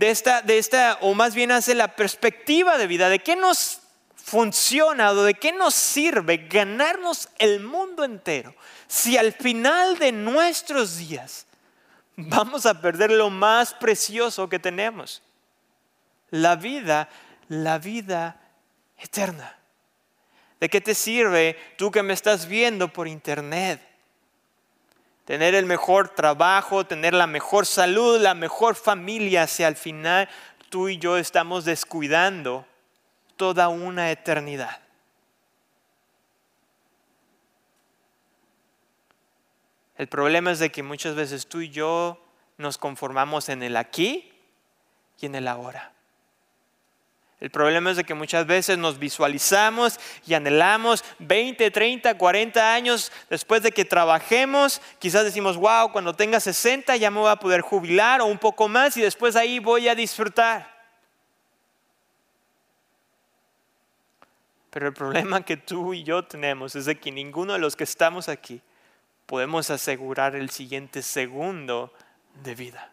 esta, 0.00 0.42
de 0.42 0.58
esta, 0.58 0.98
o 1.00 1.14
más 1.14 1.34
bien 1.34 1.52
hace 1.52 1.74
la 1.74 1.96
perspectiva 1.96 2.78
de 2.78 2.86
vida, 2.86 3.08
de 3.08 3.20
qué 3.20 3.36
nos 3.36 3.80
funciona 4.16 5.10
o 5.10 5.22
de 5.22 5.34
qué 5.34 5.52
nos 5.52 5.74
sirve 5.74 6.48
ganarnos 6.48 7.28
el 7.38 7.60
mundo 7.60 8.04
entero 8.04 8.54
si 8.86 9.16
al 9.16 9.32
final 9.32 9.98
de 9.98 10.12
nuestros 10.12 10.96
días 10.96 11.46
vamos 12.16 12.64
a 12.64 12.80
perder 12.80 13.10
lo 13.10 13.28
más 13.28 13.74
precioso 13.74 14.48
que 14.48 14.58
tenemos, 14.58 15.22
la 16.30 16.56
vida, 16.56 17.08
la 17.48 17.78
vida 17.78 18.40
eterna. 18.98 19.58
¿De 20.60 20.68
qué 20.68 20.80
te 20.80 20.94
sirve 20.94 21.58
tú 21.76 21.90
que 21.90 22.02
me 22.02 22.14
estás 22.14 22.46
viendo 22.46 22.92
por 22.92 23.08
internet? 23.08 23.80
Tener 25.24 25.54
el 25.54 25.66
mejor 25.66 26.10
trabajo, 26.10 26.84
tener 26.84 27.14
la 27.14 27.26
mejor 27.26 27.66
salud, 27.66 28.20
la 28.20 28.34
mejor 28.34 28.74
familia, 28.74 29.46
si 29.46 29.62
al 29.62 29.76
final 29.76 30.28
tú 30.68 30.88
y 30.88 30.98
yo 30.98 31.16
estamos 31.16 31.64
descuidando 31.64 32.66
toda 33.36 33.68
una 33.68 34.10
eternidad. 34.10 34.80
El 39.96 40.08
problema 40.08 40.50
es 40.50 40.58
de 40.58 40.70
que 40.70 40.82
muchas 40.82 41.14
veces 41.14 41.46
tú 41.46 41.60
y 41.60 41.70
yo 41.70 42.20
nos 42.58 42.78
conformamos 42.78 43.48
en 43.48 43.62
el 43.62 43.76
aquí 43.76 44.32
y 45.20 45.26
en 45.26 45.36
el 45.36 45.48
ahora. 45.48 45.93
El 47.40 47.50
problema 47.50 47.90
es 47.90 47.96
de 47.96 48.04
que 48.04 48.14
muchas 48.14 48.46
veces 48.46 48.78
nos 48.78 48.98
visualizamos 48.98 49.98
y 50.26 50.34
anhelamos 50.34 51.04
20, 51.18 51.70
30, 51.70 52.16
40 52.16 52.74
años 52.74 53.12
después 53.28 53.62
de 53.62 53.72
que 53.72 53.84
trabajemos. 53.84 54.80
Quizás 54.98 55.24
decimos, 55.24 55.56
wow, 55.56 55.92
cuando 55.92 56.14
tenga 56.14 56.40
60 56.40 56.96
ya 56.96 57.10
me 57.10 57.20
voy 57.20 57.30
a 57.30 57.36
poder 57.36 57.60
jubilar 57.60 58.20
o 58.20 58.26
un 58.26 58.38
poco 58.38 58.68
más 58.68 58.96
y 58.96 59.02
después 59.02 59.36
ahí 59.36 59.58
voy 59.58 59.88
a 59.88 59.94
disfrutar. 59.94 60.72
Pero 64.70 64.88
el 64.88 64.94
problema 64.94 65.44
que 65.44 65.56
tú 65.56 65.94
y 65.94 66.02
yo 66.02 66.24
tenemos 66.24 66.74
es 66.74 66.86
de 66.86 66.98
que 66.98 67.12
ninguno 67.12 67.52
de 67.52 67.58
los 67.58 67.76
que 67.76 67.84
estamos 67.84 68.28
aquí 68.28 68.60
podemos 69.26 69.70
asegurar 69.70 70.34
el 70.34 70.50
siguiente 70.50 71.02
segundo 71.02 71.92
de 72.42 72.54
vida. 72.54 72.90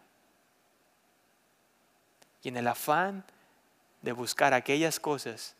Y 2.42 2.48
en 2.48 2.56
el 2.56 2.68
afán 2.68 3.24
de 4.02 4.12
buscar 4.12 4.52
aquellas 4.52 5.00
cosas 5.00 5.56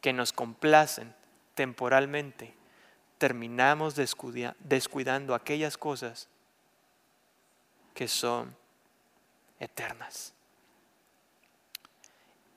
que 0.00 0.12
nos 0.12 0.32
complacen 0.32 1.14
temporalmente, 1.54 2.54
terminamos 3.18 3.94
descuidando 3.94 5.34
aquellas 5.34 5.78
cosas 5.78 6.28
que 7.94 8.08
son 8.08 8.56
eternas. 9.60 10.34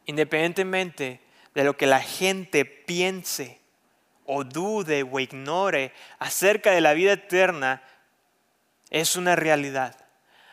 Independientemente 0.07 1.21
de 1.53 1.63
lo 1.63 1.77
que 1.77 1.85
la 1.85 2.01
gente 2.01 2.65
piense 2.65 3.59
o 4.25 4.43
dude 4.43 5.03
o 5.03 5.19
ignore 5.19 5.93
acerca 6.17 6.71
de 6.71 6.81
la 6.81 6.93
vida 6.93 7.13
eterna, 7.13 7.83
es 8.89 9.15
una 9.15 9.35
realidad. 9.35 9.95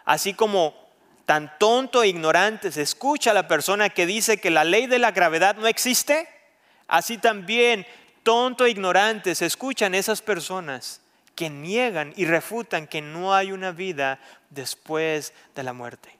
Así 0.04 0.34
como 0.34 0.74
tan 1.26 1.58
tonto 1.58 2.02
e 2.02 2.08
ignorante 2.08 2.72
se 2.72 2.82
escucha 2.82 3.30
a 3.30 3.34
la 3.34 3.48
persona 3.48 3.90
que 3.90 4.06
dice 4.06 4.38
que 4.38 4.50
la 4.50 4.64
ley 4.64 4.86
de 4.86 4.98
la 4.98 5.12
gravedad 5.12 5.56
no 5.56 5.66
existe, 5.66 6.28
así 6.88 7.18
también 7.18 7.86
tonto 8.22 8.66
e 8.66 8.70
ignorante 8.70 9.34
se 9.34 9.46
escuchan 9.46 9.94
esas 9.94 10.22
personas 10.22 11.00
que 11.34 11.50
niegan 11.50 12.12
y 12.16 12.24
refutan 12.24 12.86
que 12.86 13.00
no 13.00 13.34
hay 13.34 13.52
una 13.52 13.72
vida 13.72 14.20
después 14.50 15.32
de 15.54 15.62
la 15.62 15.72
muerte. 15.72 16.10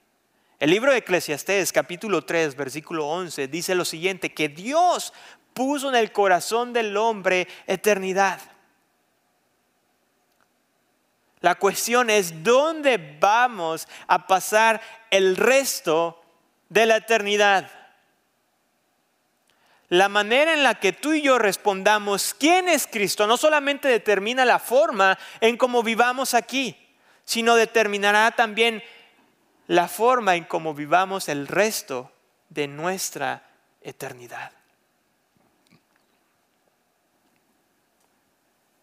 El 0.58 0.70
libro 0.70 0.92
de 0.92 0.98
Eclesiastés 0.98 1.72
capítulo 1.72 2.24
3 2.24 2.54
versículo 2.56 3.08
11 3.08 3.48
dice 3.48 3.74
lo 3.74 3.84
siguiente, 3.84 4.32
que 4.32 4.48
Dios 4.48 5.12
puso 5.54 5.88
en 5.88 5.96
el 5.96 6.12
corazón 6.12 6.72
del 6.72 6.96
hombre 6.96 7.48
eternidad. 7.66 8.40
La 11.42 11.56
cuestión 11.56 12.08
es 12.08 12.42
dónde 12.42 13.18
vamos 13.20 13.88
a 14.06 14.26
pasar 14.26 14.80
el 15.10 15.36
resto 15.36 16.22
de 16.68 16.86
la 16.86 16.96
eternidad. 16.96 17.70
La 19.88 20.08
manera 20.08 20.54
en 20.54 20.62
la 20.62 20.76
que 20.76 20.92
tú 20.92 21.12
y 21.12 21.20
yo 21.20 21.38
respondamos 21.38 22.34
quién 22.38 22.68
es 22.68 22.86
Cristo 22.86 23.26
no 23.26 23.36
solamente 23.36 23.88
determina 23.88 24.44
la 24.44 24.58
forma 24.58 25.18
en 25.40 25.56
cómo 25.58 25.82
vivamos 25.82 26.32
aquí, 26.32 26.78
sino 27.24 27.56
determinará 27.56 28.30
también 28.30 28.82
la 29.66 29.88
forma 29.88 30.36
en 30.36 30.44
cómo 30.44 30.74
vivamos 30.74 31.28
el 31.28 31.48
resto 31.48 32.10
de 32.48 32.68
nuestra 32.68 33.50
eternidad. 33.82 34.52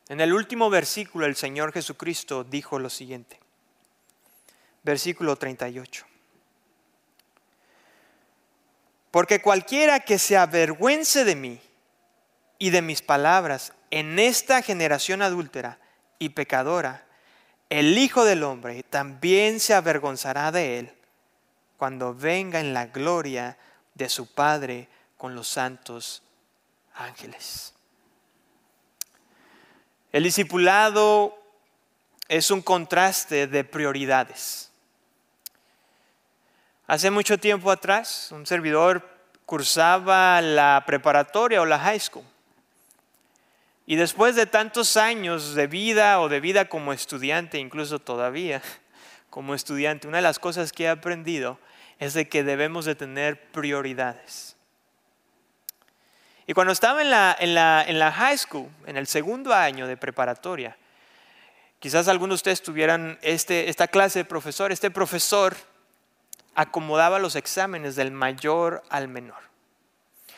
En 0.10 0.20
el 0.22 0.34
último 0.34 0.72
versículo 0.72 1.28
el 1.28 1.36
Señor 1.36 1.72
Jesucristo 1.72 2.44
dijo 2.44 2.80
lo 2.80 2.90
siguiente. 2.90 3.40
Versículo 4.82 5.36
38. 5.36 6.06
Porque 9.12 9.42
cualquiera 9.42 10.00
que 10.00 10.18
se 10.18 10.36
avergüence 10.36 11.26
de 11.26 11.36
mí 11.36 11.62
y 12.58 12.72
de 12.72 12.82
mis 12.82 13.02
palabras 13.02 13.74
en 13.92 14.18
esta 14.18 14.62
generación 14.64 15.22
adúltera 15.22 15.80
y 16.18 16.30
pecadora, 16.30 17.06
el 17.70 17.98
Hijo 17.98 18.26
del 18.26 18.44
Hombre 18.44 18.82
también 18.84 19.60
se 19.60 19.76
avergonzará 19.76 20.52
de 20.52 20.80
él 20.80 20.94
cuando 21.78 22.16
venga 22.16 22.60
en 22.60 22.74
la 22.74 22.88
gloria 22.88 23.58
de 23.94 24.10
su 24.10 24.34
Padre 24.34 24.90
con 25.18 25.36
los 25.36 25.48
santos 25.48 26.24
ángeles. 26.96 27.74
El 30.12 30.24
discipulado 30.24 31.38
es 32.28 32.50
un 32.50 32.62
contraste 32.62 33.46
de 33.46 33.64
prioridades. 33.64 34.72
Hace 36.88 37.12
mucho 37.12 37.38
tiempo 37.38 37.70
atrás, 37.70 38.30
un 38.32 38.48
servidor 38.48 39.08
cursaba 39.46 40.42
la 40.42 40.84
preparatoria 40.88 41.62
o 41.62 41.66
la 41.66 41.78
high 41.78 42.00
school. 42.00 42.26
Y 43.86 43.96
después 43.96 44.36
de 44.36 44.46
tantos 44.46 44.98
años 44.98 45.56
de 45.56 45.68
vida 45.68 46.20
o 46.22 46.30
de 46.30 46.40
vida 46.40 46.66
como 46.66 46.94
estudiante, 46.94 47.60
incluso 47.60 48.00
todavía 48.00 48.62
como 49.30 49.54
estudiante, 49.54 50.08
una 50.08 50.18
de 50.18 50.24
las 50.24 50.40
cosas 50.40 50.72
que 50.72 50.86
he 50.86 50.90
aprendido 50.90 51.60
es 52.00 52.14
de 52.14 52.28
que 52.28 52.44
debemos 52.44 52.86
de 52.86 52.96
tener 52.96 53.52
prioridades. 53.52 54.56
Y 56.50 56.54
cuando 56.56 56.74
estaba 56.74 57.04
en 57.04 57.12
la, 57.12 57.38
en 57.40 57.54
la, 57.54 57.86
en 57.88 58.00
la 58.00 58.12
high 58.12 58.36
school, 58.36 58.68
en 58.88 58.98
el 58.98 59.06
segundo 59.06 59.54
año 59.54 59.86
de 59.86 59.98
preparatoria, 59.98 60.76
quizás 61.78 62.08
algunos 62.08 62.32
de 62.32 62.36
ustedes 62.38 62.64
tuvieran 62.64 63.20
este, 63.22 63.70
esta 63.70 63.88
clase 63.88 64.18
de 64.18 64.26
profesor, 64.26 64.72
este 64.72 64.90
profesor 64.90 65.56
acomodaba 66.56 67.20
los 67.20 67.36
exámenes 67.36 67.96
del 67.96 68.10
mayor 68.10 68.82
al 68.90 69.10
menor. 69.10 69.38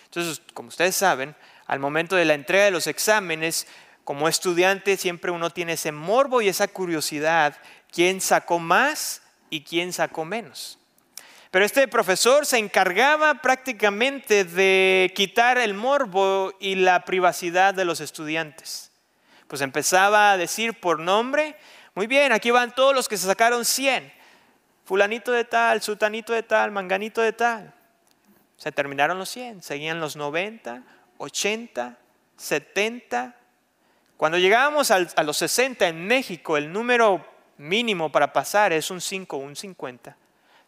Entonces, 0.04 0.42
como 0.54 0.68
ustedes 0.68 0.98
saben, 0.98 1.34
al 1.66 1.80
momento 1.80 2.18
de 2.18 2.26
la 2.26 2.34
entrega 2.34 2.66
de 2.66 2.72
los 2.72 2.88
exámenes, 2.88 3.66
como 4.04 4.28
estudiante 4.28 4.98
siempre 4.98 5.32
uno 5.32 5.50
tiene 5.50 5.74
ese 5.74 5.94
morbo 5.94 6.42
y 6.42 6.50
esa 6.50 6.68
curiosidad, 6.68 7.56
quién 7.90 8.20
sacó 8.20 8.60
más 8.60 9.22
y 9.50 9.64
quién 9.64 9.94
sacó 9.94 10.26
menos. 10.26 10.78
Pero 11.52 11.66
este 11.66 11.88
profesor 11.88 12.46
se 12.46 12.58
encargaba 12.58 13.36
prácticamente 13.36 14.46
de 14.46 15.12
quitar 15.16 15.58
el 15.58 15.74
morbo 15.74 16.54
y 16.60 16.76
la 16.76 17.06
privacidad 17.06 17.74
de 17.74 17.86
los 17.86 18.00
estudiantes. 18.00 18.92
Pues 19.48 19.62
empezaba 19.62 20.32
a 20.32 20.38
decir 20.38 20.80
por 20.80 21.00
nombre, 21.00 21.56
muy 21.94 22.08
bien, 22.08 22.32
aquí 22.32 22.52
van 22.52 22.74
todos 22.74 22.96
los 22.96 23.10
que 23.10 23.18
se 23.18 23.28
sacaron 23.28 23.66
100 23.66 24.22
fulanito 24.92 25.32
de 25.32 25.46
tal, 25.46 25.82
sutanito 25.82 26.34
de 26.34 26.44
tal, 26.44 26.70
manganito 26.72 27.22
de 27.22 27.32
tal. 27.32 27.74
Se 28.58 28.74
terminaron 28.74 29.18
los 29.18 29.30
100, 29.30 29.64
seguían 29.64 30.02
los 30.02 30.18
90, 30.18 30.84
80, 31.18 31.98
70. 32.36 33.36
Cuando 34.18 34.38
llegábamos 34.38 34.92
a 34.92 35.24
los 35.24 35.38
60 35.38 35.88
en 35.88 36.06
México, 36.06 36.58
el 36.58 36.74
número 36.74 37.26
mínimo 37.58 38.12
para 38.12 38.34
pasar 38.34 38.74
es 38.74 38.92
un 38.92 39.00
5 39.00 39.38
un 39.38 39.56
50. 39.56 40.18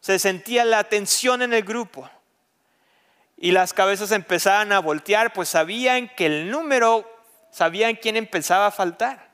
Se 0.03 0.19
sentía 0.19 0.65
la 0.65 0.83
tensión 0.83 1.41
en 1.43 1.53
el 1.53 1.63
grupo 1.63 2.09
y 3.37 3.51
las 3.51 3.71
cabezas 3.71 4.11
empezaban 4.11 4.73
a 4.73 4.79
voltear, 4.79 5.31
pues 5.31 5.47
sabían 5.47 6.09
que 6.09 6.25
el 6.25 6.51
número, 6.51 7.09
sabían 7.51 7.95
quién 7.95 8.17
empezaba 8.17 8.67
a 8.67 8.71
faltar. 8.71 9.31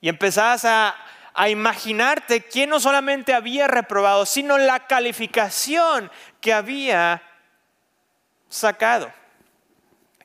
Y 0.00 0.08
empezabas 0.08 0.64
a, 0.64 0.96
a 1.34 1.48
imaginarte 1.50 2.42
quién 2.42 2.68
no 2.70 2.80
solamente 2.80 3.32
había 3.32 3.68
reprobado, 3.68 4.26
sino 4.26 4.58
la 4.58 4.88
calificación 4.88 6.10
que 6.40 6.52
había 6.52 7.22
sacado. 8.48 9.12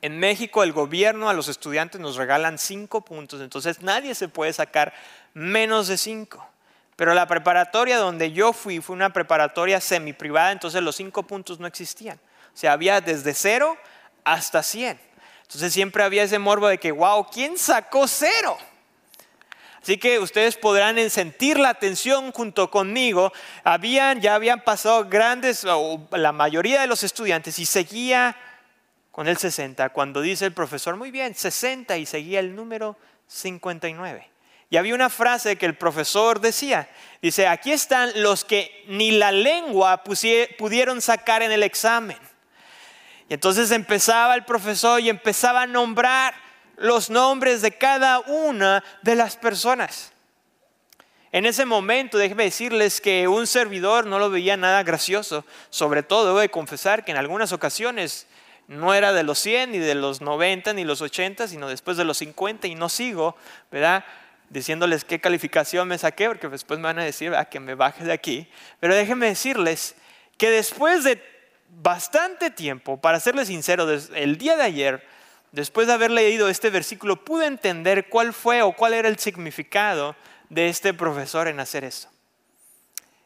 En 0.00 0.18
México 0.18 0.64
el 0.64 0.72
gobierno 0.72 1.28
a 1.28 1.34
los 1.34 1.46
estudiantes 1.46 2.00
nos 2.00 2.16
regalan 2.16 2.58
cinco 2.58 3.04
puntos, 3.04 3.40
entonces 3.40 3.80
nadie 3.80 4.16
se 4.16 4.26
puede 4.26 4.52
sacar 4.52 4.92
menos 5.34 5.86
de 5.86 5.98
cinco. 5.98 6.50
Pero 6.96 7.14
la 7.14 7.26
preparatoria 7.26 7.98
donde 7.98 8.32
yo 8.32 8.52
fui 8.52 8.80
fue 8.80 8.94
una 8.94 9.12
preparatoria 9.12 9.80
semi 9.80 10.12
privada, 10.12 10.52
entonces 10.52 10.82
los 10.82 10.96
cinco 10.96 11.24
puntos 11.24 11.58
no 11.58 11.66
existían. 11.66 12.18
O 12.54 12.56
sea, 12.56 12.72
había 12.72 13.00
desde 13.00 13.34
cero 13.34 13.76
hasta 14.22 14.62
cien. 14.62 14.98
Entonces 15.42 15.72
siempre 15.72 16.04
había 16.04 16.22
ese 16.22 16.38
morbo 16.38 16.68
de 16.68 16.78
que, 16.78 16.92
wow, 16.92 17.26
¿quién 17.30 17.58
sacó 17.58 18.06
cero? 18.06 18.56
Así 19.82 19.98
que 19.98 20.18
ustedes 20.18 20.56
podrán 20.56 21.10
sentir 21.10 21.58
la 21.58 21.74
tensión 21.74 22.32
junto 22.32 22.70
conmigo. 22.70 23.32
Habían, 23.64 24.20
ya 24.20 24.34
habían 24.34 24.62
pasado 24.62 25.04
grandes, 25.04 25.64
la 26.10 26.32
mayoría 26.32 26.80
de 26.80 26.86
los 26.86 27.02
estudiantes, 27.02 27.58
y 27.58 27.66
seguía 27.66 28.34
con 29.10 29.28
el 29.28 29.36
60. 29.36 29.90
Cuando 29.90 30.22
dice 30.22 30.46
el 30.46 30.54
profesor, 30.54 30.96
muy 30.96 31.10
bien, 31.10 31.34
60, 31.34 31.98
y 31.98 32.06
seguía 32.06 32.40
el 32.40 32.56
número 32.56 32.96
59. 33.26 34.33
Y 34.70 34.76
había 34.76 34.94
una 34.94 35.10
frase 35.10 35.56
que 35.56 35.66
el 35.66 35.76
profesor 35.76 36.40
decía, 36.40 36.88
dice, 37.22 37.46
aquí 37.46 37.72
están 37.72 38.10
los 38.16 38.44
que 38.44 38.84
ni 38.88 39.12
la 39.12 39.30
lengua 39.30 40.02
pudieron 40.02 41.00
sacar 41.00 41.42
en 41.42 41.52
el 41.52 41.62
examen. 41.62 42.18
Y 43.28 43.34
entonces 43.34 43.70
empezaba 43.70 44.34
el 44.34 44.44
profesor 44.44 45.00
y 45.00 45.08
empezaba 45.08 45.62
a 45.62 45.66
nombrar 45.66 46.34
los 46.76 47.10
nombres 47.10 47.62
de 47.62 47.76
cada 47.76 48.20
una 48.20 48.82
de 49.02 49.14
las 49.14 49.36
personas. 49.36 50.12
En 51.32 51.46
ese 51.46 51.64
momento, 51.64 52.16
déjenme 52.16 52.44
decirles 52.44 53.00
que 53.00 53.26
un 53.26 53.46
servidor 53.46 54.06
no 54.06 54.20
lo 54.20 54.30
veía 54.30 54.56
nada 54.56 54.84
gracioso. 54.84 55.44
Sobre 55.68 56.04
todo, 56.04 56.26
debo 56.26 56.38
de 56.38 56.48
confesar 56.48 57.04
que 57.04 57.10
en 57.10 57.18
algunas 57.18 57.52
ocasiones 57.52 58.28
no 58.68 58.94
era 58.94 59.12
de 59.12 59.24
los 59.24 59.38
100, 59.40 59.72
ni 59.72 59.78
de 59.78 59.96
los 59.96 60.20
90, 60.20 60.72
ni 60.74 60.84
los 60.84 61.00
80, 61.00 61.48
sino 61.48 61.68
después 61.68 61.96
de 61.96 62.04
los 62.04 62.18
50 62.18 62.68
y 62.68 62.76
no 62.76 62.88
sigo, 62.88 63.36
¿verdad? 63.72 64.04
Diciéndoles 64.50 65.04
qué 65.04 65.20
calificación 65.20 65.88
me 65.88 65.98
saqué, 65.98 66.28
porque 66.28 66.48
después 66.48 66.78
me 66.78 66.84
van 66.84 66.98
a 66.98 67.04
decir 67.04 67.34
a 67.34 67.46
que 67.46 67.60
me 67.60 67.74
baje 67.74 68.04
de 68.04 68.12
aquí. 68.12 68.48
Pero 68.80 68.94
déjenme 68.94 69.26
decirles 69.26 69.96
que 70.36 70.50
después 70.50 71.04
de 71.04 71.22
bastante 71.68 72.50
tiempo, 72.50 73.00
para 73.00 73.20
serles 73.20 73.48
sincero, 73.48 73.88
el 74.14 74.38
día 74.38 74.56
de 74.56 74.62
ayer, 74.62 75.06
después 75.52 75.86
de 75.86 75.94
haber 75.94 76.10
leído 76.10 76.48
este 76.48 76.70
versículo, 76.70 77.24
pude 77.24 77.46
entender 77.46 78.08
cuál 78.08 78.32
fue 78.32 78.62
o 78.62 78.72
cuál 78.72 78.94
era 78.94 79.08
el 79.08 79.18
significado 79.18 80.16
de 80.48 80.68
este 80.68 80.94
profesor 80.94 81.48
en 81.48 81.60
hacer 81.60 81.84
eso. 81.84 82.08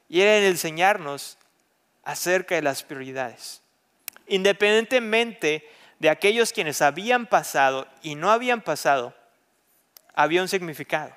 Y 0.08 0.20
era 0.20 0.38
en 0.38 0.44
enseñarnos 0.44 1.36
acerca 2.04 2.54
de 2.54 2.62
las 2.62 2.82
prioridades. 2.82 3.60
Independientemente 4.26 5.68
de 5.98 6.10
aquellos 6.10 6.52
quienes 6.52 6.80
habían 6.80 7.26
pasado 7.26 7.86
y 8.02 8.14
no 8.14 8.30
habían 8.30 8.62
pasado, 8.62 9.14
había 10.18 10.42
un 10.42 10.48
significado. 10.48 11.14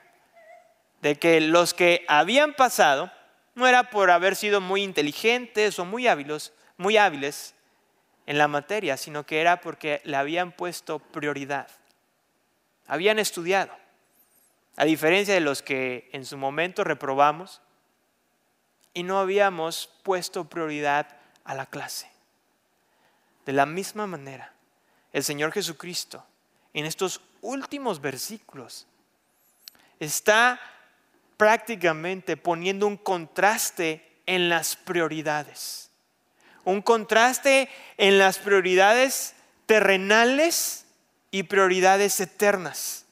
De 1.01 1.17
que 1.17 1.41
los 1.41 1.73
que 1.73 2.05
habían 2.07 2.53
pasado 2.53 3.11
no 3.55 3.65
era 3.65 3.89
por 3.89 4.11
haber 4.11 4.35
sido 4.35 4.61
muy 4.61 4.83
inteligentes 4.83 5.79
o 5.79 5.85
muy 5.85 6.07
hábiles, 6.07 6.53
muy 6.77 6.97
hábiles, 6.97 7.55
en 8.27 8.37
la 8.37 8.47
materia, 8.47 8.97
sino 8.97 9.25
que 9.25 9.41
era 9.41 9.59
porque 9.59 10.01
le 10.05 10.15
habían 10.17 10.51
puesto 10.51 10.99
prioridad. 10.99 11.67
Habían 12.85 13.17
estudiado. 13.17 13.75
A 14.77 14.85
diferencia 14.85 15.33
de 15.33 15.41
los 15.41 15.63
que 15.63 16.07
en 16.13 16.23
su 16.23 16.37
momento 16.37 16.83
reprobamos 16.83 17.59
y 18.93 19.01
no 19.01 19.19
habíamos 19.19 19.89
puesto 20.03 20.47
prioridad 20.47 21.07
a 21.43 21.55
la 21.55 21.65
clase. 21.65 22.07
De 23.47 23.53
la 23.53 23.65
misma 23.65 24.05
manera, 24.05 24.53
el 25.11 25.23
Señor 25.23 25.51
Jesucristo 25.51 26.23
en 26.73 26.85
estos 26.85 27.21
últimos 27.41 27.99
versículos, 27.99 28.87
está 30.01 30.59
prácticamente 31.37 32.35
poniendo 32.35 32.87
un 32.87 32.97
contraste 32.97 34.05
en 34.25 34.49
las 34.49 34.75
prioridades. 34.75 35.89
Un 36.63 36.81
contraste 36.81 37.69
en 37.97 38.17
las 38.17 38.37
prioridades 38.37 39.35
terrenales 39.65 40.85
y 41.29 41.43
prioridades 41.43 42.19
eternas. 42.19 43.05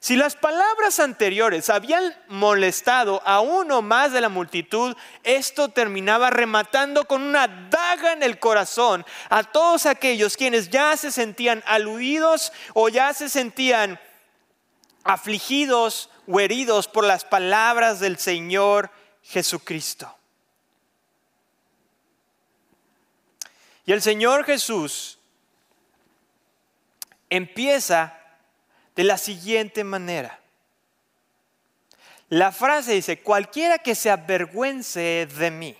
Si 0.00 0.14
las 0.14 0.36
palabras 0.36 1.00
anteriores 1.00 1.70
habían 1.70 2.14
molestado 2.28 3.22
a 3.24 3.40
uno 3.40 3.82
más 3.82 4.12
de 4.12 4.20
la 4.20 4.28
multitud, 4.28 4.96
esto 5.24 5.70
terminaba 5.70 6.30
rematando 6.30 7.06
con 7.06 7.22
una 7.22 7.48
daga 7.48 8.12
en 8.12 8.22
el 8.22 8.38
corazón 8.38 9.04
a 9.30 9.42
todos 9.42 9.86
aquellos 9.86 10.36
quienes 10.36 10.68
ya 10.70 10.96
se 10.96 11.10
sentían 11.10 11.62
aludidos 11.66 12.52
o 12.74 12.88
ya 12.88 13.12
se 13.14 13.28
sentían 13.28 13.98
afligidos 15.06 16.10
o 16.26 16.40
heridos 16.40 16.88
por 16.88 17.04
las 17.04 17.24
palabras 17.24 18.00
del 18.00 18.18
Señor 18.18 18.90
Jesucristo. 19.22 20.12
Y 23.86 23.92
el 23.92 24.02
Señor 24.02 24.44
Jesús 24.44 25.18
empieza 27.30 28.18
de 28.96 29.04
la 29.04 29.16
siguiente 29.18 29.84
manera. 29.84 30.40
La 32.28 32.50
frase 32.50 32.94
dice, 32.94 33.20
cualquiera 33.22 33.78
que 33.78 33.94
se 33.94 34.10
avergüence 34.10 35.26
de 35.26 35.50
mí. 35.52 35.76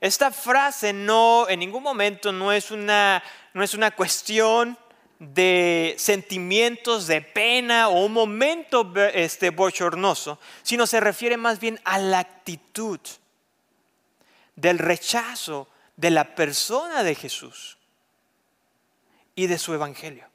Esta 0.00 0.30
frase 0.30 0.92
no, 0.92 1.46
en 1.48 1.60
ningún 1.60 1.82
momento 1.82 2.32
no 2.32 2.52
es 2.52 2.70
una, 2.70 3.22
no 3.52 3.62
es 3.62 3.74
una 3.74 3.90
cuestión 3.90 4.78
de 5.18 5.94
sentimientos 5.98 7.06
de 7.06 7.22
pena 7.22 7.88
o 7.88 8.04
un 8.04 8.12
momento 8.12 8.92
este, 9.14 9.50
bochornoso, 9.50 10.38
sino 10.62 10.86
se 10.86 11.00
refiere 11.00 11.36
más 11.36 11.58
bien 11.58 11.80
a 11.84 11.98
la 11.98 12.18
actitud 12.18 13.00
del 14.56 14.78
rechazo 14.78 15.68
de 15.96 16.10
la 16.10 16.34
persona 16.34 17.02
de 17.02 17.14
Jesús 17.14 17.78
y 19.34 19.46
de 19.46 19.58
su 19.58 19.72
evangelio. 19.72 20.28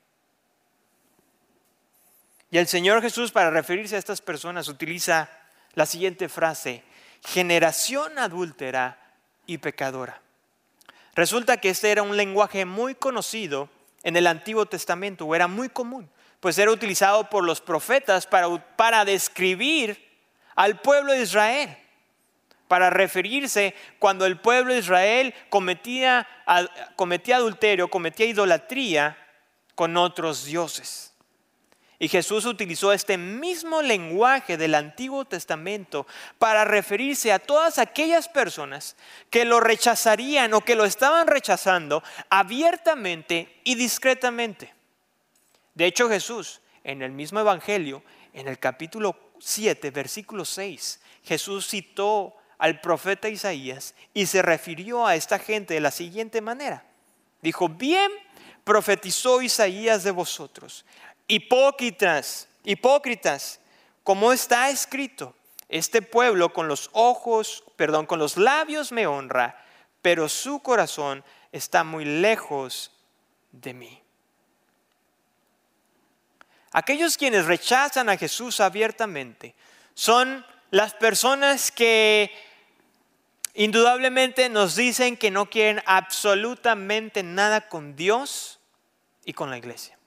Y 2.49 2.57
el 2.57 2.67
Señor 2.67 3.01
Jesús 3.01 3.31
para 3.31 3.49
referirse 3.49 3.95
a 3.95 3.99
estas 3.99 4.21
personas 4.21 4.67
utiliza 4.67 5.29
la 5.73 5.85
siguiente 5.85 6.27
frase, 6.27 6.83
generación 7.23 8.17
adúltera 8.19 8.99
y 9.45 9.59
pecadora. 9.59 10.21
Resulta 11.13 11.57
que 11.57 11.69
este 11.69 11.91
era 11.91 12.03
un 12.03 12.17
lenguaje 12.17 12.65
muy 12.65 12.95
conocido 12.95 13.69
en 14.03 14.15
el 14.15 14.27
Antiguo 14.27 14.65
Testamento, 14.65 15.33
era 15.35 15.47
muy 15.47 15.69
común, 15.69 16.09
pues 16.39 16.57
era 16.57 16.71
utilizado 16.71 17.29
por 17.29 17.43
los 17.43 17.61
profetas 17.61 18.25
para, 18.25 18.47
para 18.75 19.05
describir 19.05 20.11
al 20.55 20.79
pueblo 20.79 21.13
de 21.13 21.21
Israel, 21.21 21.77
para 22.67 22.89
referirse 22.89 23.75
cuando 23.99 24.25
el 24.25 24.39
pueblo 24.39 24.73
de 24.73 24.79
Israel 24.79 25.33
cometía, 25.49 26.27
cometía 26.95 27.37
adulterio, 27.37 27.89
cometía 27.89 28.25
idolatría 28.25 29.17
con 29.75 29.97
otros 29.97 30.45
dioses. 30.45 31.10
Y 32.01 32.07
Jesús 32.07 32.47
utilizó 32.47 32.91
este 32.93 33.15
mismo 33.15 33.83
lenguaje 33.83 34.57
del 34.57 34.73
Antiguo 34.73 35.23
Testamento 35.25 36.07
para 36.39 36.65
referirse 36.65 37.31
a 37.31 37.37
todas 37.37 37.77
aquellas 37.77 38.27
personas 38.27 38.95
que 39.29 39.45
lo 39.45 39.59
rechazarían 39.59 40.51
o 40.55 40.61
que 40.61 40.73
lo 40.73 40.85
estaban 40.85 41.27
rechazando 41.27 42.01
abiertamente 42.31 43.55
y 43.63 43.75
discretamente. 43.75 44.73
De 45.75 45.85
hecho, 45.85 46.09
Jesús, 46.09 46.61
en 46.83 47.03
el 47.03 47.11
mismo 47.11 47.39
Evangelio, 47.39 48.01
en 48.33 48.47
el 48.47 48.57
capítulo 48.57 49.15
7, 49.37 49.91
versículo 49.91 50.43
6, 50.43 50.99
Jesús 51.23 51.67
citó 51.67 52.33
al 52.57 52.81
profeta 52.81 53.29
Isaías 53.29 53.93
y 54.15 54.25
se 54.25 54.41
refirió 54.41 55.05
a 55.05 55.15
esta 55.15 55.37
gente 55.37 55.75
de 55.75 55.81
la 55.81 55.91
siguiente 55.91 56.41
manera. 56.41 56.83
Dijo, 57.43 57.69
bien 57.69 58.11
profetizó 58.63 59.41
Isaías 59.43 60.03
de 60.03 60.11
vosotros 60.11 60.85
hipócritas, 61.31 62.49
hipócritas, 62.65 63.61
como 64.03 64.33
está 64.33 64.69
escrito, 64.69 65.33
este 65.69 66.01
pueblo 66.01 66.51
con 66.51 66.67
los 66.67 66.89
ojos, 66.91 67.63
perdón, 67.77 68.05
con 68.05 68.19
los 68.19 68.35
labios 68.35 68.91
me 68.91 69.07
honra, 69.07 69.57
pero 70.01 70.27
su 70.27 70.59
corazón 70.59 71.23
está 71.53 71.85
muy 71.85 72.03
lejos 72.03 72.91
de 73.53 73.73
mí. 73.73 74.01
Aquellos 76.73 77.15
quienes 77.15 77.45
rechazan 77.45 78.09
a 78.09 78.17
Jesús 78.17 78.59
abiertamente 78.59 79.55
son 79.93 80.45
las 80.69 80.93
personas 80.93 81.71
que 81.71 82.29
indudablemente 83.53 84.49
nos 84.49 84.75
dicen 84.75 85.15
que 85.15 85.31
no 85.31 85.49
quieren 85.49 85.81
absolutamente 85.85 87.23
nada 87.23 87.69
con 87.69 87.95
Dios 87.95 88.59
y 89.23 89.31
con 89.31 89.49
la 89.49 89.57
iglesia. 89.57 90.00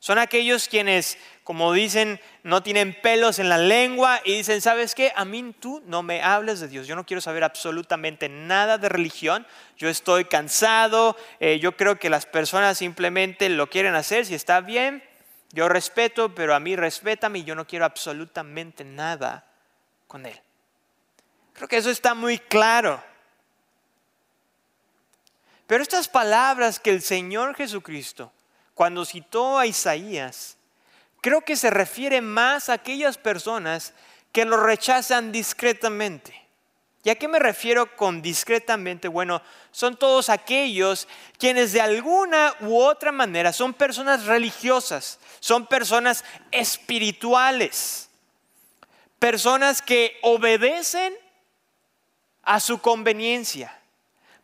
Son 0.00 0.18
aquellos 0.18 0.66
quienes, 0.66 1.18
como 1.44 1.74
dicen, 1.74 2.20
no 2.42 2.62
tienen 2.62 2.98
pelos 3.02 3.38
en 3.38 3.50
la 3.50 3.58
lengua 3.58 4.22
y 4.24 4.38
dicen, 4.38 4.62
¿sabes 4.62 4.94
qué? 4.94 5.12
A 5.14 5.26
mí 5.26 5.54
tú 5.60 5.82
no 5.84 6.02
me 6.02 6.22
hables 6.22 6.58
de 6.58 6.68
Dios. 6.68 6.86
Yo 6.86 6.96
no 6.96 7.04
quiero 7.04 7.20
saber 7.20 7.44
absolutamente 7.44 8.30
nada 8.30 8.78
de 8.78 8.88
religión. 8.88 9.46
Yo 9.76 9.90
estoy 9.90 10.24
cansado. 10.24 11.18
Eh, 11.38 11.58
yo 11.58 11.76
creo 11.76 11.98
que 11.98 12.08
las 12.08 12.24
personas 12.24 12.78
simplemente 12.78 13.50
lo 13.50 13.68
quieren 13.68 13.94
hacer. 13.94 14.24
Si 14.24 14.34
está 14.34 14.62
bien, 14.62 15.04
yo 15.52 15.68
respeto, 15.68 16.34
pero 16.34 16.54
a 16.54 16.60
mí 16.60 16.76
respétame 16.76 17.40
y 17.40 17.44
yo 17.44 17.54
no 17.54 17.66
quiero 17.66 17.84
absolutamente 17.84 18.84
nada 18.84 19.46
con 20.06 20.24
Él. 20.24 20.40
Creo 21.52 21.68
que 21.68 21.76
eso 21.76 21.90
está 21.90 22.14
muy 22.14 22.38
claro. 22.38 23.04
Pero 25.66 25.82
estas 25.82 26.08
palabras 26.08 26.80
que 26.80 26.88
el 26.88 27.02
Señor 27.02 27.54
Jesucristo 27.54 28.32
cuando 28.80 29.04
citó 29.04 29.58
a 29.58 29.66
Isaías, 29.66 30.56
creo 31.20 31.42
que 31.42 31.54
se 31.54 31.68
refiere 31.68 32.22
más 32.22 32.70
a 32.70 32.72
aquellas 32.72 33.18
personas 33.18 33.92
que 34.32 34.46
lo 34.46 34.56
rechazan 34.56 35.32
discretamente. 35.32 36.32
¿Y 37.04 37.10
a 37.10 37.14
qué 37.16 37.28
me 37.28 37.38
refiero 37.38 37.94
con 37.94 38.22
discretamente? 38.22 39.06
Bueno, 39.06 39.42
son 39.70 39.98
todos 39.98 40.30
aquellos 40.30 41.08
quienes 41.36 41.72
de 41.72 41.82
alguna 41.82 42.54
u 42.60 42.80
otra 42.80 43.12
manera 43.12 43.52
son 43.52 43.74
personas 43.74 44.24
religiosas, 44.24 45.18
son 45.40 45.66
personas 45.66 46.24
espirituales, 46.50 48.08
personas 49.18 49.82
que 49.82 50.16
obedecen 50.22 51.12
a 52.44 52.58
su 52.60 52.78
conveniencia, 52.78 53.78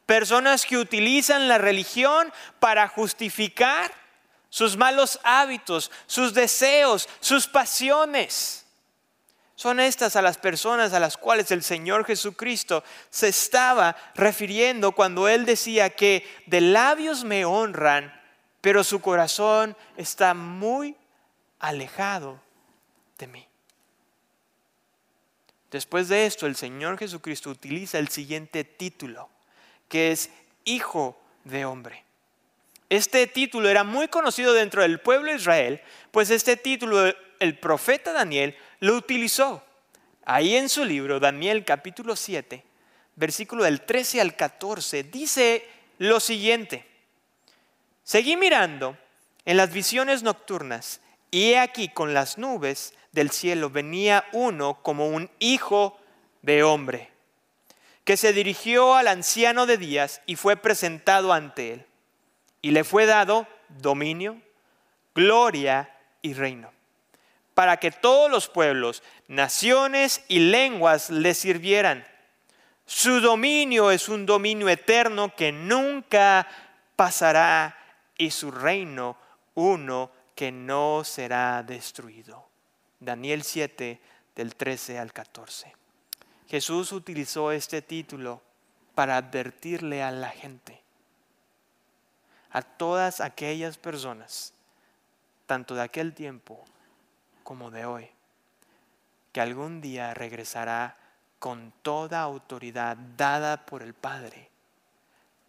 personas 0.05 0.67
que 0.67 0.77
utilizan 0.77 1.49
la 1.49 1.57
religión 1.57 2.31
para 2.61 2.87
justificar 2.87 4.05
sus 4.49 4.77
malos 4.77 5.19
hábitos, 5.23 5.91
sus 6.07 6.35
deseos, 6.35 7.09
sus 7.21 7.47
pasiones. 7.47 8.65
Son 9.55 9.81
estas 9.81 10.17
a 10.17 10.23
las 10.23 10.37
personas 10.37 10.93
a 10.93 11.01
las 11.01 11.17
cuales 11.17 11.51
el 11.51 11.63
Señor 11.63 12.05
Jesucristo 12.05 12.85
se 13.09 13.29
estaba 13.29 13.97
refiriendo 14.15 14.93
cuando 14.93 15.29
Él 15.29 15.47
decía 15.47 15.91
que 15.91 16.27
de 16.47 16.61
labios 16.61 17.25
me 17.25 17.47
honran, 17.47 18.13
pero 18.61 18.85
su 18.85 19.01
corazón 19.01 19.75
está 19.97 20.35
muy 20.35 20.95
alejado 21.59 22.41
de 23.19 23.27
mí. 23.29 23.49
Después 25.71 26.09
de 26.09 26.27
esto, 26.27 26.47
el 26.47 26.57
Señor 26.57 26.99
Jesucristo 26.99 27.51
utiliza 27.51 27.99
el 27.99 28.09
siguiente 28.09 28.65
título, 28.65 29.29
que 29.89 30.13
es 30.13 30.31
Hijo 30.65 31.21
de 31.45 31.65
Hombre. 31.65 32.06
Este 32.89 33.27
título 33.27 33.69
era 33.69 33.83
muy 33.83 34.07
conocido 34.07 34.53
dentro 34.53 34.83
del 34.83 35.01
pueblo 35.01 35.31
de 35.31 35.39
Israel, 35.39 35.81
pues 36.13 36.31
este 36.31 36.57
título 36.57 37.13
el 37.41 37.59
profeta 37.59 38.13
Daniel 38.13 38.57
lo 38.79 38.95
utilizó. 38.95 39.65
Ahí 40.25 40.57
en 40.57 40.69
su 40.69 40.85
libro, 40.85 41.19
Daniel 41.19 41.65
capítulo 41.65 42.15
7, 42.15 42.63
versículo 43.17 43.65
del 43.65 43.81
13 43.81 44.21
al 44.21 44.37
14, 44.37 45.03
dice 45.03 45.67
lo 45.99 46.21
siguiente. 46.21 46.87
Seguí 48.05 48.37
mirando 48.37 48.97
en 49.45 49.57
las 49.57 49.73
visiones 49.73 50.23
nocturnas 50.23 51.01
y 51.33 51.51
he 51.51 51.59
aquí 51.59 51.89
con 51.89 52.15
las 52.15 52.39
nubes 52.39 52.95
del 53.11 53.31
cielo 53.33 53.69
venía 53.69 54.27
uno 54.33 54.81
como 54.83 55.09
un 55.09 55.29
hijo 55.41 55.99
de 56.43 56.63
hombre, 56.63 57.11
que 58.05 58.17
se 58.17 58.33
dirigió 58.33 58.95
al 58.95 59.09
anciano 59.09 59.67
de 59.67 59.77
días 59.77 60.21
y 60.27 60.37
fue 60.37 60.57
presentado 60.57 61.33
ante 61.33 61.73
él 61.73 61.87
y 62.67 62.73
le 62.73 62.83
fue 62.83 63.07
dado 63.07 63.47
dominio, 63.69 64.43
gloria 65.15 65.89
y 66.21 66.35
reino, 66.35 66.73
para 67.55 67.77
que 67.77 67.93
todos 67.93 68.29
los 68.29 68.49
pueblos, 68.49 69.05
naciones 69.29 70.25
y 70.27 70.41
lenguas 70.41 71.11
le 71.11 71.35
sirvieran. 71.35 72.05
Su 72.85 73.21
dominio 73.21 73.93
es 73.93 74.09
un 74.09 74.27
dominio 74.27 74.69
eterno 74.69 75.33
que 75.37 75.53
nunca 75.53 76.49
pasará 76.97 77.79
y 78.19 78.33
su 78.33 78.51
reino 78.51 79.17
uno 79.55 80.11
que 80.35 80.51
no 80.51 81.05
será 81.05 81.63
destruido. 81.63 82.49
Daniel 82.99 83.45
7 83.45 84.01
del 84.35 84.57
13 84.57 84.99
al 84.99 85.13
14. 85.13 85.73
Jesús 86.49 86.91
utilizó 86.91 87.53
este 87.53 87.81
título 87.81 88.43
para 88.97 89.19
advertirle 89.19 90.03
a 90.03 90.11
la 90.11 90.31
gente, 90.31 90.83
a 92.51 92.63
todas 92.63 93.21
aquellas 93.21 93.79
personas, 93.79 94.53
tanto 95.47 95.75
de 95.75 95.83
aquel 95.83 96.15
tiempo 96.15 96.65
como 97.43 97.71
de 97.71 97.87
hoy, 97.87 98.11
que 99.33 99.41
algún 99.41 99.81
día 99.81 100.15
regresará 100.15 100.97
con 101.39 101.73
toda 101.83 102.23
autoridad 102.23 102.97
dada 103.17 103.67
por 103.67 103.83
el 103.83 103.95
Padre 103.95 104.51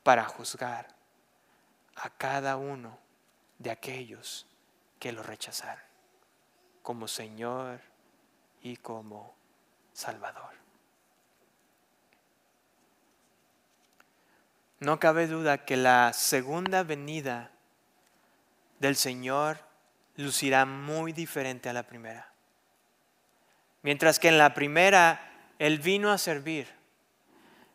para 0.03 0.25
juzgar 0.25 0.87
a 1.95 2.09
cada 2.09 2.57
uno 2.57 2.99
de 3.57 3.71
aquellos 3.71 4.45
que 4.99 5.11
lo 5.11 5.23
rechazaron 5.23 5.87
como 6.87 7.09
Señor 7.09 7.81
y 8.61 8.77
como 8.77 9.35
Salvador. 9.91 10.53
No 14.79 14.99
cabe 14.99 15.27
duda 15.27 15.65
que 15.65 15.75
la 15.75 16.13
segunda 16.13 16.83
venida 16.83 17.51
del 18.79 18.95
Señor 18.95 19.57
lucirá 20.17 20.65
muy 20.65 21.13
diferente 21.13 21.69
a 21.69 21.73
la 21.73 21.83
primera. 21.83 22.31
Mientras 23.81 24.19
que 24.19 24.27
en 24.27 24.37
la 24.37 24.53
primera 24.53 25.31
Él 25.57 25.79
vino 25.79 26.11
a 26.11 26.17
servir. 26.17 26.67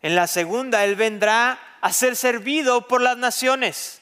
En 0.00 0.14
la 0.14 0.26
segunda 0.26 0.84
Él 0.84 0.94
vendrá 0.94 1.58
a 1.80 1.92
ser 1.92 2.14
servido 2.14 2.86
por 2.86 3.00
las 3.00 3.16
naciones. 3.16 4.00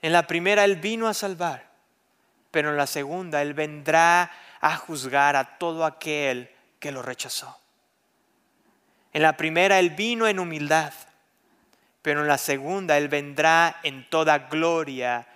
En 0.00 0.12
la 0.12 0.26
primera 0.26 0.64
Él 0.64 0.76
vino 0.76 1.06
a 1.08 1.14
salvar, 1.14 1.70
pero 2.50 2.70
en 2.70 2.76
la 2.76 2.86
segunda 2.86 3.42
Él 3.42 3.52
vendrá 3.52 4.30
a 4.60 4.76
juzgar 4.76 5.36
a 5.36 5.58
todo 5.58 5.84
aquel 5.84 6.50
que 6.78 6.92
lo 6.92 7.02
rechazó. 7.02 7.63
En 9.14 9.22
la 9.22 9.36
primera 9.36 9.78
Él 9.78 9.90
vino 9.90 10.26
en 10.26 10.40
humildad, 10.40 10.92
pero 12.02 12.20
en 12.20 12.26
la 12.26 12.36
segunda 12.36 12.98
Él 12.98 13.08
vendrá 13.08 13.80
en 13.84 14.10
toda 14.10 14.38
gloria 14.38 15.26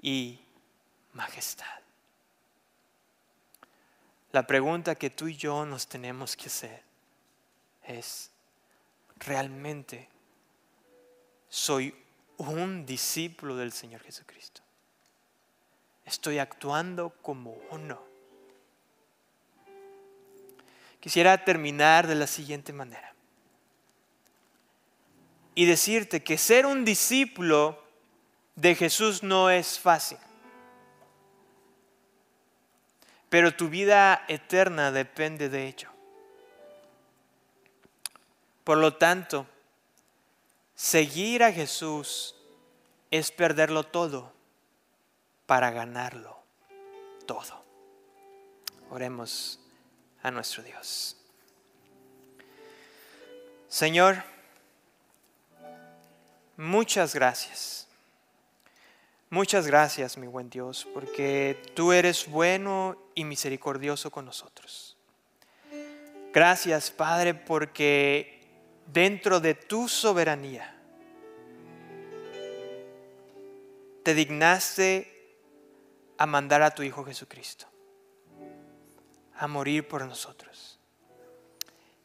y 0.00 0.38
majestad. 1.12 1.66
La 4.30 4.46
pregunta 4.46 4.94
que 4.94 5.10
tú 5.10 5.26
y 5.26 5.36
yo 5.36 5.66
nos 5.66 5.88
tenemos 5.88 6.36
que 6.36 6.46
hacer 6.46 6.82
es, 7.82 8.30
¿realmente 9.16 10.08
soy 11.48 11.92
un 12.36 12.86
discípulo 12.86 13.56
del 13.56 13.72
Señor 13.72 14.02
Jesucristo? 14.02 14.62
¿Estoy 16.04 16.38
actuando 16.38 17.10
como 17.22 17.58
uno? 17.70 18.09
Quisiera 21.00 21.44
terminar 21.44 22.06
de 22.06 22.14
la 22.14 22.26
siguiente 22.26 22.72
manera 22.72 23.14
y 25.54 25.64
decirte 25.64 26.22
que 26.22 26.38
ser 26.38 26.66
un 26.66 26.84
discípulo 26.84 27.82
de 28.54 28.74
Jesús 28.74 29.22
no 29.22 29.50
es 29.50 29.78
fácil. 29.78 30.18
Pero 33.28 33.54
tu 33.54 33.68
vida 33.68 34.24
eterna 34.28 34.92
depende 34.92 35.48
de 35.48 35.66
ello. 35.66 35.88
Por 38.64 38.78
lo 38.78 38.96
tanto, 38.96 39.46
seguir 40.74 41.42
a 41.42 41.52
Jesús 41.52 42.34
es 43.10 43.30
perderlo 43.30 43.84
todo 43.84 44.32
para 45.46 45.70
ganarlo 45.70 46.38
todo. 47.26 47.64
Oremos 48.90 49.60
a 50.22 50.30
nuestro 50.30 50.62
Dios. 50.62 51.16
Señor, 53.68 54.22
muchas 56.56 57.14
gracias. 57.14 57.86
Muchas 59.30 59.66
gracias, 59.66 60.18
mi 60.18 60.26
buen 60.26 60.50
Dios, 60.50 60.88
porque 60.92 61.56
tú 61.74 61.92
eres 61.92 62.28
bueno 62.28 62.96
y 63.14 63.24
misericordioso 63.24 64.10
con 64.10 64.24
nosotros. 64.24 64.96
Gracias, 66.32 66.90
Padre, 66.90 67.34
porque 67.34 68.40
dentro 68.86 69.38
de 69.38 69.54
tu 69.54 69.88
soberanía 69.88 70.76
te 74.02 74.14
dignaste 74.14 75.36
a 76.18 76.26
mandar 76.26 76.62
a 76.62 76.72
tu 76.72 76.82
Hijo 76.82 77.04
Jesucristo 77.04 77.70
a 79.40 79.46
morir 79.46 79.88
por 79.88 80.04
nosotros. 80.04 80.78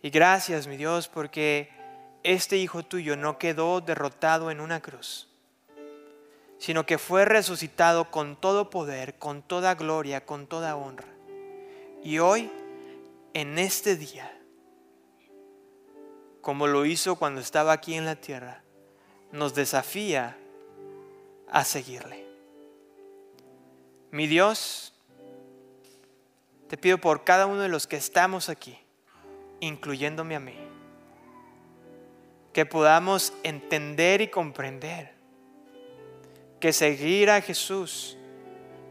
Y 0.02 0.10
gracias, 0.10 0.68
mi 0.68 0.78
Dios, 0.78 1.10
porque 1.10 1.70
este 2.24 2.58
Hijo 2.58 2.84
tuyo 2.84 3.18
no 3.18 3.38
quedó 3.38 3.82
derrotado 3.82 4.52
en 4.52 4.62
una 4.62 4.82
cruz, 4.82 5.28
sino 6.58 6.86
que 6.86 6.98
fue 6.98 7.26
resucitado 7.26 8.10
con 8.10 8.40
todo 8.40 8.70
poder, 8.70 9.16
con 9.16 9.42
toda 9.42 9.76
gloria, 9.76 10.26
con 10.26 10.48
toda 10.48 10.78
honra. 10.78 11.10
Y 12.02 12.20
hoy, 12.20 12.50
en 13.34 13.60
este 13.60 13.98
día, 13.98 14.32
como 16.40 16.68
lo 16.68 16.86
hizo 16.86 17.18
cuando 17.18 17.42
estaba 17.42 17.74
aquí 17.74 17.96
en 17.96 18.06
la 18.06 18.16
tierra, 18.16 18.64
nos 19.34 19.54
desafía 19.54 20.38
a 21.50 21.66
seguirle. 21.66 22.26
Mi 24.12 24.26
Dios, 24.26 24.95
te 26.68 26.78
pido 26.78 26.98
por 26.98 27.24
cada 27.24 27.46
uno 27.46 27.62
de 27.62 27.70
los 27.70 27.88
que 27.88 27.98
estamos 27.98 28.50
aquí, 28.50 28.78
incluyéndome 29.60 30.36
a 30.36 30.40
mí, 30.40 30.58
que 32.54 32.66
podamos 32.66 33.34
entender 33.44 34.22
y 34.22 34.28
comprender 34.28 35.14
que 36.60 36.74
seguir 36.74 37.30
a 37.30 37.42
Jesús 37.42 38.18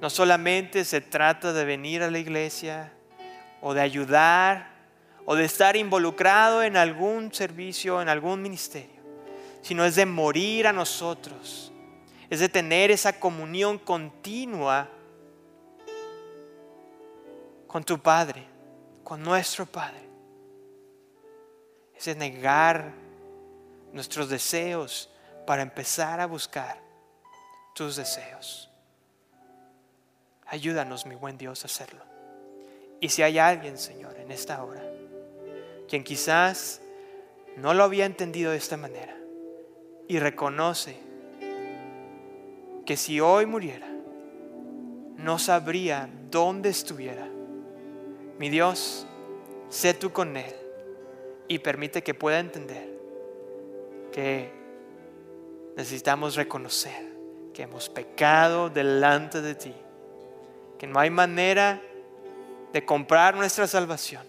no 0.01 0.11
solamente 0.11 0.85
se 0.85 1.01
trata 1.01 1.53
de 1.53 1.65
venir 1.65 2.03
a 2.03 2.11
la 2.11 2.19
iglesia 2.19 2.93
o 3.61 3.75
de 3.75 3.81
ayudar 3.81 4.75
o 5.25 5.35
de 5.35 5.45
estar 5.45 5.77
involucrado 5.77 6.63
en 6.63 6.77
algún 6.77 7.33
servicio, 7.33 8.03
en 8.03 8.09
algún 8.09 8.43
ministerio, 8.43 9.01
sino 9.63 9.85
es 9.85 9.97
de 9.97 10.05
morir 10.07 10.67
a 10.67 10.73
nosotros, 10.73 11.73
es 12.29 12.41
de 12.41 12.49
tener 12.49 12.91
esa 12.91 13.19
comunión 13.19 13.79
continua 13.79 14.89
con 17.75 17.83
tu 17.83 17.99
Padre, 17.99 18.47
con 19.03 19.21
nuestro 19.21 19.67
Padre. 19.67 20.09
Es 21.97 22.17
negar 22.17 22.93
nuestros 23.93 24.29
deseos 24.29 25.11
para 25.45 25.63
empezar 25.63 26.21
a 26.21 26.27
buscar 26.27 26.79
tus 27.75 27.97
deseos. 27.97 28.71
Ayúdanos, 30.47 31.05
mi 31.05 31.17
buen 31.17 31.37
Dios, 31.37 31.65
a 31.65 31.67
hacerlo. 31.67 32.05
Y 33.01 33.09
si 33.09 33.23
hay 33.23 33.41
alguien, 33.41 33.77
Señor, 33.77 34.21
en 34.21 34.31
esta 34.31 34.63
hora, 34.63 34.85
quien 35.89 36.05
quizás 36.05 36.81
no 37.57 37.75
lo 37.75 37.83
había 37.83 38.07
entendido 38.07 38.53
de 38.53 38.59
esta 38.59 38.77
manera 38.77 39.17
y 40.07 40.21
reconoce 40.21 40.97
que 42.87 42.97
si 42.97 43.19
hoy 43.19 43.47
muriera, 43.47 43.89
no 45.17 45.41
sabría 45.41 46.09
dónde 46.31 46.69
estuviera, 46.69 47.34
mi 48.39 48.49
Dios, 48.49 49.07
sé 49.69 49.95
tú 49.95 50.13
con 50.13 50.37
Él 50.37 50.55
y 51.49 51.59
permite 51.59 52.03
que 52.03 52.15
pueda 52.15 52.39
entender 52.39 52.89
que 54.13 54.53
necesitamos 55.77 56.37
reconocer 56.37 57.15
que 57.53 57.63
hemos 57.63 57.89
pecado 57.89 58.69
delante 58.69 59.41
de 59.41 59.55
ti, 59.55 59.75
que 60.79 60.87
no 60.87 60.99
hay 60.99 61.11
manera 61.11 61.81
de 62.73 62.85
comprar 62.85 63.37
nuestra 63.37 63.67
salvación. 63.67 64.23